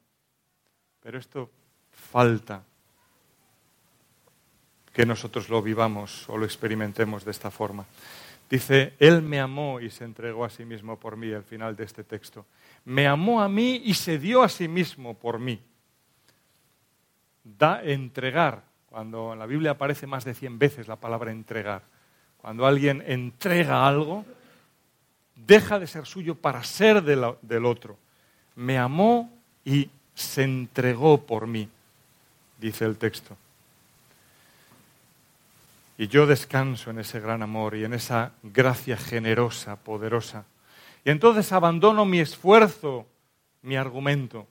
Pero 1.02 1.18
esto 1.18 1.50
falta 1.90 2.62
que 4.92 5.04
nosotros 5.04 5.48
lo 5.48 5.60
vivamos 5.60 6.28
o 6.28 6.38
lo 6.38 6.44
experimentemos 6.44 7.24
de 7.24 7.32
esta 7.32 7.50
forma. 7.50 7.84
Dice, 8.50 8.94
Él 8.98 9.22
me 9.22 9.38
amó 9.38 9.78
y 9.80 9.90
se 9.90 10.02
entregó 10.02 10.44
a 10.44 10.50
sí 10.50 10.64
mismo 10.64 10.98
por 10.98 11.16
mí, 11.16 11.32
al 11.32 11.44
final 11.44 11.76
de 11.76 11.84
este 11.84 12.02
texto. 12.02 12.44
Me 12.84 13.06
amó 13.06 13.40
a 13.40 13.48
mí 13.48 13.80
y 13.84 13.94
se 13.94 14.18
dio 14.18 14.42
a 14.42 14.48
sí 14.48 14.66
mismo 14.66 15.14
por 15.14 15.38
mí. 15.38 15.62
Da 17.44 17.80
entregar 17.84 18.64
cuando 18.86 19.32
en 19.32 19.38
la 19.38 19.46
Biblia 19.46 19.70
aparece 19.70 20.08
más 20.08 20.24
de 20.24 20.34
100 20.34 20.58
veces 20.58 20.88
la 20.88 20.96
palabra 20.96 21.30
entregar. 21.30 21.82
Cuando 22.38 22.66
alguien 22.66 23.04
entrega 23.06 23.86
algo, 23.86 24.24
deja 25.36 25.78
de 25.78 25.86
ser 25.86 26.04
suyo 26.06 26.34
para 26.34 26.64
ser 26.64 27.02
del 27.02 27.64
otro. 27.64 27.98
Me 28.56 28.78
amó 28.78 29.32
y 29.64 29.88
se 30.12 30.42
entregó 30.42 31.24
por 31.24 31.46
mí, 31.46 31.68
dice 32.58 32.84
el 32.84 32.98
texto. 32.98 33.36
Y 36.00 36.08
yo 36.08 36.26
descanso 36.26 36.88
en 36.88 36.98
ese 36.98 37.20
gran 37.20 37.42
amor 37.42 37.76
y 37.76 37.84
en 37.84 37.92
esa 37.92 38.32
gracia 38.42 38.96
generosa, 38.96 39.76
poderosa. 39.76 40.46
Y 41.04 41.10
entonces 41.10 41.52
abandono 41.52 42.06
mi 42.06 42.20
esfuerzo, 42.20 43.06
mi 43.60 43.76
argumento, 43.76 44.46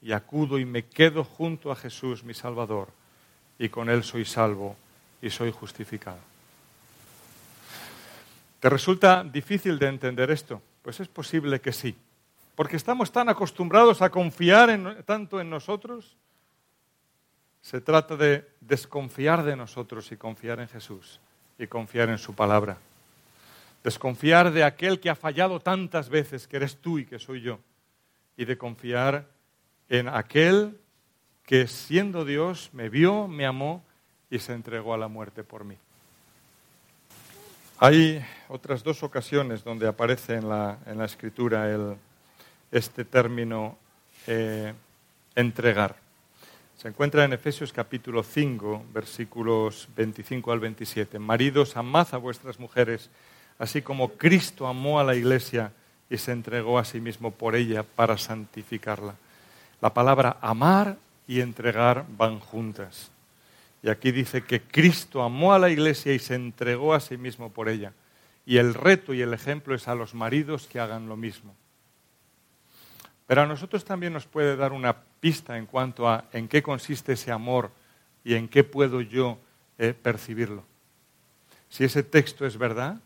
y 0.00 0.12
acudo 0.12 0.58
y 0.58 0.64
me 0.64 0.86
quedo 0.86 1.22
junto 1.22 1.70
a 1.70 1.76
Jesús, 1.76 2.24
mi 2.24 2.32
Salvador, 2.32 2.88
y 3.58 3.68
con 3.68 3.90
Él 3.90 4.04
soy 4.04 4.24
salvo 4.24 4.74
y 5.20 5.28
soy 5.28 5.50
justificado. 5.50 6.16
¿Te 8.58 8.70
resulta 8.70 9.22
difícil 9.22 9.78
de 9.78 9.88
entender 9.88 10.30
esto? 10.30 10.62
Pues 10.80 10.98
es 11.00 11.08
posible 11.08 11.60
que 11.60 11.74
sí, 11.74 11.94
porque 12.54 12.76
estamos 12.76 13.12
tan 13.12 13.28
acostumbrados 13.28 14.00
a 14.00 14.08
confiar 14.08 15.02
tanto 15.04 15.42
en 15.42 15.50
nosotros. 15.50 16.16
Se 17.66 17.80
trata 17.80 18.14
de 18.14 18.48
desconfiar 18.60 19.42
de 19.42 19.56
nosotros 19.56 20.12
y 20.12 20.16
confiar 20.16 20.60
en 20.60 20.68
Jesús 20.68 21.18
y 21.58 21.66
confiar 21.66 22.08
en 22.10 22.18
su 22.18 22.32
palabra. 22.32 22.78
Desconfiar 23.82 24.52
de 24.52 24.62
aquel 24.62 25.00
que 25.00 25.10
ha 25.10 25.16
fallado 25.16 25.58
tantas 25.58 26.08
veces, 26.08 26.46
que 26.46 26.58
eres 26.58 26.76
tú 26.76 27.00
y 27.00 27.06
que 27.06 27.18
soy 27.18 27.40
yo, 27.40 27.58
y 28.36 28.44
de 28.44 28.56
confiar 28.56 29.26
en 29.88 30.06
aquel 30.06 30.78
que 31.44 31.66
siendo 31.66 32.24
Dios 32.24 32.70
me 32.72 32.88
vio, 32.88 33.26
me 33.26 33.46
amó 33.46 33.82
y 34.30 34.38
se 34.38 34.52
entregó 34.52 34.94
a 34.94 34.98
la 34.98 35.08
muerte 35.08 35.42
por 35.42 35.64
mí. 35.64 35.76
Hay 37.80 38.24
otras 38.46 38.84
dos 38.84 39.02
ocasiones 39.02 39.64
donde 39.64 39.88
aparece 39.88 40.34
en 40.34 40.48
la, 40.48 40.78
en 40.86 40.98
la 40.98 41.06
escritura 41.06 41.68
el, 41.68 41.96
este 42.70 43.04
término 43.04 43.76
eh, 44.28 44.72
entregar. 45.34 46.05
Se 46.76 46.88
encuentra 46.88 47.24
en 47.24 47.32
Efesios 47.32 47.72
capítulo 47.72 48.22
5, 48.22 48.84
versículos 48.92 49.88
25 49.96 50.52
al 50.52 50.60
27. 50.60 51.18
Maridos, 51.18 51.74
amad 51.74 52.06
a 52.12 52.18
vuestras 52.18 52.60
mujeres, 52.60 53.08
así 53.58 53.80
como 53.80 54.12
Cristo 54.12 54.66
amó 54.66 55.00
a 55.00 55.04
la 55.04 55.14
iglesia 55.14 55.72
y 56.10 56.18
se 56.18 56.32
entregó 56.32 56.78
a 56.78 56.84
sí 56.84 57.00
mismo 57.00 57.30
por 57.30 57.54
ella 57.54 57.82
para 57.82 58.18
santificarla. 58.18 59.14
La 59.80 59.94
palabra 59.94 60.36
amar 60.42 60.98
y 61.26 61.40
entregar 61.40 62.04
van 62.10 62.40
juntas. 62.40 63.10
Y 63.82 63.88
aquí 63.88 64.12
dice 64.12 64.44
que 64.44 64.60
Cristo 64.60 65.22
amó 65.22 65.54
a 65.54 65.58
la 65.58 65.70
iglesia 65.70 66.12
y 66.12 66.18
se 66.18 66.34
entregó 66.34 66.92
a 66.92 67.00
sí 67.00 67.16
mismo 67.16 67.50
por 67.50 67.70
ella. 67.70 67.94
Y 68.44 68.58
el 68.58 68.74
reto 68.74 69.14
y 69.14 69.22
el 69.22 69.32
ejemplo 69.32 69.74
es 69.74 69.88
a 69.88 69.94
los 69.94 70.12
maridos 70.12 70.66
que 70.66 70.78
hagan 70.78 71.08
lo 71.08 71.16
mismo. 71.16 71.54
Pero 73.26 73.42
a 73.42 73.46
nosotros 73.46 73.82
también 73.86 74.12
nos 74.12 74.26
puede 74.26 74.56
dar 74.56 74.72
una 74.72 75.05
pista 75.20 75.56
en 75.58 75.66
cuanto 75.66 76.08
a 76.08 76.24
en 76.32 76.48
qué 76.48 76.62
consiste 76.62 77.12
ese 77.12 77.32
amor 77.32 77.70
y 78.24 78.34
en 78.34 78.48
qué 78.48 78.64
puedo 78.64 79.00
yo 79.00 79.38
eh, 79.78 79.94
percibirlo. 79.94 80.64
Si 81.68 81.84
ese 81.84 82.02
texto 82.02 82.46
es 82.46 82.56
verdad, 82.56 83.00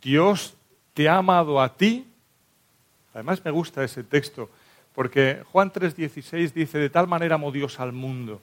Dios 0.00 0.54
te 0.94 1.08
ha 1.08 1.16
amado 1.16 1.60
a 1.60 1.76
ti. 1.76 2.06
Además 3.14 3.44
me 3.44 3.50
gusta 3.50 3.84
ese 3.84 4.02
texto 4.02 4.48
porque 4.94 5.42
Juan 5.52 5.72
3:16 5.72 6.52
dice, 6.52 6.78
de 6.78 6.90
tal 6.90 7.08
manera 7.08 7.36
amó 7.36 7.50
Dios 7.50 7.80
al 7.80 7.92
mundo. 7.92 8.40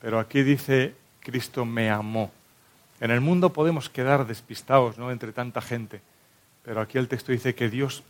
Pero 0.00 0.18
aquí 0.18 0.42
dice, 0.42 0.94
Cristo 1.20 1.64
me 1.64 1.90
amó. 1.90 2.30
En 3.00 3.10
el 3.10 3.20
mundo 3.20 3.52
podemos 3.52 3.88
quedar 3.88 4.26
despistados, 4.26 4.98
¿no? 4.98 5.10
Entre 5.10 5.32
tanta 5.32 5.60
gente. 5.60 6.00
Pero 6.62 6.80
aquí 6.80 6.98
el 6.98 7.08
texto 7.08 7.32
dice 7.32 7.54
que 7.54 7.68
Dios 7.68 8.02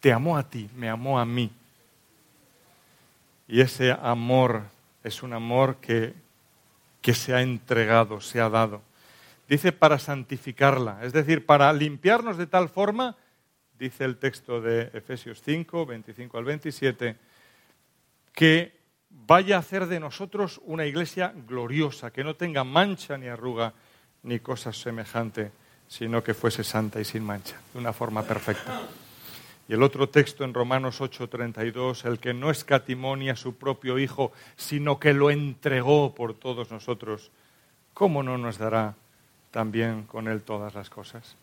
te 0.00 0.12
amó 0.12 0.36
a 0.36 0.48
ti, 0.48 0.68
me 0.76 0.88
amó 0.88 1.18
a 1.18 1.24
mí. 1.24 1.50
Y 3.48 3.60
ese 3.60 3.92
amor 3.92 4.64
es 5.04 5.22
un 5.22 5.32
amor 5.32 5.76
que, 5.76 6.14
que 7.00 7.14
se 7.14 7.34
ha 7.34 7.42
entregado, 7.42 8.20
se 8.20 8.40
ha 8.40 8.48
dado. 8.48 8.82
Dice 9.48 9.72
para 9.72 9.98
santificarla, 9.98 11.00
es 11.02 11.12
decir, 11.12 11.44
para 11.44 11.72
limpiarnos 11.72 12.38
de 12.38 12.46
tal 12.46 12.68
forma, 12.68 13.16
dice 13.78 14.04
el 14.04 14.16
texto 14.16 14.60
de 14.60 14.90
Efesios 14.94 15.42
5, 15.44 15.84
25 15.84 16.38
al 16.38 16.44
27, 16.44 17.16
que 18.32 18.80
vaya 19.10 19.56
a 19.56 19.58
hacer 19.58 19.86
de 19.86 20.00
nosotros 20.00 20.60
una 20.64 20.86
iglesia 20.86 21.34
gloriosa, 21.46 22.10
que 22.12 22.24
no 22.24 22.34
tenga 22.36 22.64
mancha 22.64 23.18
ni 23.18 23.26
arruga 23.26 23.74
ni 24.22 24.38
cosa 24.38 24.72
semejante, 24.72 25.52
sino 25.88 26.22
que 26.22 26.32
fuese 26.32 26.64
santa 26.64 27.00
y 27.00 27.04
sin 27.04 27.24
mancha, 27.24 27.60
de 27.72 27.78
una 27.78 27.92
forma 27.92 28.22
perfecta. 28.22 28.88
Y 29.72 29.74
el 29.74 29.82
otro 29.82 30.06
texto 30.06 30.44
en 30.44 30.52
Romanos 30.52 31.00
8:32, 31.00 32.04
el 32.04 32.18
que 32.18 32.34
no 32.34 32.50
escatimó 32.50 33.16
ni 33.16 33.30
a 33.30 33.36
su 33.36 33.56
propio 33.56 33.98
Hijo, 33.98 34.30
sino 34.54 35.00
que 35.00 35.14
lo 35.14 35.30
entregó 35.30 36.14
por 36.14 36.34
todos 36.34 36.70
nosotros, 36.70 37.30
¿cómo 37.94 38.22
no 38.22 38.36
nos 38.36 38.58
dará 38.58 38.96
también 39.50 40.02
con 40.02 40.28
Él 40.28 40.42
todas 40.42 40.74
las 40.74 40.90
cosas? 40.90 41.36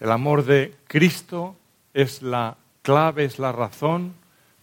El 0.00 0.12
amor 0.12 0.46
de 0.46 0.76
Cristo 0.86 1.56
es 1.92 2.22
la 2.22 2.56
clave, 2.80 3.26
es 3.26 3.38
la 3.38 3.52
razón 3.52 4.14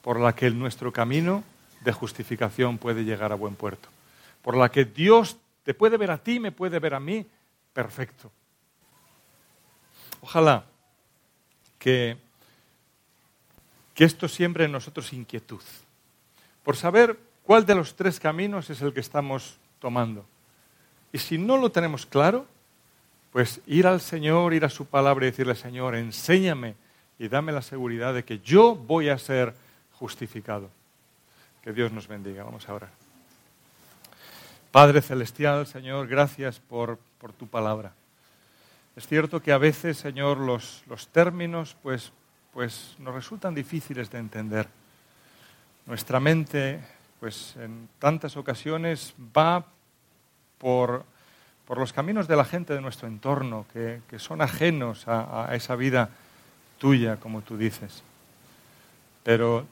por 0.02 0.20
la 0.20 0.34
que 0.34 0.50
nuestro 0.50 0.92
camino 0.92 1.44
de 1.82 1.92
justificación 1.92 2.80
puede 2.80 3.04
llegar 3.04 3.32
a 3.32 3.36
buen 3.36 3.54
puerto. 3.54 3.88
Por 4.42 4.58
la 4.58 4.72
que 4.72 4.86
Dios 4.86 5.38
te 5.62 5.76
puede 5.76 5.98
ver 5.98 6.10
a 6.10 6.18
ti, 6.18 6.40
me 6.40 6.52
puede 6.52 6.80
ver 6.80 6.96
a 6.96 7.00
mí, 7.00 7.24
perfecto. 7.72 8.32
Ojalá 10.22 10.66
que 11.78 12.18
que 13.94 14.04
esto 14.04 14.28
siembre 14.28 14.66
en 14.66 14.72
nosotros 14.72 15.14
inquietud, 15.14 15.62
por 16.64 16.76
saber 16.76 17.20
cuál 17.44 17.66
de 17.66 17.76
los 17.76 17.96
tres 17.96 18.20
caminos 18.20 18.70
es 18.70 18.82
el 18.82 18.94
que 18.94 19.00
estamos 19.00 19.58
tomando. 19.80 20.26
Y 21.12 21.20
si 21.20 21.38
no 21.38 21.58
lo 21.58 21.72
tenemos 21.72 22.06
claro, 22.06 22.48
pues 23.32 23.62
ir 23.68 23.88
al 23.88 24.02
Señor, 24.02 24.54
ir 24.54 24.66
a 24.66 24.70
su 24.70 24.86
palabra 24.86 25.26
y 25.26 25.32
decirle, 25.32 25.56
Señor, 25.56 25.96
enséñame 25.96 26.76
y 27.20 27.28
dame 27.28 27.52
la 27.52 27.62
seguridad 27.62 28.14
de 28.14 28.24
que 28.24 28.40
yo 28.40 28.76
voy 28.76 29.10
a 29.10 29.18
ser 29.18 29.54
justificado. 29.94 30.70
Que 31.62 31.74
Dios 31.74 31.92
nos 31.92 32.08
bendiga. 32.08 32.44
Vamos 32.44 32.68
a 32.68 32.74
orar. 32.74 32.90
Padre 34.72 35.02
Celestial, 35.02 35.68
Señor, 35.68 36.08
gracias 36.08 36.60
por, 36.60 36.98
por 37.20 37.32
tu 37.32 37.48
palabra. 37.48 37.94
Es 38.96 39.08
cierto 39.08 39.42
que 39.42 39.52
a 39.52 39.58
veces, 39.58 39.98
Señor, 39.98 40.38
los, 40.38 40.84
los 40.88 41.08
términos 41.08 41.76
pues 41.82 42.12
pues 42.54 42.96
nos 43.00 43.14
resultan 43.14 43.56
difíciles 43.56 44.10
de 44.12 44.20
entender. 44.20 44.68
Nuestra 45.86 46.20
mente, 46.20 46.80
pues 47.20 47.56
en 47.58 47.90
tantas 48.00 48.38
ocasiones 48.38 49.14
va 49.36 49.66
por, 50.60 51.06
los 51.76 51.92
caminos 51.92 52.28
de 52.28 52.36
la 52.36 52.46
gente 52.46 52.74
de 52.74 52.82
nuestro 52.82 53.08
entorno, 53.08 53.66
que, 53.74 54.02
son 54.18 54.42
ajenos 54.42 55.08
a, 55.08 55.50
a, 55.50 55.56
esa 55.56 55.76
vida 55.76 56.10
tuya, 56.78 57.18
como 57.18 57.42
tú 57.42 57.58
dices. 57.58 58.04
Pero 59.24 59.66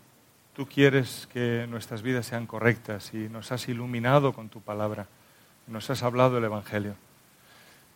tú 0.55 0.67
quieres 0.67 1.27
que 1.31 1.67
nuestras 1.69 2.01
vidas 2.01 2.25
sean 2.25 2.47
correctas 2.47 3.13
y 3.13 3.29
nos 3.29 3.51
has 3.51 3.69
iluminado 3.69 4.33
con 4.33 4.49
tu 4.49 4.61
palabra, 4.61 5.05
nos 5.67 5.89
has 5.91 6.01
hablado 6.01 6.39
el 6.39 6.43
Evangelio. 6.45 6.95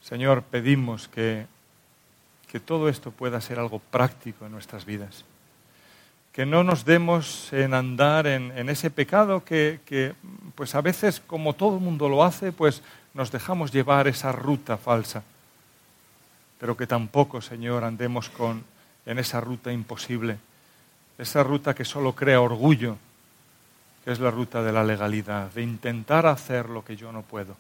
Señor, 0.02 0.44
pedimos 0.44 1.08
que 1.08 1.48
que 2.46 2.60
todo 2.60 2.90
esto 2.90 3.12
pueda 3.12 3.42
ser 3.42 3.60
algo 3.60 3.80
práctico 3.80 4.46
en 4.46 4.52
nuestras 4.52 4.86
vidas. 4.86 5.26
Que 6.32 6.46
no 6.46 6.64
nos 6.64 6.86
demos 6.86 7.52
en 7.54 7.74
andar 7.74 8.28
en, 8.28 8.70
ese 8.70 8.90
pecado 8.90 9.44
que, 9.44 10.14
pues 10.56 10.76
a 10.76 10.82
veces, 10.82 11.22
como 11.26 11.54
todo 11.54 11.76
el 11.76 11.82
mundo 11.82 12.10
lo 12.10 12.24
hace, 12.24 12.52
pues 12.52 12.82
nos 13.14 13.32
dejamos 13.32 13.72
llevar 13.72 14.08
esa 14.08 14.32
ruta 14.32 14.78
falsa. 14.78 15.24
Pero 16.60 16.76
que 16.76 16.88
tampoco, 16.88 17.42
Señor, 17.42 17.84
andemos 17.84 18.30
con, 18.30 18.64
en 19.06 19.20
esa 19.20 19.40
ruta 19.40 19.72
imposible, 19.72 20.38
esa 21.18 21.44
ruta 21.44 21.74
que 21.74 21.86
solo 21.86 22.14
crea 22.14 22.42
orgullo, 22.42 22.98
que 24.04 24.12
es 24.12 24.20
la 24.20 24.32
ruta 24.32 24.62
de 24.62 24.74
la 24.74 24.84
legalidad, 24.84 25.52
de 25.52 25.62
intentar 25.62 26.26
hacer 26.26 26.70
lo 26.70 26.84
que 26.84 26.98
yo 26.98 27.12
no 27.12 27.22
puedo. 27.22 27.56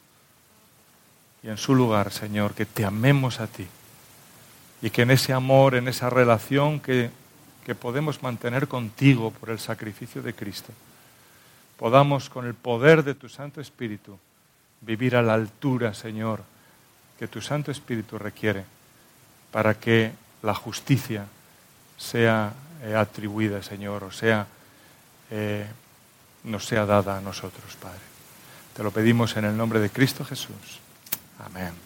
Y 1.43 1.47
en 1.47 1.57
su 1.57 1.75
lugar, 1.75 2.11
Señor, 2.11 2.53
que 2.53 2.65
te 2.65 2.83
amemos 2.83 3.39
a 3.39 3.47
ti 3.47 3.67
y 4.86 4.91
que 4.91 5.01
en 5.01 5.09
ese 5.09 5.33
amor, 5.33 5.73
en 5.73 5.88
esa 5.88 6.11
relación 6.11 6.79
que, 6.79 7.09
que 7.65 7.73
podemos 7.73 8.21
mantener 8.21 8.67
contigo 8.67 9.31
por 9.31 9.49
el 9.49 9.57
sacrificio 9.57 10.21
de 10.21 10.36
Cristo, 10.36 10.71
podamos 11.75 12.29
con 12.29 12.45
el 12.45 12.53
poder 12.53 13.03
de 13.03 13.15
tu 13.15 13.27
Santo 13.27 13.59
Espíritu 13.59 14.19
vivir 14.81 15.15
a 15.15 15.23
la 15.23 15.33
altura, 15.33 15.95
Señor, 15.95 16.43
que 17.17 17.27
tu 17.27 17.41
Santo 17.41 17.71
Espíritu 17.71 18.19
requiere 18.19 18.63
para 19.49 19.73
que 19.73 20.11
la 20.43 20.53
justicia 20.53 21.25
sea 21.97 22.53
eh, 22.83 22.93
atribuida, 22.93 23.63
Señor, 23.63 24.03
o 24.03 24.11
sea, 24.11 24.45
eh, 25.31 25.65
nos 26.43 26.63
sea 26.63 26.86
dada 26.86 27.17
a 27.17 27.21
nosotros, 27.21 27.75
Padre. 27.81 28.05
Te 28.75 28.83
lo 28.83 28.91
pedimos 28.91 29.36
en 29.36 29.45
el 29.45 29.57
nombre 29.57 29.79
de 29.79 29.89
Cristo 29.89 30.23
Jesús. 30.23 30.79
Amén. 31.43 31.84